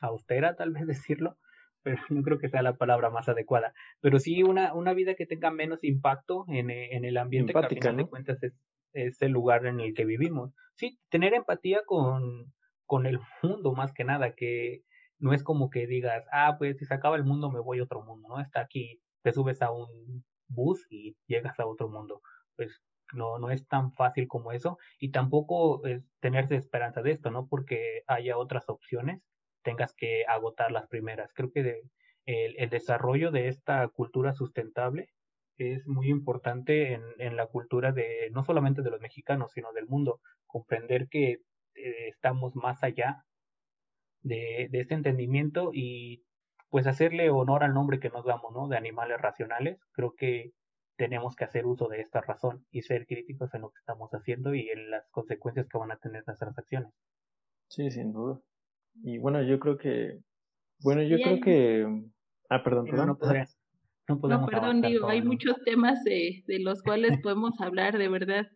austera, 0.00 0.56
tal 0.56 0.72
vez 0.72 0.86
decirlo, 0.86 1.38
pero 1.82 2.02
no 2.10 2.22
creo 2.22 2.38
que 2.38 2.48
sea 2.48 2.62
la 2.62 2.76
palabra 2.76 3.10
más 3.10 3.28
adecuada. 3.28 3.72
Pero 4.00 4.18
sí 4.18 4.42
una, 4.42 4.74
una 4.74 4.92
vida 4.92 5.14
que 5.14 5.26
tenga 5.26 5.50
menos 5.50 5.84
impacto 5.84 6.44
en, 6.48 6.70
en 6.70 7.04
el 7.04 7.16
ambiente 7.16 7.52
que 7.52 7.58
a 7.58 7.68
final 7.68 7.96
de 7.96 8.06
cuentas 8.06 8.42
es, 8.42 8.60
es, 8.92 9.22
el 9.22 9.32
lugar 9.32 9.66
en 9.66 9.80
el 9.80 9.94
que 9.94 10.04
vivimos. 10.04 10.52
Sí, 10.74 10.98
tener 11.08 11.32
empatía 11.32 11.80
con, 11.86 12.52
con 12.84 13.06
el 13.06 13.20
mundo 13.42 13.72
más 13.72 13.92
que 13.92 14.04
nada, 14.04 14.34
que 14.34 14.82
no 15.18 15.32
es 15.32 15.42
como 15.42 15.70
que 15.70 15.86
digas, 15.86 16.26
ah, 16.30 16.56
pues 16.58 16.76
si 16.78 16.84
se 16.84 16.92
acaba 16.92 17.16
el 17.16 17.24
mundo 17.24 17.50
me 17.50 17.60
voy 17.60 17.78
a 17.78 17.84
otro 17.84 18.02
mundo, 18.02 18.28
¿no? 18.28 18.40
Está 18.40 18.60
aquí, 18.60 19.00
te 19.22 19.32
subes 19.32 19.62
a 19.62 19.70
un 19.70 20.24
bus 20.48 20.86
y 20.90 21.16
llegas 21.26 21.58
a 21.58 21.66
otro 21.66 21.88
mundo. 21.88 22.20
Pues 22.56 22.82
no, 23.12 23.38
no 23.38 23.50
es 23.50 23.66
tan 23.68 23.92
fácil 23.92 24.28
como 24.28 24.52
eso 24.52 24.78
y 24.98 25.10
tampoco 25.10 25.84
es 25.86 26.02
tenerse 26.20 26.56
esperanza 26.56 27.02
de 27.02 27.12
esto, 27.12 27.30
¿no? 27.30 27.46
Porque 27.48 28.02
haya 28.06 28.36
otras 28.36 28.68
opciones 28.68 29.22
tengas 29.62 29.94
que 29.94 30.24
agotar 30.26 30.70
las 30.70 30.86
primeras. 30.86 31.32
Creo 31.34 31.50
que 31.50 31.82
el, 32.24 32.70
desarrollo 32.70 33.32
de 33.32 33.48
esta 33.48 33.88
cultura 33.88 34.32
sustentable 34.32 35.08
es 35.58 35.86
muy 35.88 36.08
importante 36.08 36.92
en, 36.92 37.02
en, 37.18 37.36
la 37.36 37.46
cultura 37.46 37.90
de 37.90 38.30
no 38.32 38.44
solamente 38.44 38.82
de 38.82 38.90
los 38.90 39.00
mexicanos, 39.00 39.52
sino 39.52 39.72
del 39.72 39.86
mundo. 39.88 40.20
Comprender 40.46 41.08
que 41.08 41.40
eh, 41.74 42.08
estamos 42.08 42.54
más 42.54 42.84
allá 42.84 43.24
de, 44.22 44.68
de, 44.70 44.80
este 44.80 44.94
entendimiento 44.94 45.70
y 45.72 46.22
pues 46.68 46.86
hacerle 46.86 47.30
honor 47.30 47.64
al 47.64 47.74
nombre 47.74 47.98
que 47.98 48.10
nos 48.10 48.24
damos, 48.24 48.52
¿no? 48.52 48.68
De 48.68 48.76
animales 48.76 49.20
racionales. 49.20 49.80
Creo 49.92 50.14
que 50.16 50.52
tenemos 50.96 51.36
que 51.36 51.44
hacer 51.44 51.66
uso 51.66 51.88
de 51.88 52.00
esta 52.00 52.20
razón 52.20 52.64
y 52.70 52.82
ser 52.82 53.06
críticos 53.06 53.52
en 53.54 53.62
lo 53.62 53.70
que 53.70 53.78
estamos 53.78 54.10
haciendo 54.12 54.54
y 54.54 54.68
en 54.68 54.90
las 54.90 55.08
consecuencias 55.10 55.68
que 55.68 55.78
van 55.78 55.92
a 55.92 55.98
tener 55.98 56.24
nuestras 56.26 56.56
acciones. 56.58 56.92
Sí, 57.68 57.90
sin 57.90 58.12
duda. 58.12 58.40
Y 59.02 59.18
bueno, 59.18 59.42
yo 59.42 59.58
creo 59.58 59.76
que, 59.76 60.20
bueno, 60.80 61.02
yo 61.02 61.16
creo 61.18 61.40
que, 61.40 61.86
ah, 62.48 62.62
perdón, 62.62 62.86
perdón. 62.86 63.08
No, 63.08 63.18
podrías, 63.18 63.58
no, 64.08 64.20
podemos 64.20 64.42
no 64.42 64.46
perdón, 64.48 64.80
digo, 64.80 65.08
hay 65.08 65.22
muchos 65.22 65.62
temas 65.64 66.02
de, 66.04 66.44
de 66.46 66.60
los 66.60 66.82
cuales 66.82 67.10
podemos 67.22 67.60
hablar, 67.60 67.98
de 67.98 68.08
verdad. 68.08 68.46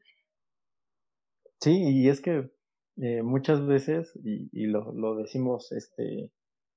Sí, 1.60 1.82
y 1.82 2.08
es 2.08 2.22
que 2.22 2.50
eh, 2.96 3.22
muchas 3.22 3.66
veces, 3.66 4.18
y, 4.24 4.48
y 4.52 4.66
lo, 4.66 4.92
lo 4.92 5.16
decimos, 5.16 5.72
este, 5.72 6.30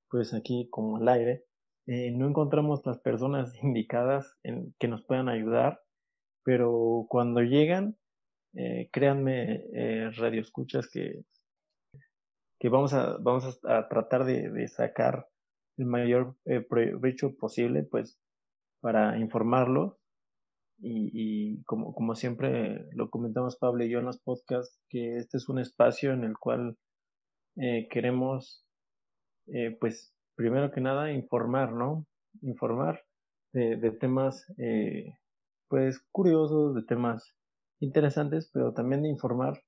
pues 0.10 0.34
aquí 0.34 0.68
como 0.69 0.98
al 0.98 1.07
aire, 1.07 1.45
eh, 1.85 2.11
no 2.11 2.27
encontramos 2.27 2.85
las 2.85 2.99
personas 2.99 3.53
indicadas 3.64 4.35
en, 4.43 4.73
que 4.80 4.88
nos 4.88 5.03
puedan 5.03 5.30
ayudar, 5.30 5.81
pero 6.43 7.05
cuando 7.10 7.41
llegan, 7.41 7.97
eh, 8.55 8.89
créanme, 8.91 9.65
eh, 9.73 10.11
radio 10.11 10.41
escuchas 10.41 10.88
que, 10.88 11.23
que 12.60 12.69
vamos 12.69 12.93
a, 12.93 13.18
vamos 13.18 13.60
a, 13.64 13.88
tratar 13.88 14.26
de, 14.26 14.68
sacar 14.68 15.27
el 15.77 15.85
mayor 15.85 16.35
eh, 16.45 16.61
provecho 16.61 17.35
posible, 17.35 17.84
pues, 17.84 18.19
para 18.81 19.18
informarlo. 19.18 19.99
Y, 20.80 21.11
y 21.14 21.64
como, 21.64 21.93
como 21.93 22.15
siempre 22.15 22.88
lo 22.91 23.10
comentamos 23.10 23.57
Pablo 23.57 23.85
y 23.85 23.89
yo 23.89 23.99
en 23.99 24.05
los 24.05 24.19
podcasts, 24.19 24.81
que 24.89 25.18
este 25.18 25.38
es 25.38 25.47
un 25.47 25.60
espacio 25.60 26.11
en 26.14 26.23
el 26.23 26.38
cual 26.38 26.77
queremos, 27.55 28.65
pues, 29.80 30.14
primero 30.35 30.72
que 30.72 30.81
nada, 30.81 31.11
informar, 31.11 31.73
¿no? 31.73 32.05
Informar 32.41 33.03
de, 33.53 33.91
temas, 33.91 34.45
eh, 34.57 35.14
pues, 35.68 35.99
curiosos, 36.11 36.76
de 36.76 36.84
temas 36.84 37.35
interesantes, 37.80 38.49
pero 38.51 38.73
también 38.73 39.03
de 39.03 39.10
informar 39.10 39.61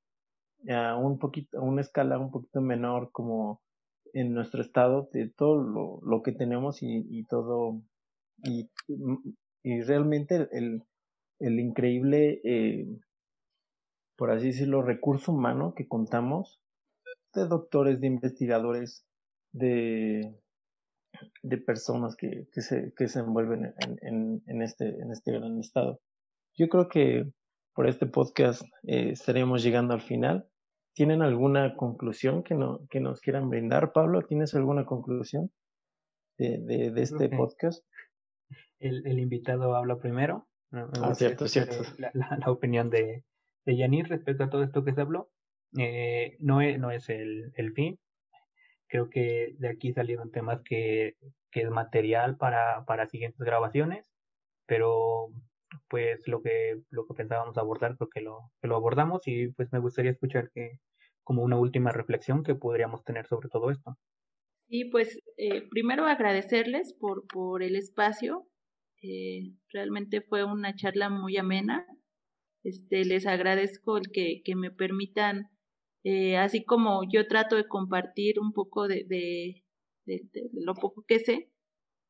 a 0.69 0.97
un 0.97 1.19
poquito, 1.19 1.59
a 1.59 1.61
una 1.61 1.81
escala 1.81 2.17
un 2.17 2.31
poquito 2.31 2.61
menor, 2.61 3.11
como 3.11 3.61
en 4.13 4.33
nuestro 4.33 4.61
estado, 4.61 5.09
de 5.11 5.29
todo 5.29 5.57
lo, 5.57 5.99
lo 6.01 6.23
que 6.23 6.31
tenemos 6.31 6.81
y, 6.81 7.05
y 7.09 7.25
todo, 7.25 7.81
y, 8.43 8.69
y, 9.63 9.81
realmente 9.81 10.47
el, 10.51 10.83
el 11.39 11.59
increíble, 11.59 12.41
eh, 12.43 12.87
por 14.15 14.31
así 14.31 14.47
decirlo, 14.47 14.81
recurso 14.81 15.33
humano 15.33 15.73
que 15.75 15.87
contamos 15.87 16.61
de 17.33 17.45
doctores, 17.47 17.99
de 17.99 18.07
investigadores, 18.07 19.05
de, 19.51 20.33
de 21.43 21.57
personas 21.57 22.15
que, 22.15 22.47
que, 22.51 22.61
se, 22.61 22.93
que 22.95 23.07
se 23.07 23.19
envuelven 23.19 23.73
en, 23.79 23.97
en, 24.01 24.43
en, 24.47 24.61
este, 24.61 24.87
en 24.87 25.11
este 25.11 25.31
gran 25.31 25.59
estado. 25.59 25.99
Yo 26.57 26.67
creo 26.69 26.87
que 26.87 27.25
por 27.73 27.87
este 27.87 28.05
podcast 28.07 28.63
eh, 28.83 29.11
estaremos 29.11 29.61
llegando 29.63 29.93
al 29.93 30.01
final. 30.01 30.47
¿Tienen 30.93 31.21
alguna 31.21 31.75
conclusión 31.75 32.41
que, 32.41 32.55
no, 32.55 32.87
que 32.89 33.01
nos 33.01 33.19
quieran 33.19 33.49
brindar, 33.49 33.91
Pablo? 33.91 34.21
¿Tienes 34.21 34.55
alguna 34.55 34.85
conclusión 34.85 35.51
de, 36.37 36.59
de, 36.59 36.91
de 36.91 37.01
este 37.01 37.27
podcast? 37.27 37.85
El, 38.79 39.05
el, 39.05 39.19
invitado 39.19 39.75
habla 39.75 39.97
primero. 39.97 40.47
ah, 40.71 41.13
cierto, 41.13 41.49
cierto. 41.49 41.75
La, 41.97 42.11
la, 42.13 42.49
opinión 42.51 42.89
de, 42.89 43.25
de 43.65 43.75
Yanir 43.75 44.07
respecto 44.07 44.45
a 44.45 44.49
todo 44.49 44.63
esto 44.63 44.85
que 44.85 44.93
se 44.93 45.01
habló. 45.01 45.29
Eh, 45.77 46.37
no 46.39 46.61
es, 46.61 46.79
no 46.79 46.91
es 46.91 47.09
el, 47.09 47.51
el 47.55 47.73
fin, 47.73 47.99
Creo 48.95 49.09
que 49.09 49.55
de 49.59 49.67
aquí 49.67 49.91
salieron 49.91 50.31
temas 50.31 50.61
que, 50.63 51.17
que 51.51 51.63
es 51.63 51.69
material 51.69 52.37
para, 52.37 52.85
para 52.85 53.07
siguientes 53.07 53.41
grabaciones, 53.41 54.09
pero 54.65 55.33
pues 55.89 56.25
lo 56.29 56.41
que, 56.41 56.79
lo 56.91 57.05
que 57.05 57.13
pensábamos 57.13 57.57
abordar 57.57 57.97
creo 57.97 58.09
que 58.09 58.21
lo, 58.21 58.51
que 58.61 58.69
lo 58.69 58.77
abordamos 58.77 59.27
y 59.27 59.49
pues 59.49 59.73
me 59.73 59.79
gustaría 59.79 60.11
escuchar 60.11 60.49
que 60.53 60.79
como 61.25 61.43
una 61.43 61.59
última 61.59 61.91
reflexión 61.91 62.41
que 62.41 62.55
podríamos 62.55 63.03
tener 63.03 63.27
sobre 63.27 63.49
todo 63.49 63.69
esto. 63.69 63.97
Y 64.69 64.89
pues 64.91 65.19
eh, 65.35 65.67
primero 65.69 66.05
agradecerles 66.05 66.93
por, 66.97 67.27
por 67.27 67.63
el 67.63 67.75
espacio. 67.75 68.47
Eh, 69.01 69.51
realmente 69.73 70.21
fue 70.21 70.45
una 70.45 70.73
charla 70.73 71.09
muy 71.09 71.35
amena. 71.35 71.85
Este, 72.63 73.03
les 73.03 73.27
agradezco 73.27 73.97
el 73.97 74.09
que, 74.13 74.41
que 74.45 74.55
me 74.55 74.71
permitan 74.71 75.49
eh, 76.05 76.37
así 76.37 76.63
como 76.63 77.01
yo 77.11 77.27
trato 77.27 77.55
de 77.55 77.67
compartir 77.67 78.39
un 78.39 78.53
poco 78.53 78.87
de, 78.87 79.63
lo 80.53 80.75
poco 80.75 81.03
que 81.07 81.19
sé, 81.19 81.51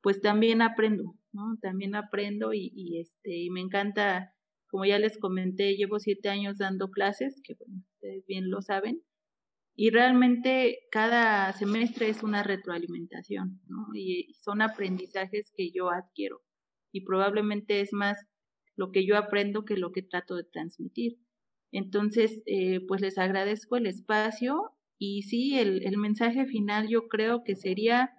pues 0.02 0.22
también 0.22 0.62
aprendo, 0.62 1.16
¿no? 1.32 1.58
También 1.62 1.96
aprendo 1.96 2.54
y, 2.54 2.72
y, 2.76 3.00
este, 3.00 3.38
y 3.38 3.50
me 3.50 3.62
encanta, 3.62 4.36
como 4.68 4.86
ya 4.86 5.00
les 5.00 5.18
comenté, 5.18 5.78
llevo 5.78 6.00
siete 6.00 6.28
años 6.30 6.58
dando 6.58 6.92
clases, 6.92 7.42
que 7.42 7.56
bueno, 7.56 7.84
ustedes 7.94 8.26
bien 8.28 8.50
lo 8.50 8.62
saben, 8.62 9.02
y 9.76 9.92
realmente 9.92 10.80
cada 10.92 11.54
semestre 11.54 12.10
es 12.10 12.22
una 12.22 12.44
retroalimentación, 12.44 13.62
¿no? 13.68 13.88
Y 13.94 14.34
son 14.42 14.62
aprendizajes 14.62 15.54
que 15.56 15.72
yo 15.72 15.90
adquiero 15.90 16.42
y 16.92 17.06
probablemente 17.06 17.80
es 17.80 17.94
más 17.94 18.18
lo 18.76 18.92
que 18.92 19.06
yo 19.06 19.18
aprendo 19.18 19.64
que 19.64 19.78
lo 19.78 19.92
que 19.94 20.02
trato 20.02 20.36
de 20.36 20.44
transmitir. 20.44 21.18
Entonces, 21.76 22.42
eh, 22.46 22.80
pues 22.88 23.02
les 23.02 23.18
agradezco 23.18 23.76
el 23.76 23.86
espacio 23.86 24.72
y 24.98 25.24
sí, 25.24 25.60
el, 25.60 25.86
el 25.86 25.98
mensaje 25.98 26.46
final 26.46 26.88
yo 26.88 27.10
creo 27.10 27.44
que 27.44 27.58
sería 27.58 28.12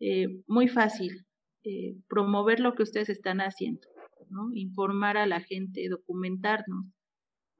eh, 0.00 0.26
muy 0.48 0.66
fácil, 0.66 1.24
eh, 1.62 1.94
promover 2.08 2.58
lo 2.58 2.74
que 2.74 2.82
ustedes 2.82 3.08
están 3.08 3.38
haciendo, 3.38 3.86
¿no? 4.30 4.50
informar 4.54 5.16
a 5.16 5.26
la 5.26 5.40
gente, 5.40 5.88
documentarnos 5.88 6.86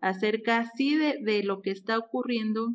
acerca 0.00 0.68
sí 0.76 0.96
de, 0.96 1.18
de 1.22 1.44
lo 1.44 1.62
que 1.62 1.70
está 1.70 1.98
ocurriendo, 1.98 2.72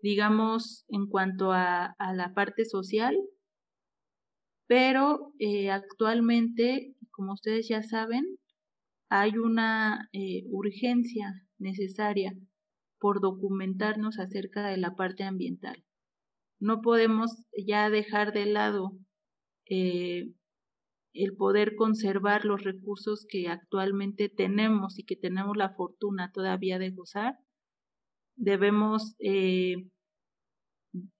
digamos, 0.00 0.84
en 0.90 1.08
cuanto 1.08 1.50
a, 1.50 1.86
a, 1.98 2.14
la 2.14 2.32
parte 2.34 2.64
social, 2.64 3.16
pero 4.68 5.32
actualmente, 5.72 6.94
como 7.10 7.32
ustedes 7.32 7.66
ya 7.66 7.82
saben, 7.82 8.38
hay 9.10 9.36
una 9.36 10.08
eh, 10.12 10.44
urgencia 10.50 11.34
necesaria 11.58 12.32
por 13.00 13.20
documentarnos 13.20 14.18
acerca 14.20 14.68
de 14.68 14.76
la 14.76 14.94
parte 14.94 15.24
ambiental. 15.24 15.84
No 16.60 16.80
podemos 16.80 17.44
ya 17.66 17.90
dejar 17.90 18.32
de 18.32 18.46
lado 18.46 18.92
eh, 19.68 20.32
el 21.12 21.34
poder 21.36 21.74
conservar 21.74 22.44
los 22.44 22.62
recursos 22.62 23.26
que 23.28 23.48
actualmente 23.48 24.28
tenemos 24.28 24.96
y 24.98 25.04
que 25.04 25.16
tenemos 25.16 25.56
la 25.56 25.74
fortuna 25.74 26.30
todavía 26.32 26.78
de 26.78 26.90
gozar. 26.90 27.34
Debemos 28.36 29.16
eh, 29.18 29.88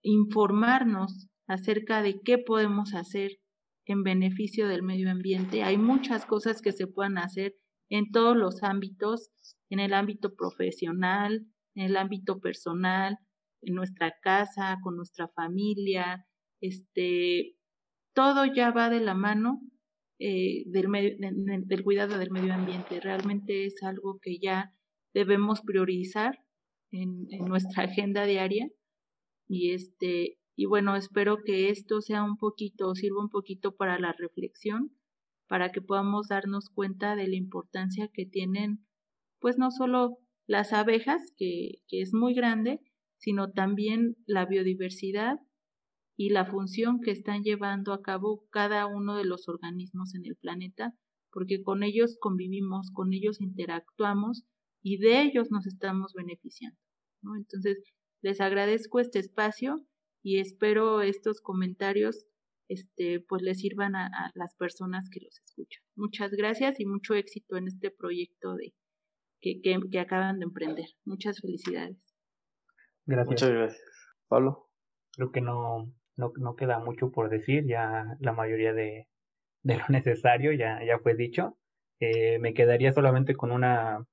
informarnos 0.01 1.27
acerca 1.45 2.01
de 2.01 2.21
qué 2.21 2.37
podemos 2.37 2.93
hacer 2.93 3.39
en 3.85 4.03
beneficio 4.03 4.69
del 4.69 4.81
medio 4.81 5.11
ambiente. 5.11 5.63
Hay 5.63 5.77
muchas 5.77 6.25
cosas 6.25 6.61
que 6.61 6.71
se 6.71 6.87
pueden 6.87 7.17
hacer 7.17 7.55
en 7.91 8.09
todos 8.09 8.37
los 8.37 8.63
ámbitos, 8.63 9.31
en 9.69 9.79
el 9.79 9.93
ámbito 9.93 10.33
profesional, 10.33 11.45
en 11.75 11.85
el 11.85 11.97
ámbito 11.97 12.39
personal, 12.39 13.17
en 13.61 13.75
nuestra 13.75 14.13
casa, 14.23 14.77
con 14.81 14.95
nuestra 14.95 15.27
familia, 15.27 16.25
este, 16.61 17.57
todo 18.15 18.45
ya 18.45 18.71
va 18.71 18.89
de 18.89 19.01
la 19.01 19.13
mano 19.13 19.61
eh, 20.19 20.63
del, 20.67 21.83
cuidado 21.83 22.17
del 22.17 22.31
medio 22.31 22.53
ambiente. 22.53 23.01
Realmente 23.01 23.65
es 23.65 23.83
algo 23.83 24.19
que 24.21 24.39
ya 24.39 24.73
debemos 25.13 25.61
priorizar 25.61 26.39
en, 26.91 27.27
en 27.29 27.45
nuestra 27.45 27.83
agenda 27.91 28.25
diaria 28.25 28.69
y 29.49 29.71
este 29.73 30.37
y 30.55 30.65
bueno 30.65 30.95
espero 30.95 31.39
que 31.43 31.69
esto 31.69 31.99
sea 32.01 32.23
un 32.23 32.37
poquito 32.37 32.95
sirva 32.95 33.21
un 33.21 33.29
poquito 33.29 33.75
para 33.75 33.99
la 33.99 34.13
reflexión 34.13 34.91
para 35.51 35.73
que 35.73 35.81
podamos 35.81 36.29
darnos 36.29 36.69
cuenta 36.69 37.17
de 37.17 37.27
la 37.27 37.35
importancia 37.35 38.07
que 38.13 38.25
tienen, 38.25 38.87
pues 39.41 39.57
no 39.57 39.69
solo 39.69 40.17
las 40.47 40.71
abejas, 40.71 41.21
que, 41.35 41.81
que 41.89 41.99
es 41.99 42.13
muy 42.13 42.33
grande, 42.33 42.79
sino 43.17 43.51
también 43.51 44.15
la 44.25 44.45
biodiversidad 44.45 45.39
y 46.15 46.29
la 46.29 46.45
función 46.45 47.01
que 47.01 47.11
están 47.11 47.43
llevando 47.43 47.91
a 47.91 48.01
cabo 48.01 48.45
cada 48.49 48.85
uno 48.85 49.17
de 49.17 49.25
los 49.25 49.49
organismos 49.49 50.15
en 50.15 50.25
el 50.25 50.37
planeta, 50.37 50.95
porque 51.33 51.61
con 51.61 51.83
ellos 51.83 52.15
convivimos, 52.21 52.89
con 52.93 53.11
ellos 53.11 53.41
interactuamos 53.41 54.45
y 54.81 54.99
de 54.99 55.21
ellos 55.21 55.51
nos 55.51 55.67
estamos 55.67 56.13
beneficiando. 56.13 56.79
Entonces, 57.35 57.83
les 58.21 58.39
agradezco 58.39 59.01
este 59.01 59.19
espacio 59.19 59.85
y 60.23 60.37
espero 60.39 61.01
estos 61.01 61.41
comentarios 61.41 62.25
este, 62.71 63.19
pues 63.27 63.41
les 63.41 63.59
sirvan 63.59 63.95
a, 63.95 64.09
las 64.33 64.55
personas 64.55 65.09
que 65.11 65.19
los 65.19 65.37
escuchan. 65.41 65.83
Muchas 65.95 66.31
gracias 66.31 66.79
y 66.79 66.85
mucho 66.85 67.15
éxito 67.15 67.57
en 67.57 67.67
este 67.67 67.91
proyecto 67.91 68.55
de, 68.55 68.73
que, 69.41 69.59
que, 69.61 69.99
acaban 69.99 70.39
de 70.39 70.45
emprender. 70.45 70.85
Muchas 71.03 71.41
felicidades. 71.41 71.97
Gracias. 73.05 73.27
Muchas 73.27 73.49
gracias. 73.49 73.83
Pablo. 74.29 74.69
Creo 75.13 75.31
que 75.31 75.41
no, 75.41 75.93
no, 76.15 76.31
no 76.37 76.55
queda 76.55 76.79
mucho 76.79 77.11
por 77.11 77.29
decir, 77.29 77.65
ya 77.67 78.15
la 78.21 78.31
mayoría 78.31 78.71
de, 78.71 79.09
de 79.63 79.77
lo 79.77 79.83
necesario 79.89 80.53
ya, 80.53 80.79
ya 80.85 80.97
fue 80.99 81.15
dicho. 81.15 81.57
Eh, 81.99 82.39
me 82.39 82.53
quedaría 82.53 82.93
solamente 82.93 83.35
con 83.35 83.51
una, 83.51 84.05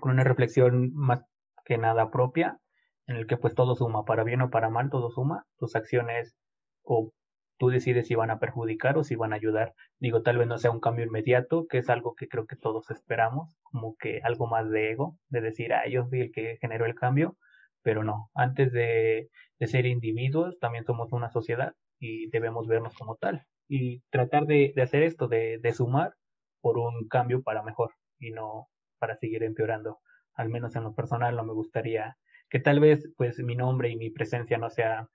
con 0.00 0.10
una 0.10 0.24
reflexión 0.24 0.92
más 0.92 1.22
que 1.64 1.78
nada 1.78 2.10
propia, 2.10 2.58
en 3.06 3.14
el 3.14 3.28
que 3.28 3.36
pues 3.36 3.54
todo 3.54 3.76
suma, 3.76 4.04
para 4.04 4.24
bien 4.24 4.42
o 4.42 4.50
para 4.50 4.70
mal, 4.70 4.90
todo 4.90 5.10
suma. 5.10 5.46
Tus 5.56 5.76
acciones 5.76 6.36
o 6.82 7.12
tú 7.60 7.68
decides 7.68 8.06
si 8.08 8.14
van 8.14 8.30
a 8.30 8.38
perjudicar 8.38 8.96
o 8.96 9.04
si 9.04 9.16
van 9.16 9.34
a 9.34 9.36
ayudar. 9.36 9.74
Digo, 9.98 10.22
tal 10.22 10.38
vez 10.38 10.48
no 10.48 10.56
sea 10.56 10.70
un 10.70 10.80
cambio 10.80 11.04
inmediato, 11.04 11.66
que 11.68 11.76
es 11.78 11.90
algo 11.90 12.14
que 12.14 12.26
creo 12.26 12.46
que 12.46 12.56
todos 12.56 12.90
esperamos, 12.90 13.54
como 13.62 13.96
que 13.98 14.22
algo 14.24 14.46
más 14.46 14.70
de 14.70 14.92
ego, 14.92 15.18
de 15.28 15.42
decir, 15.42 15.74
ah, 15.74 15.86
yo 15.86 16.06
fui 16.06 16.22
el 16.22 16.32
que 16.32 16.56
generó 16.62 16.86
el 16.86 16.94
cambio, 16.94 17.36
pero 17.82 18.02
no, 18.02 18.30
antes 18.34 18.72
de, 18.72 19.28
de 19.58 19.66
ser 19.66 19.84
individuos, 19.84 20.58
también 20.58 20.84
somos 20.86 21.12
una 21.12 21.28
sociedad 21.28 21.74
y 21.98 22.30
debemos 22.30 22.66
vernos 22.66 22.94
como 22.94 23.16
tal 23.16 23.44
y 23.68 24.00
tratar 24.08 24.46
de, 24.46 24.72
hacer 24.82 25.02
esto, 25.02 25.28
de, 25.28 25.58
de 25.58 25.72
sumar 25.72 26.14
por 26.62 26.78
un 26.78 27.08
cambio 27.08 27.42
para 27.42 27.62
mejor 27.62 27.92
y 28.18 28.30
no 28.30 28.68
para 28.98 29.16
seguir 29.16 29.42
empeorando. 29.42 30.00
Al 30.34 30.48
menos 30.48 30.76
en 30.76 30.84
lo 30.84 30.94
personal 30.94 31.36
no 31.36 31.44
me 31.44 31.52
gustaría 31.52 32.16
que 32.48 32.58
tal 32.58 32.80
vez 32.80 33.06
pues 33.18 33.38
mi 33.40 33.54
nombre 33.54 33.90
y 33.90 33.96
mi 33.96 34.08
presencia 34.08 34.56
no 34.56 34.70
sea 34.70 35.08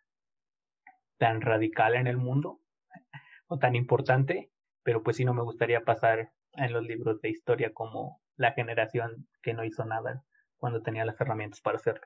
tan 1.17 1.41
radical 1.41 1.95
en 1.95 2.07
el 2.07 2.17
mundo 2.17 2.61
o 3.47 3.59
tan 3.59 3.75
importante, 3.75 4.51
pero 4.83 5.03
pues 5.03 5.17
sí 5.17 5.25
no 5.25 5.33
me 5.33 5.43
gustaría 5.43 5.83
pasar 5.83 6.31
en 6.53 6.73
los 6.73 6.83
libros 6.83 7.21
de 7.21 7.29
historia 7.29 7.73
como 7.73 8.21
la 8.37 8.53
generación 8.53 9.27
que 9.41 9.53
no 9.53 9.63
hizo 9.63 9.85
nada 9.85 10.23
cuando 10.57 10.81
tenía 10.81 11.05
las 11.05 11.19
herramientas 11.19 11.61
para 11.61 11.77
hacerlo. 11.77 12.05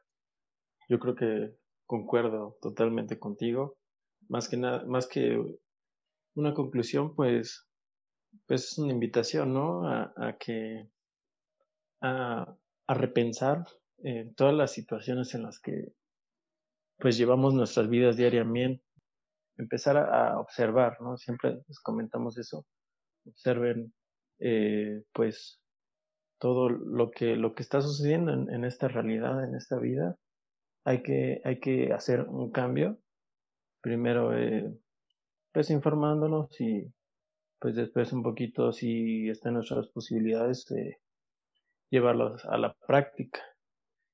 Yo 0.88 1.00
creo 1.00 1.16
que 1.16 1.56
concuerdo 1.86 2.58
totalmente 2.62 3.20
contigo. 3.20 3.78
Más 4.28 4.48
que 4.50 4.58
nada, 4.58 4.86
más 4.86 5.08
que 5.08 5.42
una 6.36 6.54
conclusión, 6.54 7.16
pues, 7.16 7.68
pues 8.48 8.72
es 8.72 8.78
una 8.78 8.94
invitación, 8.94 9.54
¿no? 9.54 9.88
A, 9.88 10.38
que 10.40 10.90
a, 12.02 12.56
repensar 12.88 13.66
eh, 14.04 14.32
todas 14.36 14.54
las 14.54 14.72
situaciones 14.72 15.36
en 15.36 15.44
las 15.44 15.60
que 15.60 15.94
pues 16.98 17.18
llevamos 17.18 17.54
nuestras 17.54 17.88
vidas 17.88 18.18
diariamente, 18.18 18.84
empezar 19.60 19.98
a, 19.98 20.40
observar, 20.40 20.98
¿no? 21.02 21.18
Siempre 21.18 21.60
les 21.68 21.80
comentamos 21.82 22.38
eso, 22.38 22.66
observen 23.26 23.94
eh, 24.40 25.04
pues 25.14 25.62
todo 26.40 26.70
lo 26.70 27.12
que, 27.12 27.36
lo 27.36 27.54
que 27.54 27.64
está 27.64 27.82
sucediendo 27.82 28.32
en, 28.34 28.64
esta 28.64 28.88
realidad, 28.88 29.44
en 29.44 29.56
esta 29.56 29.78
vida, 29.78 30.16
hay 30.86 31.04
que, 31.04 31.42
hay 31.44 31.60
que 31.60 31.92
hacer 31.94 32.22
un 32.22 32.52
cambio. 32.52 32.98
Primero, 33.82 34.38
eh, 34.38 34.74
pues 35.52 35.70
informándonos 35.70 36.60
y 36.62 36.92
pues 37.60 37.76
después 37.76 38.14
un 38.14 38.24
poquito, 38.24 38.72
si 38.72 39.30
están 39.30 39.56
nuestras 39.56 39.88
posibilidades, 39.88 40.66
de 40.66 40.98
llevarlos 41.90 42.46
a 42.46 42.58
la 42.58 42.74
práctica. 42.88 43.42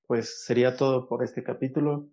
Pues 0.07 0.43
sería 0.45 0.75
todo 0.75 1.07
por 1.07 1.23
este 1.23 1.43
capítulo. 1.43 2.09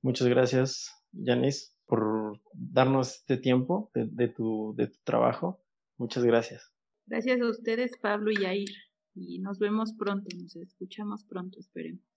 Muchas 0.00 0.28
gracias, 0.28 0.90
Yanis, 1.12 1.71
por 1.86 2.40
darnos 2.52 3.16
este 3.16 3.36
tiempo 3.36 3.90
de, 3.94 4.28
tu, 4.28 4.74
de 4.76 4.88
tu 4.88 4.98
trabajo. 5.04 5.62
Muchas 5.98 6.24
gracias. 6.24 6.72
Gracias 7.06 7.40
a 7.40 7.48
ustedes, 7.48 7.96
Pablo 8.00 8.30
y 8.30 8.40
Yair. 8.40 8.70
Y 9.14 9.40
nos 9.40 9.58
vemos 9.58 9.92
pronto, 9.98 10.34
nos 10.36 10.56
escuchamos 10.56 11.24
pronto, 11.24 11.58
esperemos. 11.58 12.11